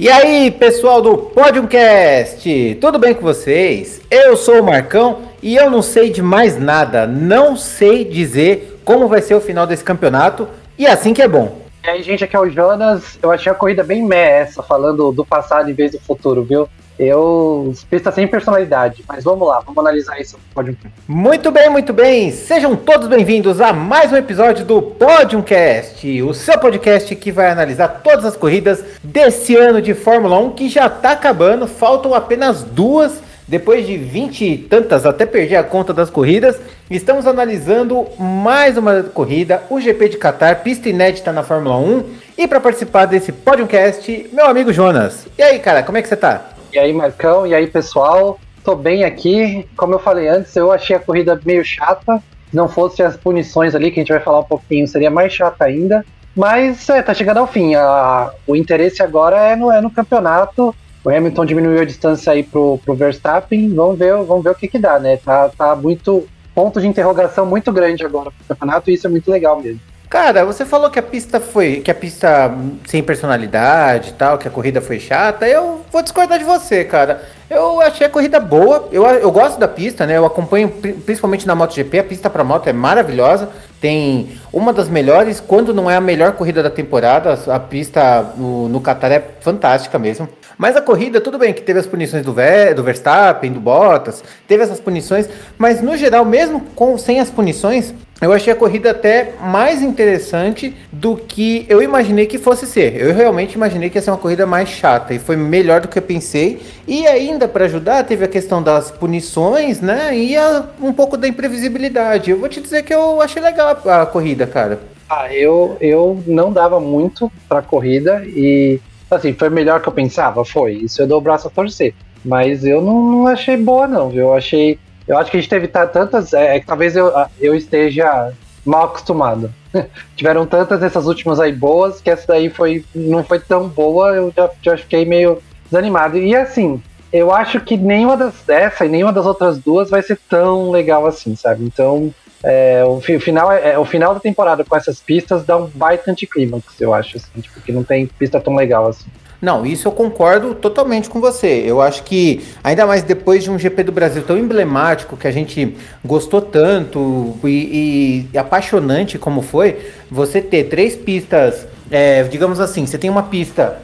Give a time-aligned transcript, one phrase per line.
[0.00, 4.00] E aí, pessoal do Podiumcast, tudo bem com vocês?
[4.10, 9.08] Eu sou o Marcão e eu não sei de mais nada, não sei dizer como
[9.08, 10.48] vai ser o final desse campeonato
[10.78, 11.60] e é assim que é bom.
[11.84, 13.18] E aí, gente, aqui é o Jonas.
[13.22, 16.66] Eu achei a corrida bem meh essa, falando do passado em vez do futuro, viu?
[17.00, 17.72] Eu.
[17.88, 19.02] Pista sem personalidade.
[19.08, 20.76] Mas vamos lá, vamos analisar isso Podium.
[21.08, 22.30] Muito bem, muito bem.
[22.30, 27.88] Sejam todos bem-vindos a mais um episódio do Podiumcast, o seu podcast que vai analisar
[28.04, 31.66] todas as corridas desse ano de Fórmula 1 que já tá acabando.
[31.66, 33.22] Faltam apenas duas.
[33.48, 36.56] Depois de 20 e tantas, até perdi a conta das corridas,
[36.88, 42.04] estamos analisando mais uma corrida, o GP de Qatar, pista inédita na Fórmula 1.
[42.38, 45.26] E para participar desse podcast, meu amigo Jonas.
[45.36, 46.59] E aí, cara, como é que você tá?
[46.72, 48.38] E aí, Marcão, e aí, pessoal?
[48.64, 49.66] Tô bem aqui.
[49.76, 52.22] Como eu falei antes, eu achei a corrida meio chata.
[52.48, 55.32] Se não fosse as punições ali, que a gente vai falar um pouquinho, seria mais
[55.32, 56.04] chata ainda.
[56.34, 57.74] Mas é, tá chegando ao fim.
[57.74, 60.74] A, o interesse agora é no, é no campeonato.
[61.04, 63.74] O Hamilton diminuiu a distância aí pro, pro Verstappen.
[63.74, 65.16] Vamos ver, vamos ver o que que dá, né?
[65.16, 69.30] Tá, tá muito ponto de interrogação muito grande agora pro campeonato e isso é muito
[69.30, 69.80] legal mesmo.
[70.10, 71.76] Cara, você falou que a pista foi.
[71.76, 72.52] que a pista
[72.84, 75.46] sem personalidade e tal, que a corrida foi chata.
[75.46, 77.22] Eu vou discordar de você, cara.
[77.48, 78.88] Eu achei a corrida boa.
[78.90, 80.16] Eu, eu gosto da pista, né?
[80.16, 82.00] Eu acompanho principalmente na MotoGP.
[82.00, 83.50] A pista para moto é maravilhosa.
[83.80, 87.38] Tem uma das melhores, quando não é a melhor corrida da temporada.
[87.46, 90.28] A pista no, no Qatar é fantástica mesmo.
[90.60, 94.22] Mas a corrida, tudo bem que teve as punições do, Ver, do Verstappen, do Bottas,
[94.46, 98.90] teve essas punições, mas no geral, mesmo com, sem as punições, eu achei a corrida
[98.90, 102.94] até mais interessante do que eu imaginei que fosse ser.
[102.94, 105.98] Eu realmente imaginei que ia ser uma corrida mais chata e foi melhor do que
[105.98, 106.60] eu pensei.
[106.86, 110.14] E ainda para ajudar, teve a questão das punições, né?
[110.14, 112.32] E a, um pouco da imprevisibilidade.
[112.32, 114.78] Eu vou te dizer que eu achei legal a, a corrida, cara.
[115.08, 118.78] Ah, eu, eu não dava muito pra corrida e
[119.14, 120.44] assim, foi melhor que eu pensava?
[120.44, 120.72] Foi.
[120.72, 121.94] Isso eu dou o braço a torcer.
[122.24, 124.26] Mas eu não, não achei boa, não, viu?
[124.26, 124.78] Eu achei
[125.10, 126.32] eu acho que a gente teve tantas.
[126.32, 128.32] É, é que talvez eu, eu esteja
[128.64, 129.52] mal acostumado.
[130.14, 134.32] Tiveram tantas essas últimas aí boas que essa daí foi, não foi tão boa, eu
[134.36, 136.16] já, já fiquei meio desanimado.
[136.16, 136.80] E assim,
[137.12, 141.04] eu acho que nenhuma das essa e nenhuma das outras duas vai ser tão legal
[141.04, 141.64] assim, sabe?
[141.64, 146.10] Então, é, o, final, é, o final da temporada com essas pistas dá um baita
[146.10, 149.06] anticlímax, eu acho, assim, tipo, que não tem pista tão legal assim.
[149.40, 151.62] Não, isso eu concordo totalmente com você.
[151.64, 155.30] Eu acho que, ainda mais depois de um GP do Brasil tão emblemático, que a
[155.30, 159.78] gente gostou tanto e, e apaixonante como foi,
[160.10, 163.78] você ter três pistas, é, digamos assim, você tem uma pista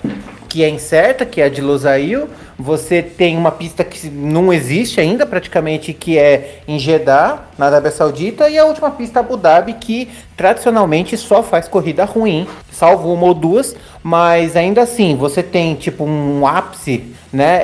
[0.57, 4.99] que é incerta, que é a de Losail, você tem uma pista que não existe
[4.99, 9.75] ainda praticamente, que é em Jeddah, na Arábia Saudita, e a última pista Abu Dhabi,
[9.75, 15.75] que tradicionalmente só faz corrida ruim, salvo uma ou duas, mas ainda assim, você tem
[15.75, 17.61] tipo um ápice, né?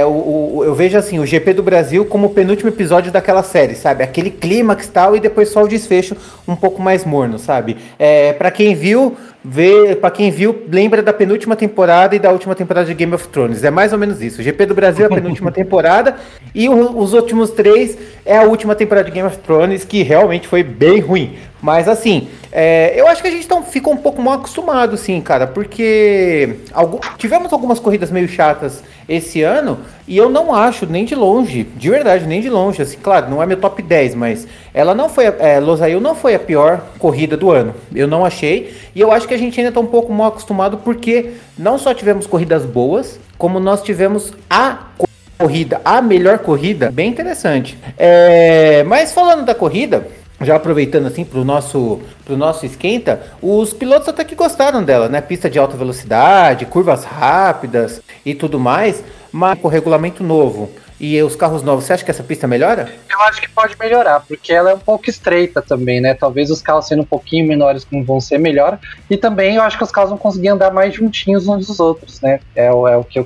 [0.00, 3.42] É, o, o, eu vejo assim, o GP do Brasil como o penúltimo episódio daquela
[3.42, 4.04] série, sabe?
[4.04, 6.14] Aquele clímax tal e depois só o desfecho
[6.46, 7.78] um pouco mais morno, sabe?
[7.98, 12.54] É, para quem viu, vê, para quem viu, lembra da penúltima temporada e da última
[12.54, 13.62] temporada de Game of Thrones.
[13.62, 14.40] É mais ou menos isso.
[14.40, 16.16] O GP do Brasil é a penúltima temporada
[16.54, 20.48] e o, os últimos três é a última temporada de Game of Thrones, que realmente
[20.48, 21.36] foi bem ruim.
[21.60, 25.20] Mas assim, é, eu acho que a gente tão, ficou um pouco mal acostumado, sim,
[25.20, 31.04] cara, porque algum, tivemos algumas corridas meio chatas esse ano e eu não acho nem
[31.04, 32.82] de longe, de verdade, nem de longe.
[32.82, 36.34] Assim, claro, não é meu top 10, mas ela não foi, é, Losail não foi
[36.34, 37.74] a pior corrida do ano.
[37.94, 40.78] Eu não achei e eu acho que a gente ainda está um pouco mal acostumado
[40.78, 44.88] porque não só tivemos corridas boas, como nós tivemos a
[45.36, 47.78] corrida, a melhor corrida, bem interessante.
[47.98, 50.06] É, mas falando da corrida
[50.40, 55.08] já aproveitando assim para o nosso, pro nosso esquenta, os pilotos até que gostaram dela,
[55.08, 55.20] né?
[55.20, 59.02] Pista de alta velocidade, curvas rápidas e tudo mais,
[59.32, 62.88] mas com regulamento novo e os carros novos, você acha que essa pista melhora?
[63.10, 66.14] Eu acho que pode melhorar, porque ela é um pouco estreita também, né?
[66.14, 68.78] Talvez os carros sendo um pouquinho menores como vão ser melhor.
[69.10, 72.20] E também eu acho que os carros vão conseguir andar mais juntinhos uns dos outros,
[72.20, 72.40] né?
[72.54, 73.22] É, é o que,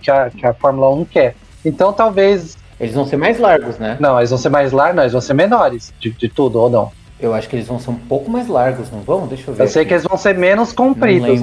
[0.00, 1.34] que, a, que a Fórmula 1 quer.
[1.64, 3.96] Então talvez eles vão ser mais largos, né?
[3.98, 6.70] Não, eles vão ser mais largos, não, eles vão ser menores de, de tudo, ou
[6.70, 6.92] não?
[7.20, 9.26] Eu acho que eles vão ser um pouco mais largos, não vão?
[9.26, 9.64] Deixa eu ver.
[9.64, 9.88] Eu sei aqui.
[9.88, 11.40] que eles vão ser menos compridos,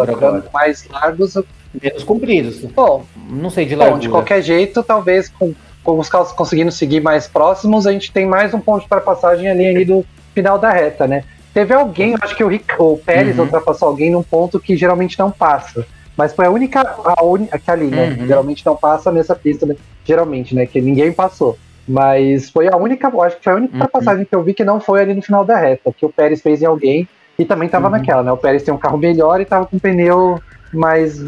[0.53, 1.37] mais largos.
[1.81, 2.59] Menos compridos.
[2.65, 3.97] Bom, não sei de largura.
[3.97, 8.11] Bom, de qualquer jeito, talvez com, com os carros conseguindo seguir mais próximos, a gente
[8.11, 11.23] tem mais um ponto de ultrapassagem ali, ali do final da reta, né?
[11.53, 13.45] Teve alguém, eu acho que o, Rick, o Pérez uhum.
[13.45, 15.85] ultrapassou alguém num ponto que geralmente não passa.
[16.17, 18.15] Mas foi a única, a única que ali, né?
[18.19, 18.27] Uhum.
[18.27, 19.75] Geralmente não passa nessa pista, né?
[20.03, 20.65] Geralmente, né?
[20.65, 21.57] Que ninguém passou.
[21.87, 23.87] Mas foi a única, acho que foi a única uhum.
[23.87, 26.41] passagem que eu vi que não foi ali no final da reta, que o Pérez
[26.41, 27.07] fez em alguém
[27.37, 27.91] e também tava uhum.
[27.91, 28.31] naquela, né?
[28.31, 30.39] O Pérez tem um carro melhor e tava com pneu
[30.75, 31.19] mais,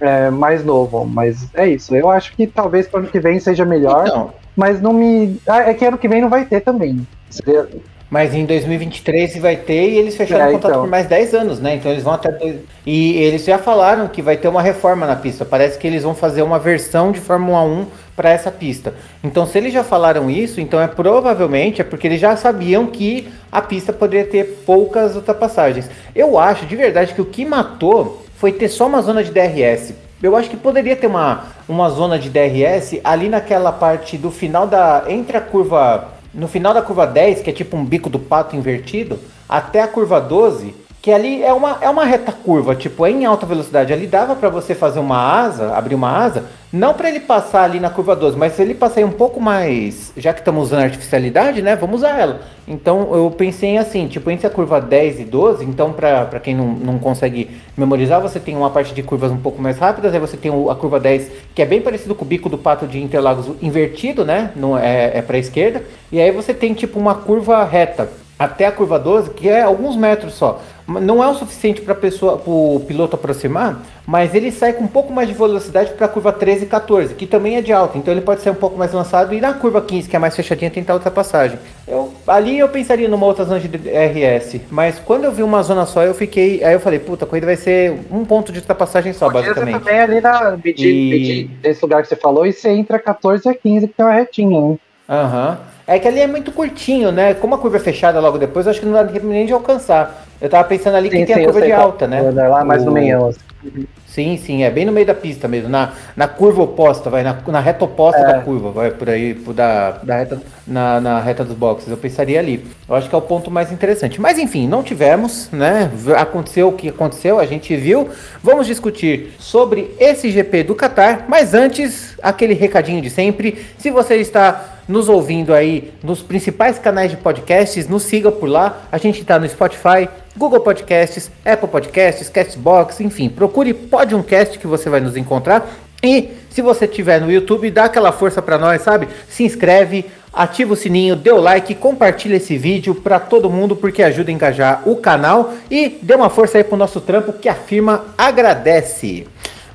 [0.00, 1.04] é, mais novo.
[1.04, 1.94] Mas é isso.
[1.94, 4.06] Eu acho que talvez para ano que vem seja melhor.
[4.06, 4.30] Então.
[4.56, 5.40] Mas não me.
[5.46, 7.06] Ah, é que ano que vem não vai ter também.
[7.30, 7.68] Seria...
[8.08, 10.82] Mas em 2023 vai ter e eles fecharam é, o contrato então.
[10.82, 11.74] por mais 10 anos, né?
[11.74, 12.56] Então eles vão até.
[12.86, 15.44] E eles já falaram que vai ter uma reforma na pista.
[15.44, 18.94] Parece que eles vão fazer uma versão de Fórmula 1 para essa pista.
[19.22, 23.28] Então, se eles já falaram isso, então é provavelmente é porque eles já sabiam que
[23.50, 25.90] a pista poderia ter poucas ultrapassagens.
[26.14, 29.94] Eu acho de verdade que o que matou foi ter só uma zona de DRS.
[30.22, 34.66] Eu acho que poderia ter uma, uma zona de DRS ali naquela parte do final
[34.66, 35.04] da.
[35.08, 38.54] Entre a curva no final da curva 10, que é tipo um bico do pato
[38.54, 39.18] invertido,
[39.48, 40.74] até a curva 12,
[41.06, 43.92] que ali é uma, é uma reta curva, tipo, é em alta velocidade.
[43.92, 47.78] Ali dava para você fazer uma asa, abrir uma asa, não para ele passar ali
[47.78, 51.62] na curva 12, mas se ele passar um pouco mais, já que estamos usando artificialidade,
[51.62, 52.40] né, vamos usar ela.
[52.66, 56.72] Então eu pensei assim, tipo, entre a curva 10 e 12, então para quem não,
[56.72, 60.36] não consegue memorizar, você tem uma parte de curvas um pouco mais rápidas, aí você
[60.36, 63.48] tem a curva 10, que é bem parecido com o bico do pato de Interlagos
[63.62, 68.25] invertido, né, não é, é para esquerda, e aí você tem tipo uma curva reta
[68.38, 70.60] até a curva 12, que é alguns metros só.
[70.86, 71.98] Não é o suficiente para
[72.46, 76.32] o piloto aproximar, mas ele sai com um pouco mais de velocidade para a curva
[76.32, 78.92] 13 e 14, que também é de alta, então ele pode ser um pouco mais
[78.92, 81.58] lançado e na curva 15, que é mais fechadinha, tentar ultrapassagem.
[81.88, 85.86] Eu, ali eu pensaria numa outra zona de RS, mas quando eu vi uma zona
[85.86, 86.62] só, eu fiquei.
[86.62, 89.80] Aí eu falei, puta, a corrida vai ser um ponto de ultrapassagem só, Podia basicamente.
[89.80, 91.10] também ali na medir, e...
[91.10, 94.12] medir, nesse lugar que você falou, e você entra 14 a 15, que é uma
[94.14, 94.78] retinha, né?
[95.08, 95.50] Aham.
[95.50, 95.76] Uhum.
[95.88, 97.34] É que ali é muito curtinho, né?
[97.34, 100.26] Como a curva é fechada logo depois, acho que não dá nem de alcançar.
[100.40, 102.20] Eu tava pensando ali sim, que sim, tem a curva de alta, né?
[102.22, 102.86] Lá mais o...
[102.86, 103.28] no meião.
[103.28, 103.86] Assim.
[104.16, 107.36] Sim, sim, é bem no meio da pista mesmo, na, na curva oposta, vai, na,
[107.48, 108.32] na reta oposta é.
[108.32, 111.98] da curva, vai por aí, por da, da reta, na, na reta dos boxes, eu
[111.98, 112.64] pensaria ali.
[112.88, 114.18] Eu acho que é o ponto mais interessante.
[114.18, 115.90] Mas enfim, não tivemos, né?
[116.16, 118.08] Aconteceu o que aconteceu, a gente viu.
[118.42, 123.66] Vamos discutir sobre esse GP do Qatar, mas antes, aquele recadinho de sempre.
[123.76, 128.82] Se você está nos ouvindo aí nos principais canais de podcasts, nos siga por lá.
[128.90, 134.88] A gente está no Spotify, Google Podcasts, Apple Podcasts, Castbox, enfim, procure Podiumcast que você
[134.88, 135.68] vai nos encontrar.
[136.02, 139.08] E se você estiver no YouTube, dá aquela força para nós, sabe?
[139.28, 144.02] Se inscreve, ativa o sininho, dê o like, compartilha esse vídeo para todo mundo porque
[144.02, 147.54] ajuda a engajar o canal e dê uma força aí pro nosso trampo que a
[147.54, 149.26] firma agradece.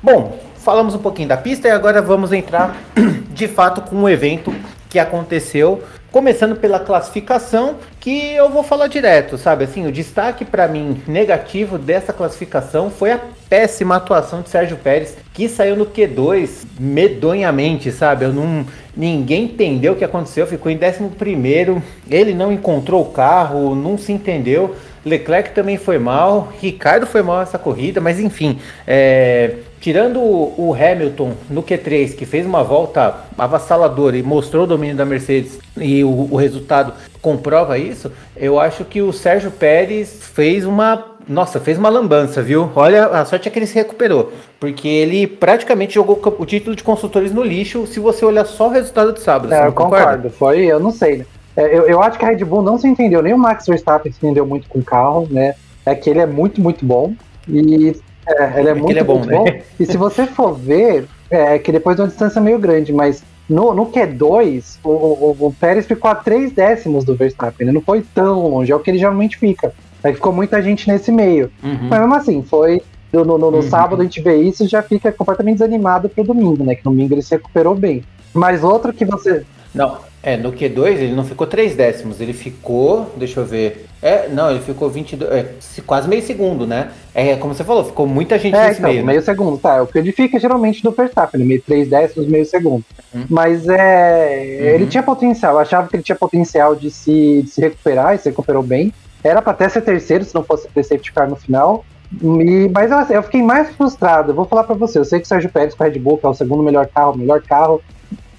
[0.02, 2.76] Bom, falamos um pouquinho da pista e agora vamos entrar
[3.30, 4.54] de fato com o evento
[4.92, 9.64] que aconteceu, começando pela classificação, que eu vou falar direto, sabe?
[9.64, 15.16] Assim, o destaque para mim negativo dessa classificação foi a péssima atuação de Sérgio Pérez,
[15.32, 18.26] que saiu no Q2 medonhamente, sabe?
[18.26, 23.74] Eu não ninguém entendeu o que aconteceu, ficou em 11 ele não encontrou o carro,
[23.74, 24.76] não se entendeu.
[25.04, 31.32] Leclerc também foi mal, Ricardo foi mal essa corrida, mas enfim, é, tirando o Hamilton
[31.50, 36.28] no Q3, que fez uma volta avassaladora e mostrou o domínio da Mercedes e o,
[36.30, 41.88] o resultado comprova isso, eu acho que o Sérgio Pérez fez uma nossa, fez uma
[41.88, 42.70] lambança, viu?
[42.74, 44.32] Olha, a sorte é que ele se recuperou.
[44.58, 48.70] Porque ele praticamente jogou o título de construtores no lixo se você olhar só o
[48.70, 49.52] resultado de sábado.
[49.52, 50.30] É, eu concordo.
[50.30, 51.24] Foi, eu não sei.
[51.56, 51.64] Né?
[51.64, 54.12] É, eu, eu acho que a Red Bull não se entendeu, nem o Max Verstappen
[54.12, 55.54] se entendeu muito com o carro, né?
[55.84, 57.14] É que ele é muito, muito bom.
[57.48, 59.36] E é, ele é, é muito, ele é bom, muito né?
[59.38, 59.62] bom.
[59.78, 63.74] E se você for ver, é que depois de uma distância meio grande, mas no,
[63.74, 68.02] no Q2, o, o, o Pérez ficou a três décimos do Verstappen, ele não foi
[68.14, 69.72] tão longe, é o que ele geralmente fica.
[70.02, 71.50] Aí ficou muita gente nesse meio.
[71.62, 71.88] Uhum.
[71.88, 72.82] Mas mesmo assim, foi.
[73.12, 73.62] No, no, no uhum.
[73.62, 76.74] sábado a gente vê isso e já fica completamente desanimado pro domingo, né?
[76.74, 78.02] Que no domingo ele se recuperou bem.
[78.32, 79.44] Mas outro que você.
[79.74, 83.86] Não, é, no Q2 ele não ficou 3 décimos, ele ficou, deixa eu ver.
[84.00, 85.46] É, não, ele ficou 22, é,
[85.84, 86.90] quase meio segundo, né?
[87.12, 89.04] É, como você falou, ficou muita gente é, nesse então, meio.
[89.04, 89.24] meio né?
[89.24, 89.76] segundo, tá.
[89.76, 92.84] É o que ele fica geralmente no Verstappen, meio 3 décimos, meio segundo.
[93.12, 93.24] Uhum.
[93.28, 94.66] Mas é, uhum.
[94.74, 98.18] ele tinha potencial, eu achava que ele tinha potencial de se, de se recuperar e
[98.18, 98.92] se recuperou bem.
[99.24, 101.84] Era pra até ser terceiro se não fosse ter safety car no final.
[102.20, 104.30] E, mas assim, eu fiquei mais frustrado.
[104.30, 104.98] Eu vou falar para você.
[104.98, 106.86] Eu sei que o Sérgio Pérez com a Red Bull, que é o segundo melhor
[106.86, 107.80] carro, melhor carro,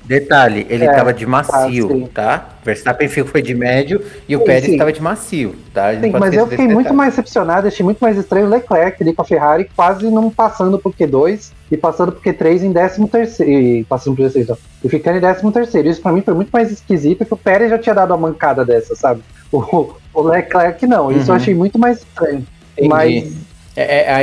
[0.03, 2.39] Detalhe, ele estava é, de macio, tá?
[2.39, 2.49] tá?
[2.63, 5.93] Verstappen foi de médio e o Pérez estava de macio, tá?
[5.93, 9.21] Sim, mas eu fiquei muito mais decepcionado, achei muito mais estranho o Leclerc ali com
[9.21, 13.83] a Ferrari quase não passando por Q2 e passando por Q3 em 13 terceiro, e
[13.85, 15.87] passando por Q3, e ficando em 13 terceiro.
[15.87, 18.65] Isso para mim foi muito mais esquisito que o Pérez já tinha dado uma mancada
[18.65, 19.21] dessa, sabe?
[19.53, 21.27] O, o Leclerc não, isso uhum.
[21.27, 22.43] eu achei muito mais estranho.
[22.75, 22.89] Entendi.
[22.89, 23.31] Mas
[23.75, 24.17] é, é, a,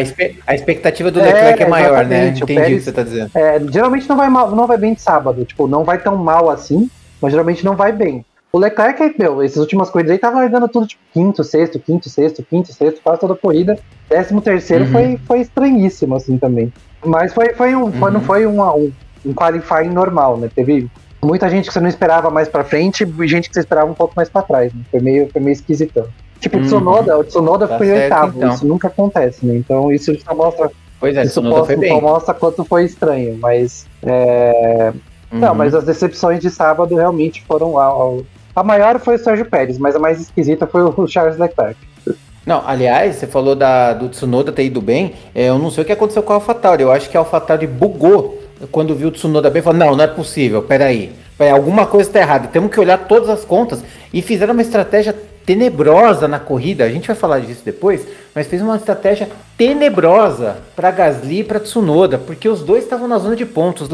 [0.47, 2.29] a, expectativa do Leclerc é, é maior, né?
[2.29, 3.31] Entendi o, Pérez, o que você tá dizendo.
[3.35, 6.49] É, geralmente não vai, mal, não vai bem de sábado, tipo, não vai tão mal
[6.49, 6.89] assim,
[7.21, 8.25] mas geralmente não vai bem.
[8.53, 12.43] O Leclerc, meu, essas últimas corridas aí tava largando tudo tipo quinto, sexto, quinto, sexto,
[12.43, 13.79] quinto, sexto, quase toda a corrida.
[14.09, 14.91] Décimo terceiro uhum.
[14.91, 16.73] foi, foi estranhíssimo, assim, também.
[17.05, 17.93] Mas foi, foi um, uhum.
[17.93, 18.93] foi, não foi um, um,
[19.25, 20.51] um qualifying normal, né?
[20.53, 20.91] Teve
[21.23, 23.95] muita gente que você não esperava mais pra frente e gente que você esperava um
[23.95, 24.81] pouco mais pra trás, né?
[24.91, 26.07] Foi meio, foi meio esquisitão.
[26.41, 26.67] Tipo, o uhum.
[26.67, 28.55] Tsunoda, o Tsunoda tá foi certo, oitavo, então.
[28.55, 29.57] isso nunca acontece, né?
[29.57, 30.71] Então isso só mostra.
[30.99, 33.87] Pois é, isso mostra, só mostra quanto foi estranho, mas.
[34.03, 34.93] É...
[35.31, 35.39] Uhum.
[35.39, 37.79] Não, mas as decepções de sábado realmente foram.
[37.79, 38.23] A,
[38.57, 41.77] a maior foi o Sérgio Pérez, mas a mais esquisita foi o Charles Leclerc.
[42.47, 45.13] Não, aliás, você falou da, do Tsunoda ter ido bem.
[45.35, 46.83] É, eu não sei o que aconteceu com a AlphaTauri.
[46.83, 48.43] Eu acho que a AlphaTauri bugou
[48.73, 49.61] quando viu o Tsunoda bem.
[49.61, 51.13] Falou: não, não é possível, peraí.
[51.41, 52.49] Peraí alguma coisa está errada.
[52.49, 53.83] Temos que olhar todas as contas.
[54.13, 55.17] E fizeram uma estratégia
[55.47, 56.85] tenebrosa na corrida.
[56.85, 58.07] A gente vai falar disso depois.
[58.35, 62.19] Mas fez uma estratégia tenebrosa para Gasly e para Tsunoda.
[62.19, 63.89] Porque os dois estavam na zona de pontos.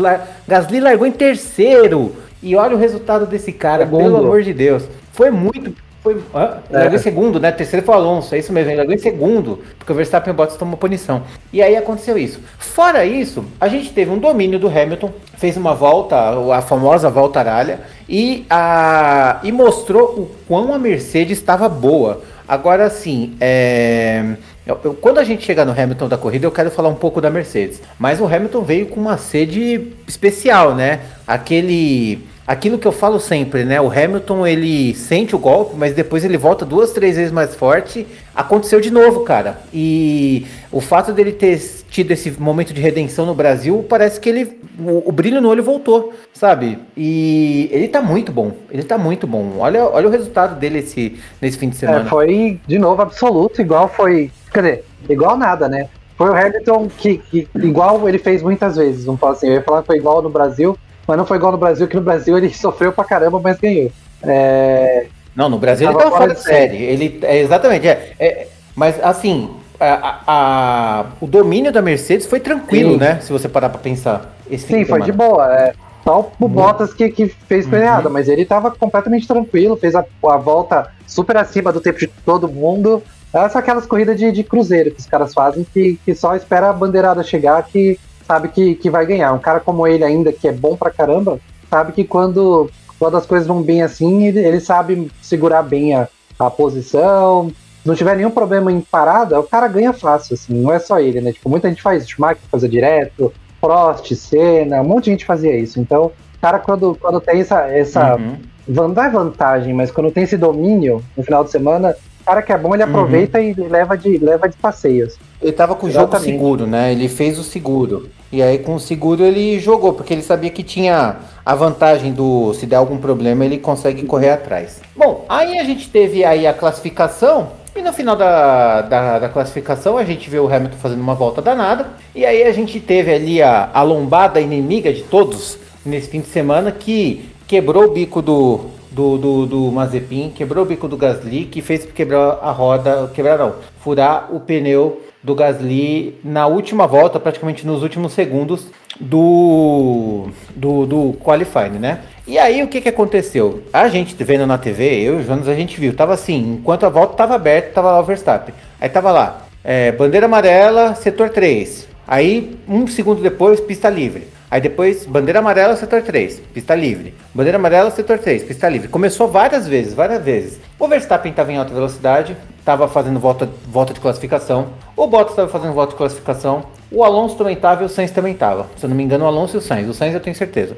[0.48, 2.16] Gasly largou em terceiro.
[2.42, 4.02] E olha o resultado desse cara, Segundo.
[4.02, 4.82] pelo amor de Deus.
[5.12, 5.72] Foi muito
[6.06, 6.22] foi.
[6.32, 6.78] Ah, é.
[6.78, 7.50] Largou em segundo, né?
[7.50, 8.70] Terceiro foi o Alonso, é isso mesmo.
[8.70, 11.22] Ele largou em segundo, porque o Verstappen e o Bottas tomou punição.
[11.52, 12.40] E aí aconteceu isso.
[12.58, 16.16] Fora isso, a gente teve um domínio do Hamilton, fez uma volta,
[16.54, 22.22] a famosa volta aralha, e, a, e mostrou o quão a Mercedes estava boa.
[22.46, 26.70] Agora sim, é, eu, eu, quando a gente chegar no Hamilton da corrida, eu quero
[26.70, 27.82] falar um pouco da Mercedes.
[27.98, 31.00] Mas o Hamilton veio com uma sede especial, né?
[31.26, 33.80] Aquele aquilo que eu falo sempre, né?
[33.80, 38.06] O Hamilton ele sente o golpe, mas depois ele volta duas, três vezes mais forte.
[38.34, 39.58] Aconteceu de novo, cara.
[39.72, 41.58] E o fato dele ter
[41.90, 45.62] tido esse momento de redenção no Brasil, parece que ele o, o brilho no olho
[45.62, 46.78] voltou, sabe?
[46.96, 48.52] E ele tá muito bom.
[48.70, 49.54] Ele tá muito bom.
[49.58, 52.06] Olha, olha o resultado dele esse, nesse fim de é, semana.
[52.06, 55.88] É, foi de novo absoluto, igual foi, quer dizer, igual nada, né?
[56.16, 59.62] Foi o Hamilton que, que igual ele fez muitas vezes, não posso assim, eu ia
[59.62, 60.76] falar que foi igual no Brasil,
[61.06, 63.90] mas não foi igual no Brasil, que no Brasil ele sofreu pra caramba, mas ganhou.
[64.22, 65.06] É...
[65.34, 66.82] Não, no Brasil ele tava fora de série.
[66.82, 72.92] Ele, é, exatamente, é, é, mas assim, a, a, o domínio da Mercedes foi tranquilo,
[72.92, 72.98] Sim.
[72.98, 73.20] né?
[73.20, 74.34] Se você parar pra pensar.
[74.56, 75.54] Sim, foi de boa.
[75.54, 75.74] É.
[76.06, 78.10] Só o Bottas que, que fez coisa uhum.
[78.10, 82.48] mas ele tava completamente tranquilo, fez a, a volta super acima do tempo de todo
[82.48, 83.02] mundo.
[83.34, 86.72] Essas aquelas corridas de, de cruzeiro que os caras fazem, que, que só espera a
[86.72, 89.32] bandeirada chegar que sabe que, que vai ganhar.
[89.32, 91.38] Um cara como ele ainda, que é bom pra caramba,
[91.70, 92.68] sabe que quando,
[92.98, 97.50] quando as coisas vão bem assim, ele, ele sabe segurar bem a, a posição.
[97.82, 100.98] Se não tiver nenhum problema em parada, o cara ganha fácil, assim, não é só
[100.98, 101.32] ele, né?
[101.32, 105.78] Tipo, muita gente faz, Schumacher fazia direto, Prost, Senna, um monte de gente fazia isso.
[105.78, 108.38] Então, o cara quando, quando tem essa, essa uhum.
[108.66, 112.52] não é vantagem, mas quando tem esse domínio no final de semana, o cara que
[112.52, 112.90] é bom, ele uhum.
[112.90, 115.16] aproveita e leva de, leva de passeios.
[115.40, 116.92] Ele tava com o jogo seguro, né?
[116.92, 118.08] Ele fez o seguro.
[118.32, 122.52] E aí com o seguro ele jogou, porque ele sabia que tinha a vantagem do
[122.54, 124.80] se der algum problema ele consegue correr atrás.
[124.96, 127.48] Bom, aí a gente teve aí a classificação.
[127.74, 131.42] E no final da, da, da classificação a gente vê o Hamilton fazendo uma volta
[131.42, 131.88] danada.
[132.14, 136.28] E aí a gente teve ali a, a lombada inimiga de todos nesse fim de
[136.28, 138.62] semana que quebrou o bico do,
[138.96, 143.36] do, do, do Mazepin, quebrou o bico do Gasly, que fez quebrar a roda, quebrar
[143.36, 150.86] não, furar o pneu do Gasly na última volta, praticamente nos últimos segundos do, do,
[150.86, 152.00] do qualifying, né?
[152.26, 153.62] E aí o que, que aconteceu?
[153.70, 156.86] A gente vendo na TV, eu e o Jonas, a gente viu, tava assim, enquanto
[156.86, 158.54] a volta tava aberta, tava lá o Verstappen.
[158.80, 161.86] Aí tava lá, é, bandeira amarela, setor 3.
[162.08, 164.35] Aí, um segundo depois, pista livre.
[164.50, 167.14] Aí depois, bandeira amarela, setor 3, pista livre.
[167.34, 168.88] Bandeira amarela, setor 3, pista livre.
[168.88, 170.60] Começou várias vezes, várias vezes.
[170.78, 174.68] O Verstappen estava em alta velocidade, estava fazendo volta, volta de classificação.
[174.96, 176.66] O Bottas estava fazendo volta de classificação.
[176.92, 178.66] O Alonso também estava e o Sainz também estava.
[178.76, 179.88] Se eu não me engano, o Alonso e o Sainz.
[179.88, 180.76] O Sainz eu tenho certeza.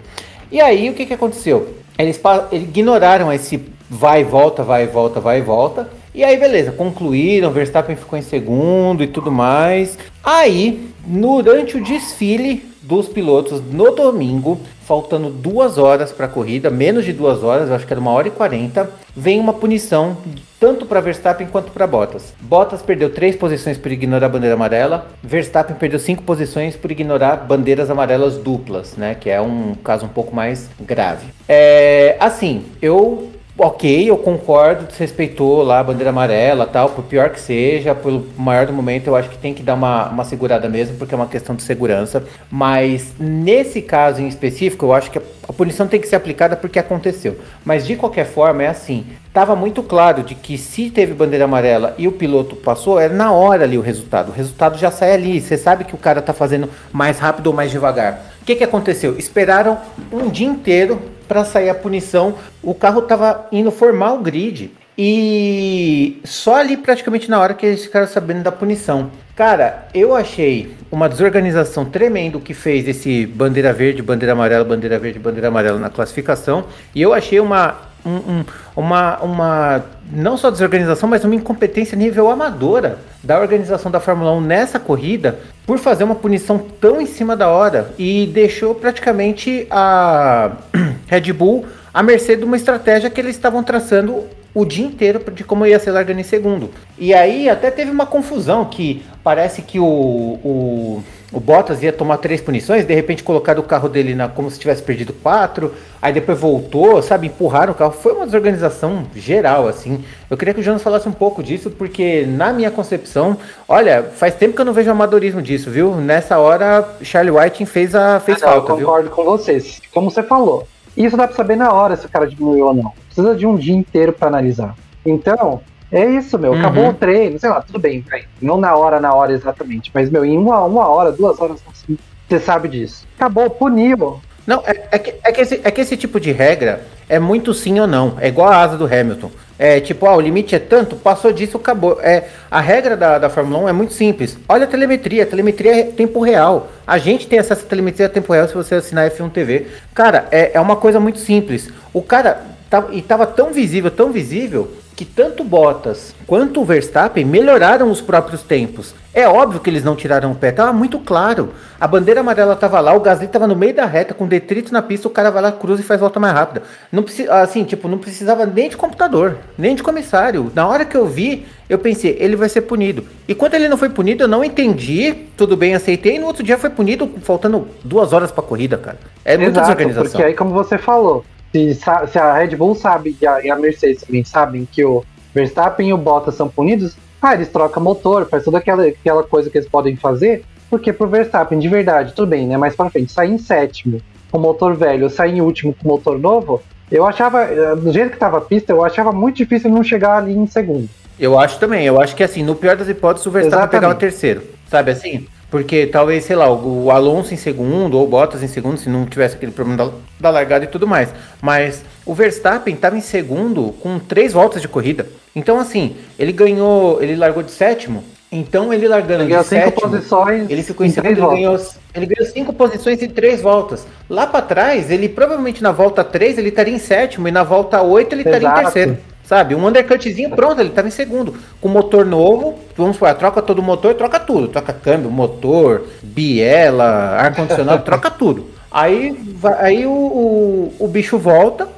[0.50, 1.76] E aí, o que, que aconteceu?
[1.98, 2.18] Eles,
[2.50, 5.90] eles ignoraram esse vai e volta, vai e volta, vai e volta.
[6.14, 9.98] E aí, beleza, concluíram, Verstappen ficou em segundo e tudo mais.
[10.24, 17.04] Aí, durante o desfile dos pilotos no domingo, faltando duas horas para a corrida, menos
[17.04, 20.16] de duas horas, acho que era uma hora e quarenta, vem uma punição
[20.58, 22.32] tanto para Verstappen quanto para Bottas.
[22.40, 27.36] Bottas perdeu três posições por ignorar a bandeira amarela, Verstappen perdeu cinco posições por ignorar
[27.36, 29.14] bandeiras amarelas duplas, né?
[29.14, 31.26] Que é um caso um pouco mais grave.
[31.46, 37.40] É, assim, eu ok, eu concordo, desrespeitou lá a bandeira amarela tal, por pior que
[37.40, 40.96] seja, pelo maior do momento, eu acho que tem que dar uma, uma segurada mesmo,
[40.96, 42.22] porque é uma questão de segurança.
[42.48, 46.78] Mas nesse caso em específico, eu acho que a, punição tem que ser aplicada porque
[46.78, 47.36] aconteceu.
[47.64, 49.04] Mas de qualquer forma, é assim.
[49.26, 53.32] Estava muito claro de que se teve bandeira amarela e o piloto passou, é na
[53.32, 54.30] hora ali o resultado.
[54.30, 55.40] O resultado já sai ali.
[55.40, 58.34] Você sabe que o cara está fazendo mais rápido ou mais devagar.
[58.40, 59.18] O que, que aconteceu?
[59.18, 59.78] Esperaram
[60.12, 64.72] um dia inteiro para sair a punição, o carro tava indo formar o grid.
[65.00, 69.12] E só ali praticamente na hora que eles ficaram sabendo da punição.
[69.36, 75.20] Cara, eu achei uma desorganização tremenda que fez esse bandeira verde, bandeira amarela, bandeira verde,
[75.20, 76.64] bandeira amarela na classificação.
[76.92, 78.44] E eu achei uma, um, um,
[78.76, 84.40] uma, uma não só desorganização, mas uma incompetência nível amadora da organização da Fórmula 1
[84.40, 90.52] nessa corrida por fazer uma punição tão em cima da hora e deixou praticamente a
[91.06, 94.24] Red Bull à mercê de uma estratégia que eles estavam traçando
[94.54, 96.70] o dia inteiro de como ia ser largando em segundo.
[96.98, 102.16] E aí até teve uma confusão que parece que o, o, o Bottas ia tomar
[102.18, 106.10] três punições, de repente colocaram o carro dele na, como se tivesse perdido quatro, aí
[106.10, 107.92] depois voltou, sabe, empurraram o carro.
[107.92, 110.02] Foi uma desorganização geral, assim.
[110.30, 113.36] Eu queria que o Jonas falasse um pouco disso, porque na minha concepção,
[113.68, 115.94] olha, faz tempo que eu não vejo amadorismo disso, viu?
[115.96, 119.16] Nessa hora, Charlie Whiting fez a fez ah, não, falta, eu concordo viu?
[119.16, 119.82] com vocês.
[119.92, 120.66] Como você falou,
[120.96, 122.92] isso dá pra saber na hora se o cara diminuiu ou não.
[123.04, 124.74] Precisa de um dia inteiro para analisar.
[125.04, 126.52] Então, é isso, meu.
[126.52, 126.58] Uhum.
[126.58, 128.24] Acabou o treino, sei lá, tudo bem, vai.
[128.40, 129.90] Não na hora, na hora exatamente.
[129.94, 133.06] Mas, meu, em uma, uma hora, duas horas, assim, você sabe disso.
[133.16, 134.20] Acabou, puniu.
[134.46, 137.52] Não, é, é, que, é, que esse, é que esse tipo de regra é muito
[137.54, 138.16] sim ou não.
[138.20, 139.30] É igual a asa do Hamilton.
[139.58, 141.98] É tipo, ah, o limite é tanto, passou disso, acabou.
[142.00, 144.38] É, a regra da, da Fórmula 1 é muito simples.
[144.48, 146.68] Olha a telemetria, a telemetria é tempo real.
[146.86, 149.66] A gente tem acesso à telemetria a tempo real se você assinar F1 TV.
[149.94, 151.70] Cara, é, é uma coisa muito simples.
[151.92, 157.24] O cara tá, e tava tão visível, tão visível, que tanto Bottas quanto o Verstappen
[157.24, 158.96] melhoraram os próprios tempos.
[159.14, 161.50] É óbvio que eles não tiraram o pé, tava muito claro.
[161.78, 164.82] A bandeira amarela tava lá, o Gasly tava no meio da reta com detrito na
[164.82, 166.64] pista, o cara vai lá, cruza e faz volta mais rápida.
[166.90, 170.50] Não precisa, assim, tipo, não precisava nem de computador, nem de comissário.
[170.52, 173.04] Na hora que eu vi, eu pensei, ele vai ser punido.
[173.28, 176.42] E quando ele não foi punido, eu não entendi, tudo bem, aceitei, e no outro
[176.42, 178.98] dia foi punido, faltando duas horas pra corrida, cara.
[179.24, 180.10] É Exato, muita desorganização.
[180.10, 184.24] Porque aí, como você falou, se, se a Red Bull sabe e a, Mercedes também
[184.24, 188.58] sabem que o Verstappen e o Bottas são punidos, ah, eles trocam motor, faz toda
[188.58, 192.56] aquela, aquela coisa que eles podem fazer, porque pro Verstappen, de verdade, tudo bem, né?
[192.56, 196.62] Mais pra frente, sair em sétimo com motor velho, sair em último com motor novo,
[196.90, 200.18] eu achava, eh, do jeito que tava a pista, eu achava muito difícil não chegar
[200.18, 200.88] ali em segundo.
[201.18, 203.96] Eu acho também, eu acho que assim, no pior das hipóteses, o Verstappen pegava o
[203.96, 205.26] terceiro, sabe assim?
[205.50, 209.06] Porque talvez, sei lá, o Alonso em segundo ou o Bottas em segundo, se não
[209.06, 211.08] tivesse aquele problema da, da largada e tudo mais.
[211.40, 215.06] Mas o Verstappen estava em segundo com três voltas de corrida.
[215.34, 218.04] Então, assim, ele ganhou, ele largou de sétimo.
[218.30, 221.58] Então, ele largando ele de sétimo, posições ele ficou em segundo, ele ganhou,
[221.94, 223.86] ele ganhou cinco posições em três voltas.
[224.08, 227.80] Lá para trás, ele provavelmente na volta 3 ele estaria em sétimo e na volta
[227.80, 228.98] 8 ele estaria em terceiro.
[229.28, 229.54] Sabe?
[229.54, 231.34] Um undercutzinho, pronto, ele estava em segundo.
[231.60, 234.48] Com motor novo, vamos supor, troca todo o motor, troca tudo.
[234.48, 238.46] Troca câmbio, motor, biela, ar-condicionado, troca tudo.
[238.70, 239.14] Aí,
[239.58, 241.68] aí o, o, o, bicho volta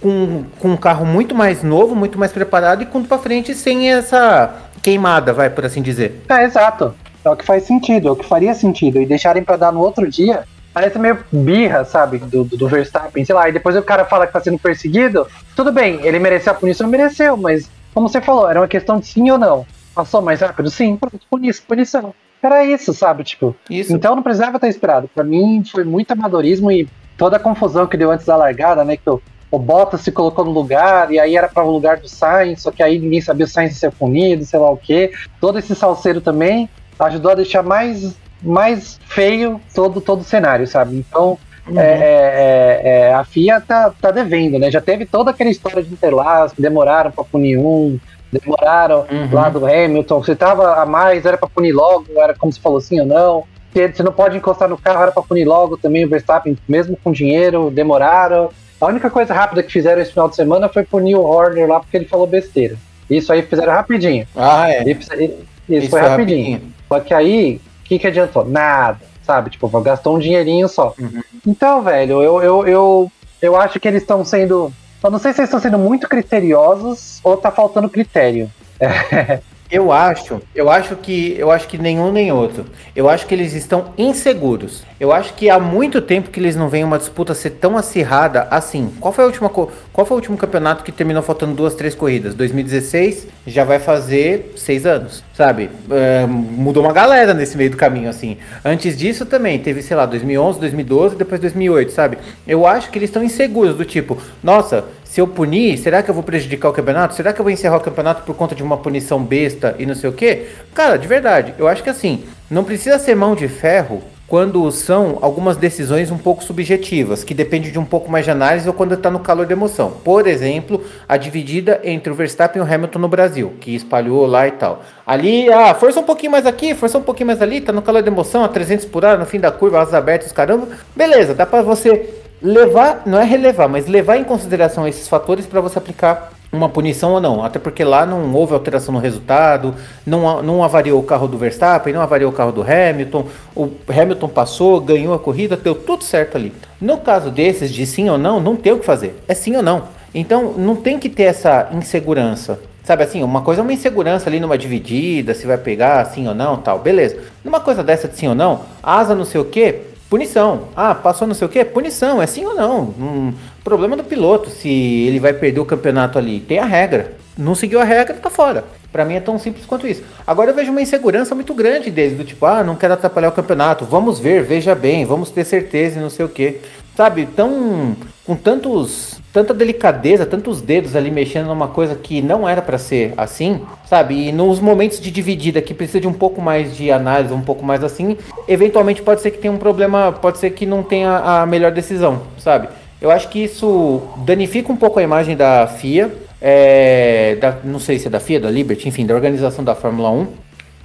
[0.00, 3.92] com, com um carro muito mais novo, muito mais preparado e com para frente sem
[3.92, 6.24] essa queimada, vai, por assim dizer.
[6.28, 6.92] É, exato.
[7.24, 9.00] É o que faz sentido, é o que faria sentido.
[9.00, 10.42] E deixarem para dar no outro dia,
[10.76, 14.34] parece meio birra, sabe, do, do, Verstappen, sei lá, e depois o cara fala que
[14.34, 18.60] tá sendo perseguido, tudo bem, ele mereceu a punição, mereceu, mas como você falou, era
[18.60, 19.64] uma questão de sim ou não.
[19.94, 20.68] Passou mais rápido?
[20.70, 21.18] Sim, pronto,
[21.66, 22.14] punição.
[22.42, 23.56] Era isso, sabe, tipo.
[23.70, 23.90] Isso.
[23.90, 25.08] Então não precisava ter esperado.
[25.08, 26.86] Para mim foi muito amadorismo e
[27.16, 30.44] toda a confusão que deu antes da largada, né, que o, o Bottas se colocou
[30.44, 33.46] no lugar, e aí era para o lugar do Sainz, só que aí ninguém sabia
[33.46, 35.10] o Sainz ser punido, sei lá o quê.
[35.40, 40.96] Todo esse salseiro também ajudou a deixar mais mais feio todo, todo o cenário, sabe?
[40.96, 41.78] Então, uhum.
[41.78, 44.70] é, é, é, a FIA tá, tá devendo, né?
[44.70, 47.98] Já teve toda aquela história de Interlagos, demoraram para punir um,
[48.32, 49.28] demoraram uhum.
[49.32, 52.78] lá do Hamilton, se tava a mais, era para punir logo, era como se falou
[52.78, 53.44] assim ou não.
[53.72, 57.12] Você não pode encostar no carro, era para punir logo também o Verstappen, mesmo com
[57.12, 58.48] dinheiro, demoraram.
[58.80, 61.80] A única coisa rápida que fizeram esse final de semana foi punir o Horner lá
[61.80, 62.76] porque ele falou besteira.
[63.08, 64.26] Isso aí fizeram rapidinho.
[64.34, 64.82] Ah, é.
[64.90, 66.52] Isso, isso, isso foi rapidinho.
[66.52, 66.72] rapidinho.
[66.88, 68.44] Só que aí que, que adiantou?
[68.44, 69.50] Nada, sabe?
[69.50, 70.94] Tipo, gastou um dinheirinho só.
[70.98, 71.22] Uhum.
[71.46, 74.72] Então, velho, eu, eu, eu, eu acho que eles estão sendo.
[75.02, 78.50] Eu não sei se eles estão sendo muito criteriosos ou tá faltando critério.
[78.80, 79.40] É.
[79.70, 82.66] Eu acho, eu acho que eu acho que nenhum nem outro.
[82.94, 84.84] Eu acho que eles estão inseguros.
[85.00, 88.46] Eu acho que há muito tempo que eles não veem uma disputa ser tão acirrada
[88.50, 88.92] assim.
[89.00, 92.34] Qual foi a última qual foi o último campeonato que terminou faltando duas, três corridas?
[92.34, 95.68] 2016 já vai fazer seis anos, sabe?
[95.90, 98.38] É, mudou uma galera nesse meio do caminho assim.
[98.64, 102.18] Antes disso também teve, sei lá, 2011, 2012, depois 2008, sabe?
[102.46, 104.84] Eu acho que eles estão inseguros do tipo, nossa,
[105.16, 107.14] se eu punir, será que eu vou prejudicar o campeonato?
[107.14, 109.94] Será que eu vou encerrar o campeonato por conta de uma punição besta e não
[109.94, 110.48] sei o quê?
[110.74, 115.16] Cara, de verdade, eu acho que assim, não precisa ser mão de ferro quando são
[115.22, 118.92] algumas decisões um pouco subjetivas, que depende de um pouco mais de análise ou quando
[118.92, 119.90] está no calor da emoção.
[120.04, 124.46] Por exemplo, a dividida entre o Verstappen e o Hamilton no Brasil, que espalhou lá
[124.46, 124.82] e tal.
[125.06, 128.02] Ali, ah, força um pouquinho mais aqui, força um pouquinho mais ali, tá no calor
[128.02, 130.68] da emoção, a 300 por hora, no fim da curva, asas abertas, caramba.
[130.94, 135.60] Beleza, dá para você levar, não é relevar, mas levar em consideração esses fatores para
[135.60, 137.44] você aplicar uma punição ou não.
[137.44, 141.92] Até porque lá não houve alteração no resultado, não, não avariou o carro do Verstappen,
[141.92, 143.26] não avariou o carro do Hamilton.
[143.54, 146.52] O Hamilton passou, ganhou a corrida, deu tudo certo ali.
[146.80, 149.20] No caso desses, de sim ou não, não tem o que fazer.
[149.28, 149.84] É sim ou não.
[150.14, 152.58] Então não tem que ter essa insegurança.
[152.84, 156.34] Sabe assim, uma coisa é uma insegurança ali numa dividida, se vai pegar sim ou
[156.34, 157.18] não, tal, beleza.
[157.44, 160.68] Numa coisa dessa de sim ou não, asa não sei o que, Punição.
[160.76, 161.64] Ah, passou não sei o que?
[161.64, 162.22] Punição.
[162.22, 163.34] É sim ou não?
[163.64, 166.40] Problema do piloto se ele vai perder o campeonato ali.
[166.40, 167.16] Tem a regra.
[167.36, 168.64] Não seguiu a regra, tá fora.
[168.90, 170.02] Para mim é tão simples quanto isso.
[170.26, 173.32] Agora eu vejo uma insegurança muito grande deles, do tipo, ah, não quero atrapalhar o
[173.32, 173.84] campeonato.
[173.84, 176.60] Vamos ver, veja bem, vamos ter certeza e não sei o que.
[176.96, 182.62] Sabe, tão com tantos tanta delicadeza, tantos dedos ali mexendo numa coisa que não era
[182.62, 184.28] para ser assim, sabe?
[184.28, 187.62] E nos momentos de dividida que precisa de um pouco mais de análise, um pouco
[187.62, 188.16] mais assim,
[188.48, 192.22] eventualmente pode ser que tenha um problema, pode ser que não tenha a melhor decisão,
[192.38, 192.68] sabe?
[192.98, 197.98] Eu acho que isso danifica um pouco a imagem da FIA, é, da, não sei
[197.98, 200.26] se é da FIA, da Liberty, enfim, da organização da Fórmula 1,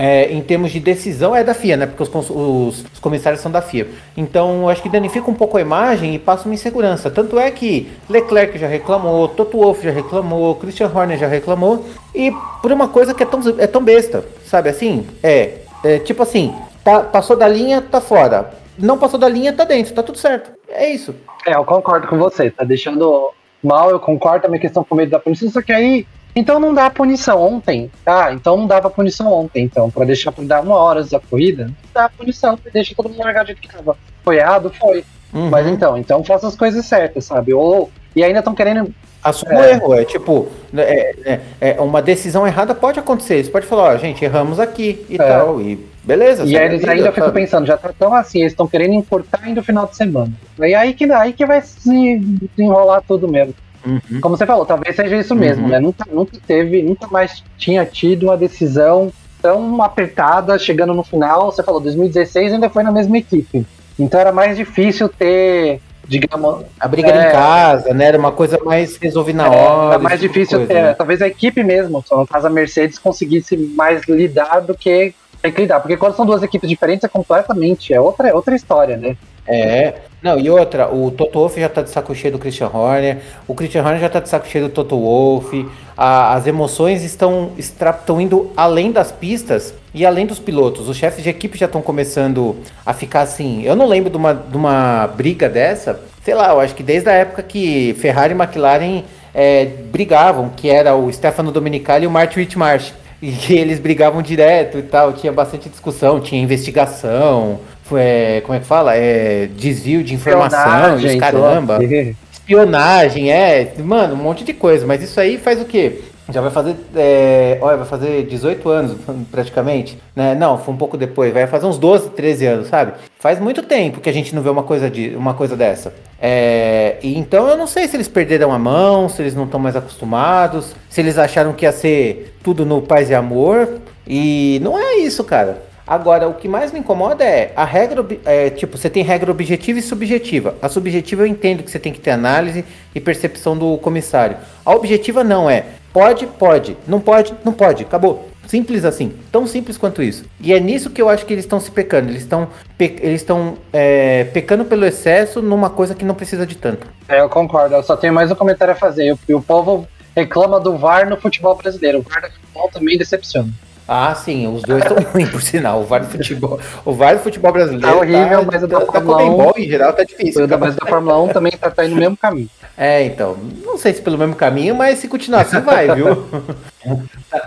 [0.02, 1.86] é, em termos de decisão é da FIA, né?
[1.86, 3.88] Porque os, os, os, comissários são da FIA.
[4.18, 7.12] Então, acho que danifica um pouco a imagem e passa uma insegurança.
[7.12, 11.86] Tanto é que Leclerc já reclamou, Toto Wolff já reclamou, Christian Horner já reclamou.
[12.16, 12.34] E
[12.64, 15.06] por uma coisa que é tão, é tão besta, sabe assim?
[15.22, 16.52] É, é tipo assim,
[16.84, 18.56] tá, passou da linha, tá fora.
[18.80, 20.50] Não passou da linha, tá dentro, tá tudo certo.
[20.68, 21.14] É isso.
[21.46, 22.50] É, eu concordo com você.
[22.50, 23.30] Tá deixando
[23.64, 26.90] mal, eu concordo também questão com medo da punição, só que aí então não dá
[26.90, 27.92] punição ontem.
[28.06, 29.64] Ah, então não dava punição ontem.
[29.64, 33.20] Então, para deixar por dar uma hora da corrida, não dá punição, deixa todo mundo
[33.20, 33.98] largar de que tava.
[34.24, 34.72] Foi errado?
[34.80, 35.04] Foi.
[35.34, 35.50] Uhum.
[35.50, 37.54] Mas então, então faça as coisas certas, sabe?
[37.54, 37.90] Ou.
[38.16, 38.94] E ainda estão querendo.
[39.24, 39.56] Assuma é...
[39.56, 43.44] o erro, é tipo, é, é, é, uma decisão errada pode acontecer.
[43.44, 45.18] Você pode falar, ó, gente, erramos aqui e é.
[45.18, 45.62] tal.
[45.62, 46.44] E beleza.
[46.44, 49.42] E aí eles vida, ainda ficam pensando, já tá tão assim, eles estão querendo importar
[49.44, 50.32] ainda o final de semana.
[50.60, 52.20] E aí que, aí que vai se
[52.58, 53.54] enrolar tudo mesmo.
[53.86, 54.22] Uhum.
[54.22, 55.70] Como você falou, talvez seja isso mesmo, uhum.
[55.70, 55.80] né?
[55.80, 61.52] Nunca, nunca teve, nunca mais tinha tido uma decisão tão apertada chegando no final.
[61.52, 63.66] Você falou, 2016 ainda foi na mesma equipe.
[63.98, 66.66] Então era mais difícil ter, digamos.
[66.80, 68.06] A briga é, em casa, né?
[68.06, 69.94] Era uma coisa mais resolvida na é, hora.
[69.96, 70.94] Era mais tipo difícil coisa, ter, né?
[70.94, 75.62] talvez a equipe mesmo, no caso a Mercedes, conseguisse mais lidar do que tem que
[75.62, 75.80] lidar.
[75.80, 79.18] Porque quando são duas equipes diferentes é completamente, é outra, é outra história, né?
[79.48, 79.96] É.
[80.22, 83.56] Não, e outra, o Toto Wolff já tá de saco cheio do Christian Horner, o
[83.56, 88.52] Christian Horner já tá de saco cheio do Toto Wolff, as emoções estão, estão indo
[88.56, 90.88] além das pistas e além dos pilotos.
[90.88, 93.64] Os chefes de equipe já estão começando a ficar assim.
[93.64, 97.10] Eu não lembro de uma, de uma briga dessa, sei lá, eu acho que desde
[97.10, 102.12] a época que Ferrari e McLaren é, brigavam, que era o Stefano Domenicali e o
[102.12, 102.94] Martin Whitmarsh.
[103.22, 107.60] E eles brigavam direto e tal, tinha bastante discussão, tinha investigação,
[107.98, 108.96] é, como é que fala?
[108.96, 111.80] É, desvio de informação, caramba.
[112.32, 116.02] Espionagem, é, mano, um monte de coisa, mas isso aí faz o quê?
[116.30, 118.98] Já vai fazer, é, olha, vai fazer 18 anos
[119.30, 120.34] praticamente, né?
[120.34, 122.94] Não, foi um pouco depois, vai fazer uns 12, 13 anos, sabe?
[123.20, 125.94] Faz muito tempo que a gente não vê uma coisa, de, uma coisa dessa.
[126.20, 129.60] É, e então eu não sei se eles perderam a mão, se eles não estão
[129.60, 133.68] mais acostumados, se eles acharam que ia ser tudo no paz e amor.
[134.08, 135.71] E não é isso, cara.
[135.92, 139.78] Agora, o que mais me incomoda é a regra, é, tipo, você tem regra objetiva
[139.78, 140.56] e subjetiva.
[140.62, 142.64] A subjetiva eu entendo que você tem que ter análise
[142.96, 144.38] e percepção do comissário.
[144.66, 148.30] A objetiva não é pode, pode, não pode, não pode, acabou.
[148.48, 150.24] Simples assim, tão simples quanto isso.
[150.40, 152.10] E é nisso que eu acho que eles estão se pecando.
[152.10, 156.56] Eles estão pe eles estão é, pecando pelo excesso numa coisa que não precisa de
[156.56, 156.88] tanto.
[157.10, 157.76] É, eu concordo.
[157.76, 159.12] Eu só tenho mais um comentário a fazer.
[159.12, 162.00] O, o povo reclama do VAR no futebol brasileiro.
[162.00, 163.50] O VAR no futebol também decepciona.
[163.94, 165.82] Ah, sim, os dois estão ruins, por sinal.
[165.82, 168.80] O VAR do futebol, o VAR do futebol brasileiro tá horrível, tá, mas o da
[168.80, 170.48] tá, Fórmula tá 1 em geral tá difícil.
[170.48, 170.58] Tá?
[170.58, 172.50] Mas da Fórmula 1 também tá, tá indo no mesmo caminho.
[172.78, 176.08] É, então, não sei se pelo mesmo caminho, mas se continuar assim vai, viu?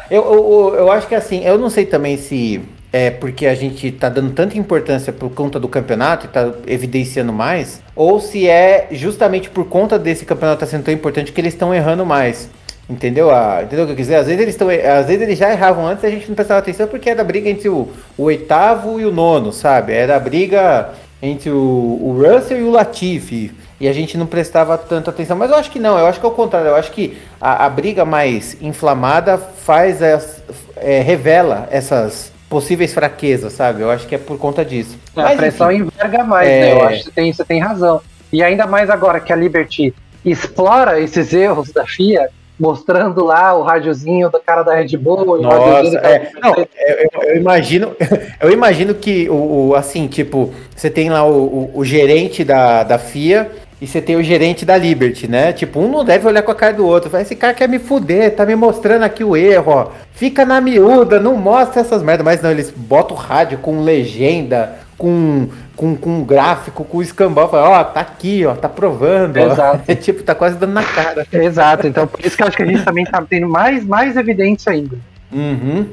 [0.08, 3.90] eu, eu, eu acho que assim, eu não sei também se é porque a gente
[3.90, 8.86] tá dando tanta importância por conta do campeonato e tá evidenciando mais, ou se é
[8.92, 12.48] justamente por conta desse campeonato tá sendo tão importante que eles estão errando mais.
[12.88, 13.30] Entendeu?
[13.30, 14.16] Ah, entendeu o que eu quiser?
[14.16, 14.68] Às vezes eles estão.
[14.68, 17.24] Às vezes eles já erravam antes e a gente não prestava atenção porque era a
[17.24, 19.94] briga entre o, o oitavo e o nono, sabe?
[19.94, 20.90] Era a briga
[21.22, 23.52] entre o, o Russell e o Latifi.
[23.80, 25.36] E a gente não prestava tanta atenção.
[25.36, 26.68] Mas eu acho que não, eu acho que é o contrário.
[26.68, 30.42] Eu acho que a, a briga mais inflamada faz as,
[30.76, 33.80] é, revela essas possíveis fraquezas, sabe?
[33.80, 34.98] Eu acho que é por conta disso.
[35.16, 36.60] É, Mas, a pressão enfim, enverga mais, é...
[36.60, 36.72] né?
[36.72, 38.00] Eu acho que você tem, você tem razão.
[38.32, 39.94] E ainda mais agora que a Liberty
[40.24, 45.40] explora esses erros da FIA, mostrando lá o rádiozinho do cara da Red Bull.
[45.40, 47.96] Nossa, é, não, eu, eu, imagino,
[48.40, 52.82] eu imagino que o, o, assim, tipo, você tem lá o, o, o, gerente da,
[52.82, 55.52] da FIA e você tem o gerente da Liberty, né?
[55.52, 57.10] Tipo, um não deve olhar com a cara do outro.
[57.10, 59.88] Fala, esse cara quer me fuder, tá me mostrando aqui o erro, ó.
[60.12, 62.24] Fica na miúda, não mostra essas merdas.
[62.24, 67.80] Mas não, eles botam o rádio com legenda, com, com, com gráfico, com escambau, fala,
[67.80, 69.36] ó, tá aqui, ó, tá provando.
[69.36, 69.84] Exato.
[69.88, 71.26] É tipo, tá quase dando na cara.
[71.32, 74.16] Exato, então por isso que eu acho que a gente também tá tendo mais, mais
[74.16, 74.96] evidência ainda.
[75.32, 75.86] Uhum.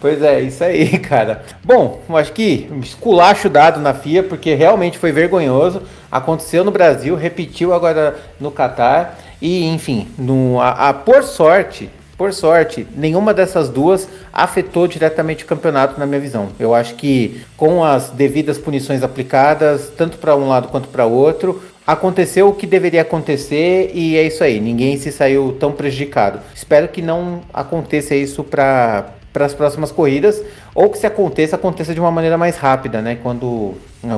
[0.00, 1.42] Pois é, isso aí, cara.
[1.62, 5.82] Bom, acho que esculacho dado na FIA, porque realmente foi vergonhoso.
[6.10, 9.18] Aconteceu no Brasil, repetiu agora no Catar.
[9.40, 15.46] E, enfim, no, a, a, por sorte, por sorte, nenhuma dessas duas afetou diretamente o
[15.46, 16.50] campeonato, na minha visão.
[16.60, 21.62] Eu acho que com as devidas punições aplicadas, tanto para um lado quanto para outro,
[21.86, 24.60] aconteceu o que deveria acontecer e é isso aí.
[24.60, 26.40] Ninguém se saiu tão prejudicado.
[26.54, 30.42] Espero que não aconteça isso para para as próximas corridas,
[30.74, 33.18] ou que se aconteça, aconteça de uma maneira mais rápida, né?
[33.22, 33.74] Quando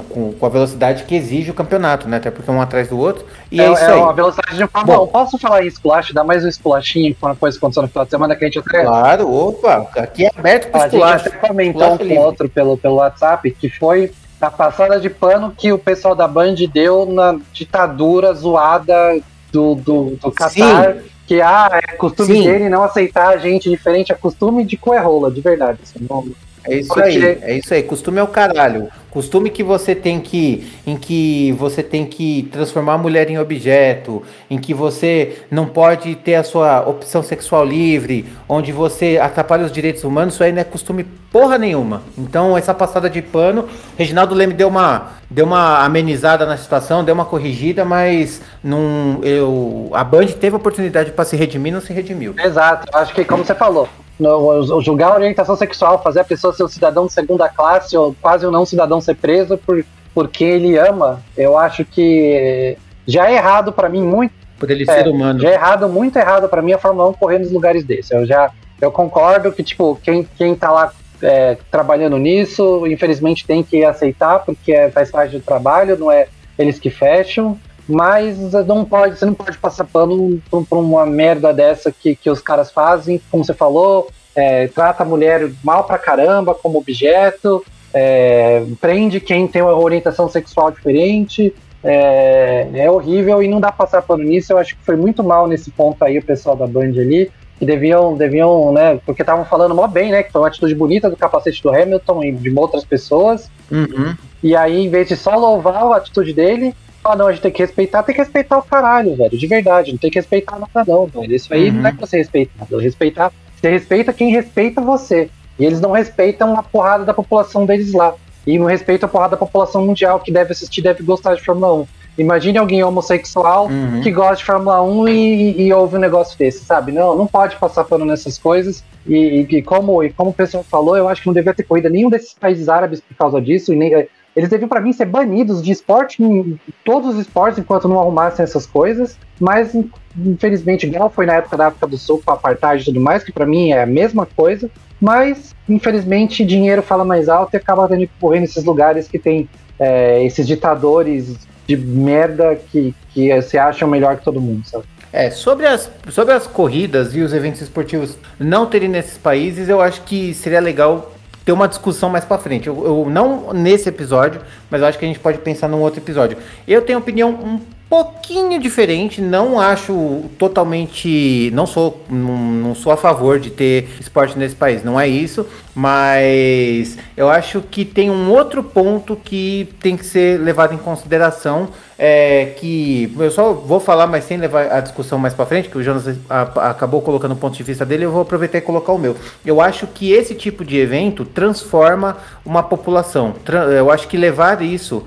[0.09, 2.19] com, com, a velocidade que exige o campeonato, né?
[2.19, 3.25] Até porque um atrás do outro.
[3.51, 4.01] E é, é isso é aí.
[4.01, 6.13] a velocidade de um Posso falar em splash?
[6.13, 8.59] Dar mais um splashinho uma coisa que aconteceu no final de semana que a gente
[8.59, 8.85] até.
[8.85, 11.13] Claro, opa, aqui é aberto para splash.
[11.13, 15.09] A gente até comentou um com outro pelo, pelo WhatsApp, que foi a passada de
[15.09, 19.21] pano que o pessoal da Band deu na ditadura zoada
[19.53, 20.95] do, do, do Qatar.
[20.95, 22.43] Sim que ah, é costume Sim.
[22.43, 25.79] dele não aceitar gente diferente, é costume de coerrola, de verdade.
[25.83, 26.29] Assim, não,
[26.65, 27.09] é isso Porque...
[27.09, 27.83] aí, é isso aí.
[27.83, 28.89] Costume é o caralho.
[29.11, 30.73] Costume que você tem que.
[30.87, 36.15] em que você tem que transformar a mulher em objeto, em que você não pode
[36.17, 40.61] ter a sua opção sexual livre, onde você atrapalha os direitos humanos, isso aí não
[40.61, 42.03] é costume porra nenhuma.
[42.17, 47.15] Então, essa passada de pano, Reginaldo Leme deu uma, deu uma amenizada na situação, deu
[47.15, 51.93] uma corrigida, mas não, eu, a Band teve a oportunidade para se redimir, não se
[51.93, 52.35] redimiu.
[52.39, 53.89] Exato, acho que como você falou,
[54.23, 58.15] no, julgar a orientação sexual, fazer a pessoa ser um cidadão de segunda classe ou
[58.21, 63.35] quase um não cidadão ser preso por, porque ele ama, eu acho que já é
[63.35, 64.33] errado para mim muito.
[64.59, 65.41] Por ele é, ser humano.
[65.41, 68.11] Já é errado, muito errado para mim a Fórmula 1 correr nos lugares desses.
[68.11, 73.63] Eu já eu concordo que, tipo, quem, quem tá lá é, trabalhando nisso, infelizmente tem
[73.63, 76.27] que aceitar, porque é, faz parte do trabalho, não é
[76.59, 77.59] eles que fecham.
[77.89, 82.31] Mas não pode, você não pode passar pano por, por uma merda dessa que, que
[82.31, 87.65] os caras fazem, como você falou, é, trata a mulher mal pra caramba como objeto,
[87.93, 91.55] é, prende quem tem uma orientação sexual diferente.
[91.85, 94.53] É, é, horrível e não dá pra passar pano nisso.
[94.53, 97.31] Eu acho que foi muito mal nesse ponto aí o pessoal da Band ali.
[97.59, 99.01] Que deviam, deviam, né?
[99.05, 100.23] Porque estavam falando mó bem, né?
[100.23, 103.51] Que foi uma atitude bonita do capacete do Hamilton e de outras pessoas.
[103.71, 104.15] Uhum.
[104.43, 107.51] E aí, em vez de só louvar a atitude dele, ah, não, a gente tem
[107.51, 110.85] que respeitar, tem que respeitar o caralho, velho, de verdade, não tem que respeitar nada
[110.87, 111.35] não, velho.
[111.35, 111.77] Isso aí uhum.
[111.77, 115.29] não é pra você respeitar, respeitar, você respeita quem respeita você.
[115.59, 118.15] E eles não respeitam a porrada da população deles lá.
[118.47, 121.75] E não respeitam a porrada da população mundial que deve assistir, deve gostar de Fórmula
[121.83, 121.87] 1.
[122.19, 124.01] Imagine alguém homossexual uhum.
[124.03, 126.93] que gosta de Fórmula 1 e, e, ouve um negócio desse, sabe?
[126.93, 128.85] Não, não pode passar pano nessas coisas.
[129.07, 131.89] E, e, como, e como o pessoal falou, eu acho que não devia ter corrida
[131.89, 133.73] nenhum desses países árabes por causa disso.
[133.73, 137.87] E nem, eles deviam, para mim, ser banidos de esporte, em todos os esportes, enquanto
[137.87, 139.19] não arrumassem essas coisas.
[139.39, 139.75] Mas,
[140.17, 143.23] infelizmente, igual foi na época da África do Sul, com a apartheid e tudo mais,
[143.23, 144.71] que para mim é a mesma coisa.
[145.01, 149.49] Mas, infelizmente, dinheiro fala mais alto e acaba tendo que correr nesses lugares que tem
[149.79, 154.85] é, esses ditadores de merda que, que se acham melhor que todo mundo, sabe?
[155.13, 159.81] É, sobre as, sobre as corridas e os eventos esportivos não terem nesses países, eu
[159.81, 161.13] acho que seria legal
[161.45, 162.67] ter uma discussão mais para frente.
[162.67, 166.01] Eu, eu, não nesse episódio, mas eu acho que a gente pode pensar num outro
[166.01, 166.39] episódio.
[166.67, 167.61] Eu tenho opinião um
[167.93, 174.39] pouquinho diferente, não acho totalmente, não sou, não, não sou a favor de ter esporte
[174.39, 179.95] nesse país, não é isso, mas eu acho que tem um outro ponto que tem
[179.95, 181.69] que ser levado em consideração
[182.05, 185.79] é, que eu só vou falar, mas sem levar a discussão mais para frente, que
[185.79, 188.91] o Jonas a, acabou colocando o ponto de vista dele, eu vou aproveitar e colocar
[188.91, 189.17] o meu.
[189.47, 193.35] Eu acho que esse tipo de evento transforma uma população.
[193.79, 195.07] Eu acho que levar isso,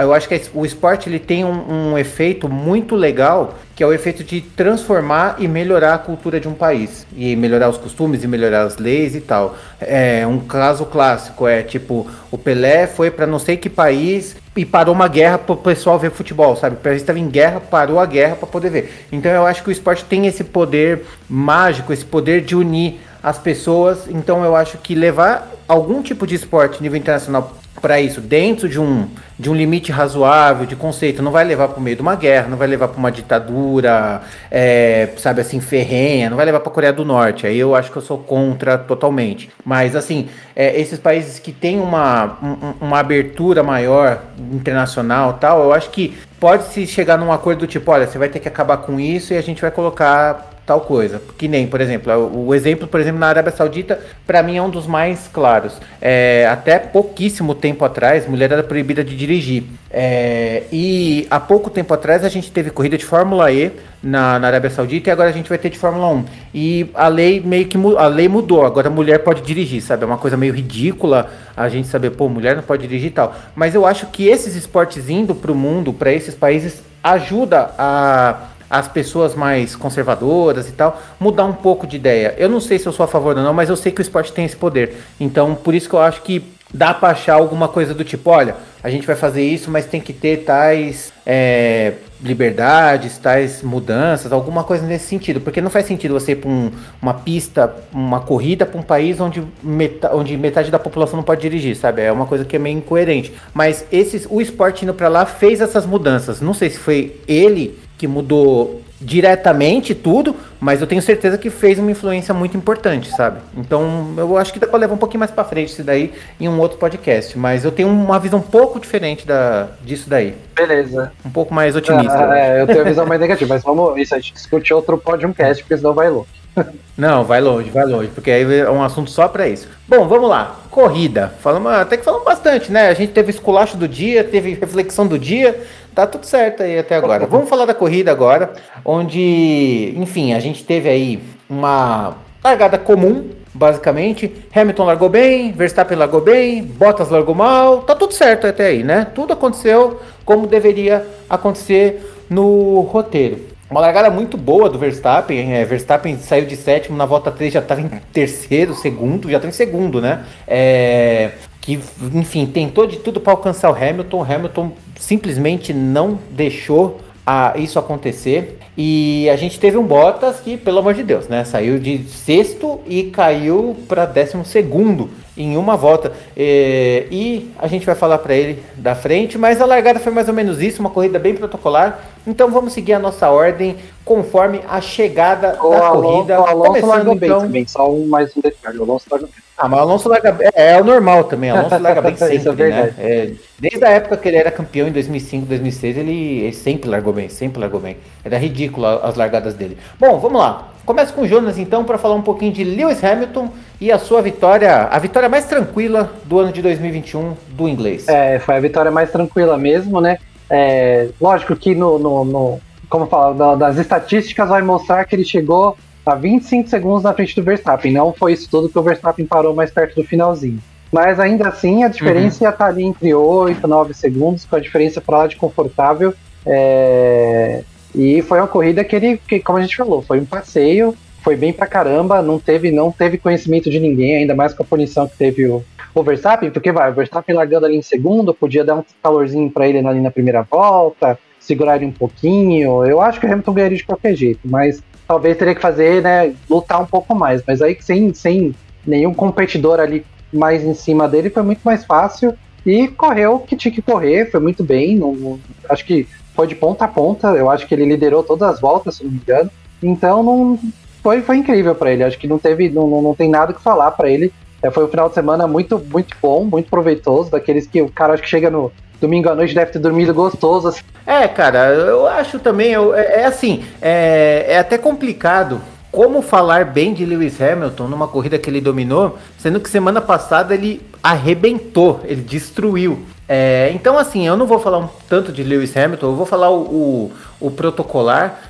[0.00, 3.92] eu acho que o esporte ele tem um, um efeito muito legal, que é o
[3.92, 8.28] efeito de transformar e melhorar a cultura de um país e melhorar os costumes e
[8.28, 9.56] melhorar as leis e tal.
[9.80, 14.64] É um caso clássico é tipo o Pelé foi para não sei que país e
[14.64, 16.76] parou uma guerra para o pessoal ver futebol, sabe?
[16.76, 19.06] O país estava em guerra, parou a guerra para poder ver.
[19.12, 23.38] Então eu acho que o esporte tem esse poder mágico, esse poder de unir as
[23.38, 24.08] pessoas.
[24.08, 28.80] Então eu acho que levar algum tipo de esporte nível internacional para isso, dentro de
[28.80, 29.08] um,
[29.38, 32.48] de um limite razoável de conceito, não vai levar para o meio de uma guerra,
[32.48, 36.74] não vai levar para uma ditadura, é, sabe assim, ferrenha, não vai levar para a
[36.74, 37.46] Coreia do Norte.
[37.46, 39.50] Aí eu acho que eu sou contra totalmente.
[39.64, 45.72] Mas assim, é, esses países que têm uma, um, uma abertura maior internacional tal, eu
[45.72, 48.78] acho que pode se chegar num acordo do tipo, olha, você vai ter que acabar
[48.78, 51.22] com isso e a gente vai colocar tal coisa.
[51.38, 54.68] Que nem, por exemplo, o, exemplo, por exemplo, na Arábia Saudita, para mim é um
[54.68, 55.80] dos mais claros.
[56.02, 59.64] É, até pouquíssimo tempo atrás, mulher era proibida de dirigir.
[59.90, 64.48] É, e há pouco tempo atrás a gente teve corrida de Fórmula E na, na,
[64.48, 66.24] Arábia Saudita e agora a gente vai ter de Fórmula 1.
[66.52, 70.02] E a lei meio que a lei mudou, agora a mulher pode dirigir, sabe?
[70.02, 73.34] É uma coisa meio ridícula a gente saber, pô, mulher não pode dirigir e tal.
[73.54, 78.55] Mas eu acho que esses esportes indo para o mundo, para esses países, ajuda a
[78.68, 82.34] as pessoas mais conservadoras e tal, mudar um pouco de ideia.
[82.36, 84.02] Eu não sei se eu sou a favor ou não, mas eu sei que o
[84.02, 84.96] esporte tem esse poder.
[85.20, 88.56] Então, por isso que eu acho que dá para achar alguma coisa do tipo, olha,
[88.82, 94.62] a gente vai fazer isso, mas tem que ter tais é, liberdades, tais mudanças, alguma
[94.64, 95.40] coisa nesse sentido.
[95.40, 99.20] Porque não faz sentido você ir para um, uma pista, uma corrida para um país
[99.20, 102.02] onde, meta, onde metade da população não pode dirigir, sabe?
[102.02, 103.32] É uma coisa que é meio incoerente.
[103.54, 106.40] Mas esses, o esporte indo para lá fez essas mudanças.
[106.40, 111.78] Não sei se foi ele que mudou diretamente tudo, mas eu tenho certeza que fez
[111.78, 113.40] uma influência muito importante, sabe?
[113.56, 116.48] Então eu acho que dá pra levar um pouquinho mais pra frente isso daí em
[116.48, 120.34] um outro podcast, mas eu tenho uma visão um pouco diferente da, disso daí.
[120.54, 121.12] Beleza.
[121.24, 122.30] Um pouco mais otimista.
[122.30, 124.96] Ah, é, eu tenho a visão mais negativa, mas vamos, isso a gente discute outro
[124.96, 126.35] podcast, porque senão vai longe.
[126.96, 129.68] Não, vai longe, vai longe, porque aí é um assunto só para isso.
[129.86, 130.60] Bom, vamos lá.
[130.70, 131.32] Corrida.
[131.40, 132.88] Falamos, até que falamos bastante, né?
[132.88, 135.60] A gente teve esculacho do dia, teve reflexão do dia,
[135.94, 137.26] tá tudo certo aí até agora.
[137.26, 138.52] Vamos falar da corrida agora,
[138.84, 144.32] onde, enfim, a gente teve aí uma largada comum, basicamente.
[144.54, 149.06] Hamilton largou bem, Verstappen largou bem, Bottas largou mal, tá tudo certo até aí, né?
[149.14, 153.55] Tudo aconteceu como deveria acontecer no roteiro.
[153.68, 155.54] Uma largada muito boa do Verstappen.
[155.54, 159.48] É, Verstappen saiu de sétimo, na volta 3 já estava em terceiro, segundo, já está
[159.48, 160.24] em segundo, né?
[160.46, 161.80] É, que,
[162.14, 164.18] enfim, tentou de tudo para alcançar o Hamilton.
[164.18, 168.56] O Hamilton simplesmente não deixou a, isso acontecer.
[168.78, 171.44] E a gente teve um Bottas que, pelo amor de Deus, né?
[171.44, 176.12] Saiu de sexto e caiu para décimo segundo em uma volta.
[176.36, 180.28] É, e a gente vai falar para ele da frente, mas a largada foi mais
[180.28, 182.00] ou menos isso, uma corrida bem protocolar.
[182.26, 186.40] Então vamos seguir a nossa ordem conforme a chegada o da Alonso, corrida.
[186.40, 187.40] O Alonso largou bem então...
[187.40, 188.78] também, só um, mais um detalhe.
[188.78, 189.46] O Alonso largou bem.
[189.58, 190.48] Ah, mas o Alonso larga bem.
[190.54, 191.50] É, é o normal também.
[191.50, 192.94] O Alonso larga bem sempre, é né?
[192.98, 197.12] É, desde a época que ele era campeão em 2005, 2006, ele, ele, sempre largou
[197.12, 197.96] bem, sempre largou bem.
[198.22, 199.78] Era ridículo as largadas dele.
[199.98, 200.75] Bom, vamos lá.
[200.86, 204.22] Começa com o Jonas então para falar um pouquinho de Lewis Hamilton e a sua
[204.22, 208.06] vitória, a vitória mais tranquila do ano de 2021 do inglês.
[208.06, 210.18] É, foi a vitória mais tranquila mesmo, né?
[210.48, 215.76] É, lógico que no, no, no como fala, das estatísticas vai mostrar que ele chegou
[216.06, 217.92] a 25 segundos na frente do Verstappen.
[217.92, 220.60] Não foi isso tudo que o Verstappen parou mais perto do finalzinho.
[220.92, 222.48] Mas ainda assim, a diferença uhum.
[222.48, 226.14] ia estar ali entre 8 e 9 segundos, com a diferença para lá de confortável.
[226.46, 227.64] É...
[227.96, 231.34] E foi uma corrida que ele, que, como a gente falou, foi um passeio, foi
[231.34, 235.08] bem pra caramba, não teve, não teve conhecimento de ninguém, ainda mais com a punição
[235.08, 238.76] que teve o, o Verstappen, porque vai, o Verstappen largando ali em segundo, podia dar
[238.76, 242.84] um calorzinho para ele ali na primeira volta, segurar ele um pouquinho.
[242.84, 246.34] Eu acho que o Hamilton ganharia de qualquer jeito, mas talvez teria que fazer, né,
[246.50, 247.42] lutar um pouco mais.
[247.46, 248.54] Mas aí sem, sem
[248.86, 253.56] nenhum competidor ali mais em cima dele foi muito mais fácil e correu o que
[253.56, 254.96] tinha que correr, foi muito bem.
[254.96, 256.06] Não, acho que
[256.36, 257.28] foi de ponta a ponta.
[257.28, 259.50] Eu acho que ele liderou todas as voltas, se não me engano.
[259.82, 260.58] Então não
[261.02, 262.04] foi, foi incrível para ele.
[262.04, 264.32] Acho que não teve, não, não tem nada que falar para ele.
[264.62, 268.14] É, foi um final de semana muito, muito bom, muito proveitoso, daqueles que o cara
[268.14, 270.68] acho que chega no, domingo à noite deve ter dormido gostoso.
[270.68, 270.82] Assim.
[271.06, 275.60] É, cara, eu acho também, eu, é, é, assim, é, é até complicado
[275.96, 280.52] como falar bem de Lewis Hamilton numa corrida que ele dominou, sendo que semana passada
[280.52, 283.06] ele arrebentou, ele destruiu.
[283.26, 286.50] É, então, assim, eu não vou falar um tanto de Lewis Hamilton, eu vou falar
[286.50, 288.42] o, o, o protocolar.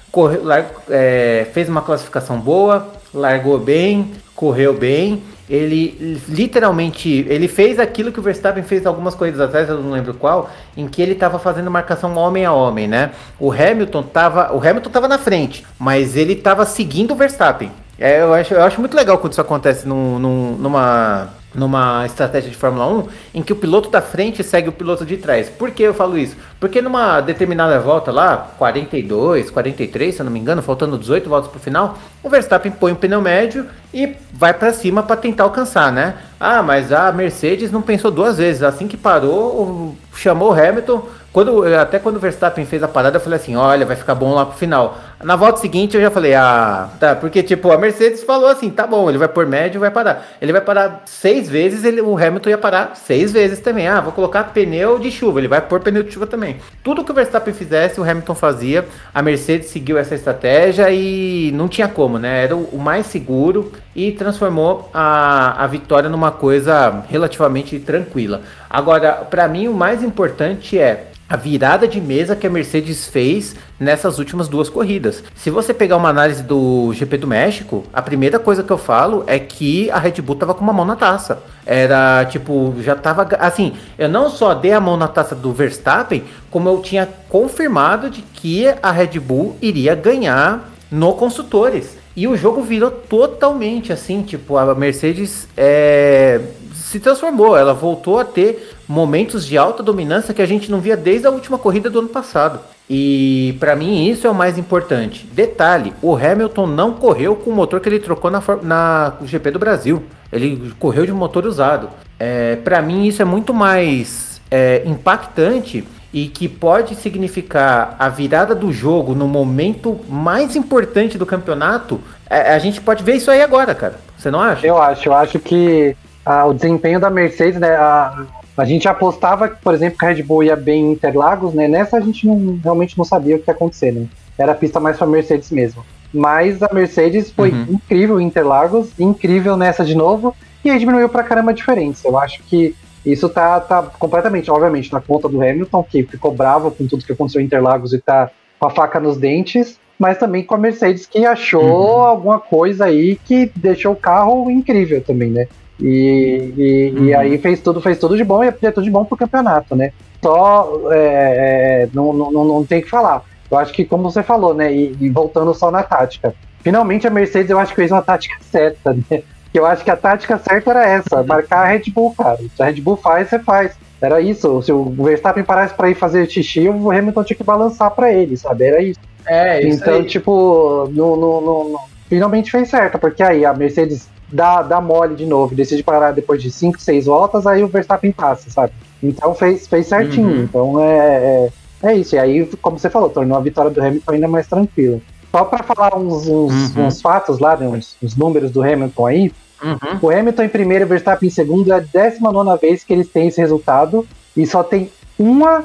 [0.90, 8.18] É, fez uma classificação boa, largou bem, correu bem ele literalmente ele fez aquilo que
[8.18, 11.70] o Verstappen fez algumas corridas atrás, eu não lembro qual, em que ele estava fazendo
[11.70, 13.12] marcação homem a homem, né?
[13.38, 17.70] O Hamilton estava, o Hamilton tava na frente, mas ele estava seguindo o Verstappen.
[17.98, 22.50] É, eu, acho, eu acho muito legal quando isso acontece num, num, numa numa estratégia
[22.50, 25.48] de Fórmula 1 em que o piloto da frente segue o piloto de trás.
[25.48, 26.36] Por que eu falo isso?
[26.60, 31.50] Porque numa determinada volta lá, 42, 43, se eu não me engano, faltando 18 voltas
[31.50, 35.44] para o final, o Verstappen põe o pneu médio e vai para cima para tentar
[35.44, 36.14] alcançar, né?
[36.38, 38.62] Ah, mas a Mercedes não pensou duas vezes.
[38.62, 43.20] Assim que parou, chamou o Hamilton, quando, até quando o Verstappen fez a parada, eu
[43.20, 44.98] falei assim: olha, vai ficar bom lá pro final.
[45.22, 48.86] Na volta seguinte eu já falei: ah, tá, porque tipo, a Mercedes falou assim: tá
[48.86, 50.26] bom, ele vai por médio vai parar.
[50.40, 53.88] Ele vai parar seis vezes, ele, o Hamilton ia parar seis vezes também.
[53.88, 56.56] Ah, vou colocar pneu de chuva, ele vai pôr pneu de chuva também.
[56.84, 58.86] Tudo que o Verstappen fizesse, o Hamilton fazia.
[59.14, 62.44] A Mercedes seguiu essa estratégia e não tinha como, né?
[62.44, 68.42] Era o, mais seguro e transformou a, a vitória numa coisa relativamente tranquila.
[68.68, 73.56] Agora, para mim, o mais importante é a virada de mesa que a Mercedes fez
[73.78, 75.24] nessas últimas duas corridas.
[75.34, 79.24] Se você pegar uma análise do GP do México, a primeira coisa que eu falo
[79.26, 81.42] é que a Red Bull tava com uma mão na taça.
[81.64, 86.22] Era tipo, já tava assim, eu não só dei a mão na taça do Verstappen,
[86.50, 91.96] como eu tinha confirmado de que a Red Bull iria ganhar no construtores.
[92.14, 96.40] E o jogo virou totalmente assim, tipo, a Mercedes é,
[96.86, 100.96] se transformou, ela voltou a ter momentos de alta dominância que a gente não via
[100.96, 102.60] desde a última corrida do ano passado.
[102.88, 105.26] E para mim isso é o mais importante.
[105.32, 109.58] Detalhe: o Hamilton não correu com o motor que ele trocou na, na GP do
[109.58, 110.04] Brasil.
[110.32, 111.90] Ele correu de motor usado.
[112.20, 115.84] É, para mim isso é muito mais é, impactante
[116.14, 122.00] e que pode significar a virada do jogo no momento mais importante do campeonato.
[122.30, 123.96] É, a gente pode ver isso aí agora, cara.
[124.16, 124.64] Você não acha?
[124.64, 125.08] Eu acho.
[125.08, 125.96] Eu acho que
[126.26, 130.24] ah, o desempenho da Mercedes, né, a, a gente apostava, por exemplo, que a Red
[130.24, 131.68] Bull ia bem em Interlagos, né?
[131.68, 134.06] Nessa a gente não, realmente não sabia o que ia acontecer, né?
[134.36, 135.84] Era a pista mais para Mercedes mesmo.
[136.12, 137.66] Mas a Mercedes foi uhum.
[137.70, 142.08] incrível em Interlagos, incrível nessa de novo, e aí diminuiu pra caramba a diferença.
[142.08, 142.74] Eu acho que
[143.04, 147.12] isso tá, tá completamente, obviamente, na conta do Hamilton, que ficou bravo com tudo que
[147.12, 151.06] aconteceu em Interlagos e tá com a faca nos dentes, mas também com a Mercedes
[151.06, 152.02] que achou uhum.
[152.02, 155.46] alguma coisa aí que deixou o carro incrível também, né?
[155.80, 157.04] E, e, uhum.
[157.06, 159.76] e, aí fez tudo, fez tudo de bom e é tudo de bom pro campeonato,
[159.76, 159.92] né?
[160.22, 163.22] Só é, é, não, não, não tem que falar.
[163.50, 164.72] Eu acho que, como você falou, né?
[164.72, 166.34] E, e, voltando só na tática.
[166.60, 169.22] Finalmente a Mercedes eu acho que fez uma tática certa, né?
[169.54, 172.36] Eu acho que a tática certa era essa, marcar a Red Bull, cara.
[172.36, 173.76] Se a Red Bull faz, você faz.
[174.00, 174.62] Era isso.
[174.62, 178.36] Se o Verstappen parasse para ir fazer xixi, o Hamilton tinha que balançar para ele,
[178.36, 178.64] sabe?
[178.64, 179.00] Era isso.
[179.26, 180.04] É, isso Então, aí.
[180.04, 185.26] tipo, no, no, no, finalmente fez certo, porque aí a Mercedes dá, dá mole de
[185.26, 188.72] novo, decide parar depois de 5, 6 voltas, aí o Verstappen passa, sabe?
[189.02, 190.28] Então fez, fez certinho.
[190.28, 190.42] Uhum.
[190.42, 191.48] Então é,
[191.82, 192.16] é, é, isso.
[192.16, 195.00] E aí, como você falou, tornou a vitória do Hamilton ainda mais tranquila.
[195.30, 196.86] Só para falar uns, uns, uhum.
[196.86, 199.32] uns, fatos lá, né, uns, uns, números do Hamilton aí.
[199.62, 199.98] Uhum.
[200.02, 203.08] O Hamilton em primeiro e o Verstappen em segundo é a 19 vez que eles
[203.08, 204.06] têm esse resultado.
[204.36, 205.64] E só tem uma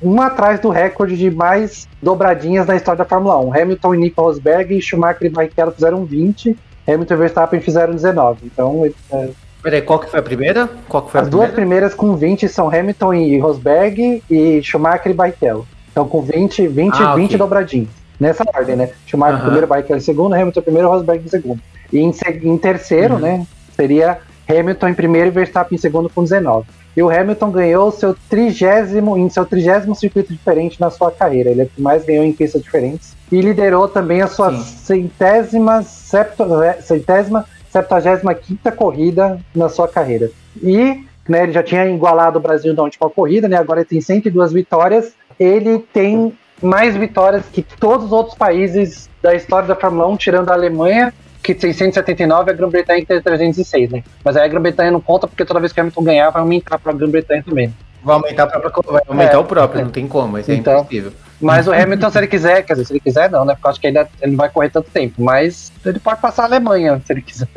[0.00, 3.54] uma atrás do recorde de mais dobradinhas na história da Fórmula 1.
[3.54, 6.56] Hamilton e Nico Rosberg e Schumacher e Barrichello fizeram 20
[6.86, 8.38] Hamilton e Verstappen fizeram 19.
[8.44, 8.86] Então.
[9.12, 9.28] É...
[9.62, 10.68] Peraí, qual que foi a primeira?
[10.88, 15.14] Qual que foi As duas primeiras com 20 são Hamilton e Rosberg e Schumacher e
[15.14, 15.66] Barrichello.
[15.90, 17.38] Então com 20, 20, ah, 20 okay.
[17.38, 17.88] dobradinhos.
[18.20, 18.90] Nessa ordem, né?
[19.06, 19.44] Schumacher uh -huh.
[19.44, 21.60] primeiro, Barrichello em segundo, Hamilton primeiro, Rosberg em segundo.
[21.92, 22.12] E em,
[22.42, 23.22] em terceiro, uh uhum.
[23.22, 23.46] né?
[23.74, 24.18] Seria
[24.48, 26.66] Hamilton em primeiro e Verstappen em segundo com 19.
[26.96, 31.50] E o Hamilton ganhou seu trigésimo, em seu trigésimo circuito diferente na sua carreira.
[31.50, 33.16] Ele é o que mais ganhou em pistas diferentes.
[33.34, 36.44] E liderou também a sua centésima, septo,
[36.80, 40.30] centésima, septagésima quinta corrida na sua carreira.
[40.62, 43.56] E né, ele já tinha igualado o Brasil na última corrida, né?
[43.56, 45.14] Agora ele tem 102 vitórias.
[45.36, 46.32] Ele tem
[46.62, 51.12] mais vitórias que todos os outros países da história da Fórmula 1, tirando a Alemanha,
[51.42, 54.04] que tem 179 a Grã-Bretanha tem 306, né?
[54.24, 56.78] Mas aí a Grã-Bretanha não conta porque toda vez que o Hamilton ganhar vai aumentar
[56.78, 57.74] para a Grã-Bretanha também.
[58.00, 59.84] Vai aumentar, pra, vai aumentar é, o próprio, é.
[59.84, 61.12] não tem como, isso é então, impossível.
[61.44, 63.54] Mas o Hamilton, se ele quiser, quer dizer, se ele quiser não, né?
[63.54, 66.42] Porque eu acho que ainda ele não vai correr tanto tempo, mas ele pode passar
[66.42, 67.48] a Alemanha, se ele quiser.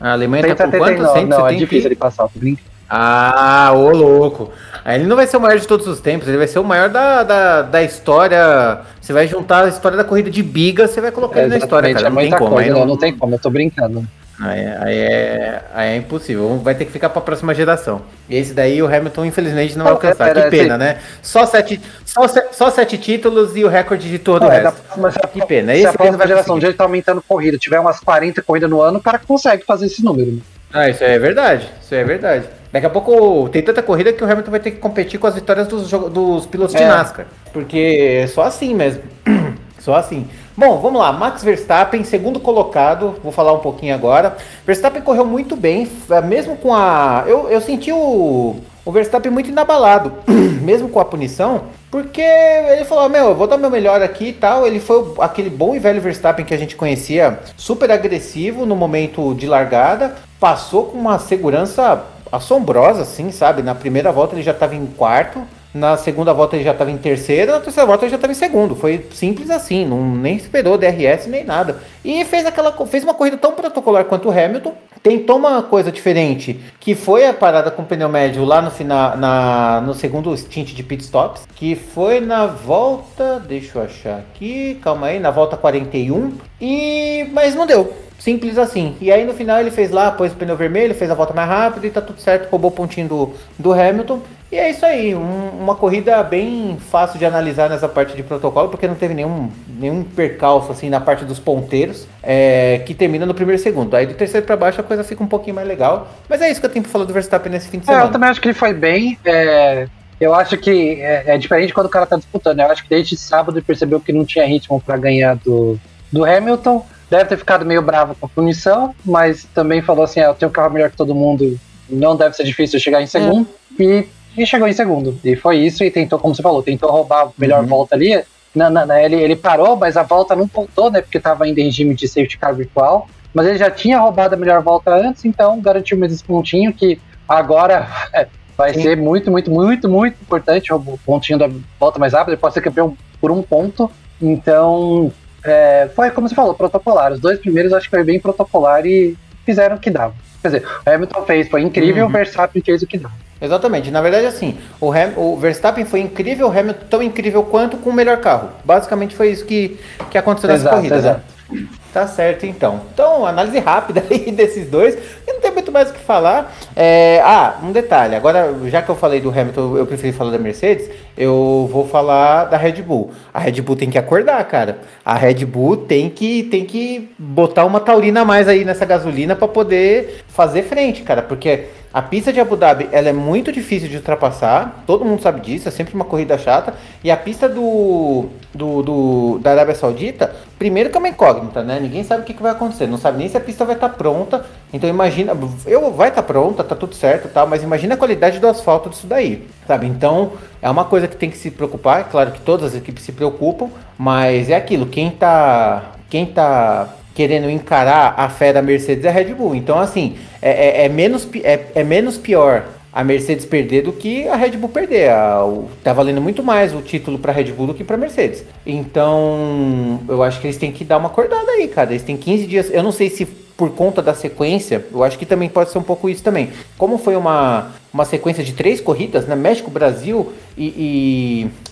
[0.00, 1.12] A Alemanha 179, tá com quanto?
[1.12, 1.38] 170?
[1.38, 2.70] Não, é difícil ele passar, tô brincando.
[2.88, 4.50] Ah, ô louco.
[4.84, 6.64] Aí ele não vai ser o maior de todos os tempos, ele vai ser o
[6.64, 8.80] maior da, da, da história.
[9.00, 11.58] Você vai juntar a história da corrida de biga, você vai colocar é, ele na
[11.58, 12.06] história, cara.
[12.06, 12.50] É não tem como.
[12.50, 14.04] Coisa, não, não tem como, eu tô brincando.
[14.40, 16.58] Aí, aí, é, aí é impossível.
[16.58, 18.00] Vai ter que ficar para a próxima geração.
[18.28, 20.32] E esse daí o Hamilton, infelizmente, não vai alcançar.
[20.32, 20.98] que pena, né?
[21.20, 24.80] Só sete, só, só sete títulos e o recorde de todo o é, resto.
[24.96, 25.72] Mas que pena.
[25.72, 28.80] Se esse a próxima geração de ele tá aumentando corrida, tiver umas 40 corridas no
[28.80, 30.32] ano, o cara consegue fazer esse número.
[30.32, 30.40] Né?
[30.72, 31.70] Ah, isso é verdade.
[31.82, 32.46] Isso é verdade.
[32.72, 35.34] Daqui a pouco tem tanta corrida que o Hamilton vai ter que competir com as
[35.34, 36.78] vitórias dos, dos pilotos é.
[36.78, 37.26] de NASCAR.
[37.52, 39.02] Porque é só assim mesmo.
[39.80, 40.28] Só assim.
[40.56, 41.10] Bom, vamos lá.
[41.10, 44.36] Max Verstappen, segundo colocado, vou falar um pouquinho agora.
[44.66, 45.88] Verstappen correu muito bem,
[46.26, 47.24] mesmo com a.
[47.26, 50.12] Eu, eu senti o, o Verstappen muito inabalado,
[50.62, 54.32] mesmo com a punição, porque ele falou: Meu, eu vou dar meu melhor aqui e
[54.32, 54.66] tal.
[54.66, 59.34] Ele foi aquele bom e velho Verstappen que a gente conhecia, super agressivo no momento
[59.34, 63.62] de largada, passou com uma segurança assombrosa, assim, sabe?
[63.62, 65.42] Na primeira volta ele já estava em quarto.
[65.72, 68.36] Na segunda volta ele já estava em terceiro, na terceira volta ele já estava em
[68.36, 68.74] segundo.
[68.74, 71.78] Foi simples assim, não nem esperou DRS nem nada.
[72.04, 74.74] E fez aquela fez uma corrida tão protocolar quanto o Hamilton.
[75.02, 79.16] Tentou uma coisa diferente, que foi a parada com o pneu médio lá no final,
[79.16, 84.78] na, no segundo stint de pit stops, que foi na volta, deixa eu achar aqui,
[84.82, 86.34] calma aí, na volta 41.
[86.60, 88.09] E mas não deu.
[88.20, 88.94] Simples assim.
[89.00, 91.48] E aí no final ele fez lá, pôs o pneu vermelho, fez a volta mais
[91.48, 94.20] rápida e tá tudo certo, roubou o pontinho do, do Hamilton.
[94.52, 98.68] E é isso aí, um, uma corrida bem fácil de analisar nessa parte de protocolo,
[98.68, 99.48] porque não teve nenhum,
[99.78, 103.94] nenhum percalço assim na parte dos ponteiros, é, que termina no primeiro segundo.
[103.94, 106.08] Aí do terceiro para baixo a coisa fica um pouquinho mais legal.
[106.28, 108.04] Mas é isso que eu tenho pra falar do Verstappen nesse fim de semana.
[108.04, 109.16] É, eu também acho que ele foi bem.
[109.24, 109.86] É,
[110.20, 112.60] eu acho que é, é, diferente quando o cara tá disputando.
[112.60, 115.78] Eu acho que desde sábado ele percebeu que não tinha ritmo para ganhar do,
[116.12, 116.84] do Hamilton.
[117.10, 120.48] Deve ter ficado meio bravo com a punição, mas também falou assim: ah, eu tenho
[120.48, 121.58] um carro melhor que todo mundo,
[121.88, 123.48] não deve ser difícil chegar em segundo.
[123.78, 123.82] É.
[123.82, 124.08] E,
[124.38, 125.18] e, chegou em segundo.
[125.24, 127.68] E foi isso, e tentou, como você falou, tentou roubar a melhor uhum.
[127.68, 128.22] volta ali.
[128.54, 131.02] Na, na, na, ele, ele parou, mas a volta não pontou, né?
[131.02, 133.08] Porque estava ainda em regime de safety car virtual.
[133.34, 137.00] Mas ele já tinha roubado a melhor volta antes, então garantiu mais esse pontinho que
[137.28, 138.82] agora é, vai Sim.
[138.82, 141.48] ser muito, muito, muito, muito importante o pontinho da
[141.78, 142.32] volta mais rápida.
[142.32, 143.90] Ele pode ser campeão por um ponto.
[144.20, 145.12] Então,
[145.44, 147.12] é, foi como você falou, protocolar.
[147.12, 150.14] Os dois primeiros acho que foi bem protocolar e fizeram o que dava.
[150.42, 152.10] Quer dizer, o Hamilton fez, foi incrível, uhum.
[152.10, 153.14] o Verstappen fez o que dava.
[153.40, 153.90] Exatamente.
[153.90, 157.90] Na verdade, assim, o, Ham, o Verstappen foi incrível, o Hamilton tão incrível quanto com
[157.90, 158.50] o melhor carro.
[158.64, 159.78] Basicamente foi isso que,
[160.10, 160.94] que aconteceu nessa exato, corrida.
[160.96, 161.00] Né?
[161.00, 161.20] Exato.
[161.20, 161.66] Né?
[161.92, 162.82] Tá certo, então.
[162.92, 164.94] Então, análise rápida aí desses dois.
[165.26, 166.54] E não tem muito mais o que falar.
[166.76, 168.14] É, ah, um detalhe.
[168.14, 170.88] Agora, já que eu falei do Hamilton, eu preferi falar da Mercedes.
[171.16, 173.10] Eu vou falar da Red Bull.
[173.32, 174.78] A Red Bull tem que acordar, cara.
[175.04, 179.34] A Red Bull tem que, tem que botar uma taurina a mais aí nessa gasolina
[179.34, 181.22] para poder fazer frente, cara.
[181.22, 185.40] Porque a pista de Abu Dhabi ela é muito difícil de ultrapassar, todo mundo sabe
[185.40, 186.74] disso, é sempre uma corrida chata.
[187.02, 191.80] E a pista do, do, do da Arábia Saudita, primeiro que é uma incógnita, né?
[191.80, 193.88] Ninguém sabe o que, que vai acontecer, não sabe nem se a pista vai estar
[193.88, 194.46] tá pronta.
[194.72, 198.38] Então imagina, eu vai estar tá pronta, tá tudo certo, tal, mas imagina a qualidade
[198.38, 199.86] do asfalto disso daí, sabe?
[199.86, 202.00] Então é uma coisa que tem que se preocupar.
[202.00, 203.68] É claro que todas as equipes se preocupam,
[203.98, 204.86] mas é aquilo.
[204.86, 209.54] Quem tá, quem tá querendo encarar a fé da Mercedes é a Red Bull.
[209.54, 214.26] Então, assim, é, é, é menos, é, é, menos pior a Mercedes perder do que
[214.28, 215.10] a Red Bull perder.
[215.10, 218.44] A, o, tá valendo muito mais o título para Red Bull do que para Mercedes.
[218.64, 221.90] Então, eu acho que eles têm que dar uma acordada aí, cara.
[221.90, 222.70] Eles têm 15 dias.
[222.72, 223.26] Eu não sei se
[223.60, 226.48] por conta da sequência, eu acho que também pode ser um pouco isso também.
[226.78, 229.36] Como foi uma, uma sequência de três corridas, né?
[229.36, 230.64] México, Brasil e,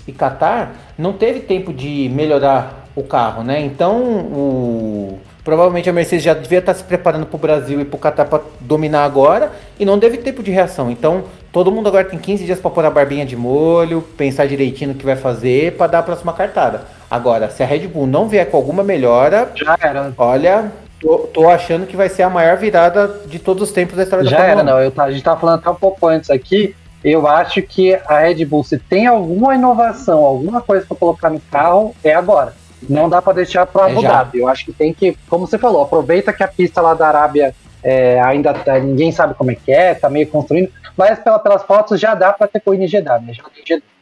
[0.07, 3.59] e, e Qatar, não teve tempo de melhorar o carro, né?
[3.63, 7.97] Então, o, Provavelmente a Mercedes já devia estar se preparando para o Brasil e para
[7.97, 10.91] o Qatar para dominar agora e não teve tempo de reação.
[10.91, 14.91] Então, todo mundo agora tem 15 dias para pôr a barbinha de molho, pensar direitinho
[14.91, 16.83] no que vai fazer para dar a próxima cartada.
[17.11, 20.13] Agora, se a Red Bull não vier com alguma melhora, já era.
[20.19, 20.71] Olha,
[21.01, 24.25] tô, tô achando que vai ser a maior virada de todos os tempos da história
[24.25, 24.83] já da Fórmula Já era, não.
[24.83, 26.75] Eu, a gente estava falando até um pouco antes aqui.
[27.03, 31.41] Eu acho que a Red Bull, se tem alguma inovação, alguma coisa para colocar no
[31.41, 32.55] carro, é agora.
[32.89, 34.39] Não dá para deixar para Abu Dhabi.
[34.39, 37.55] Eu acho que tem que, como você falou, aproveita que a pista lá da Arábia
[37.83, 41.63] é, ainda tá, ninguém sabe como é que é, tá meio construindo, mas pela, pelas
[41.63, 43.33] fotos já dá para ter corrida em Jeddah, né?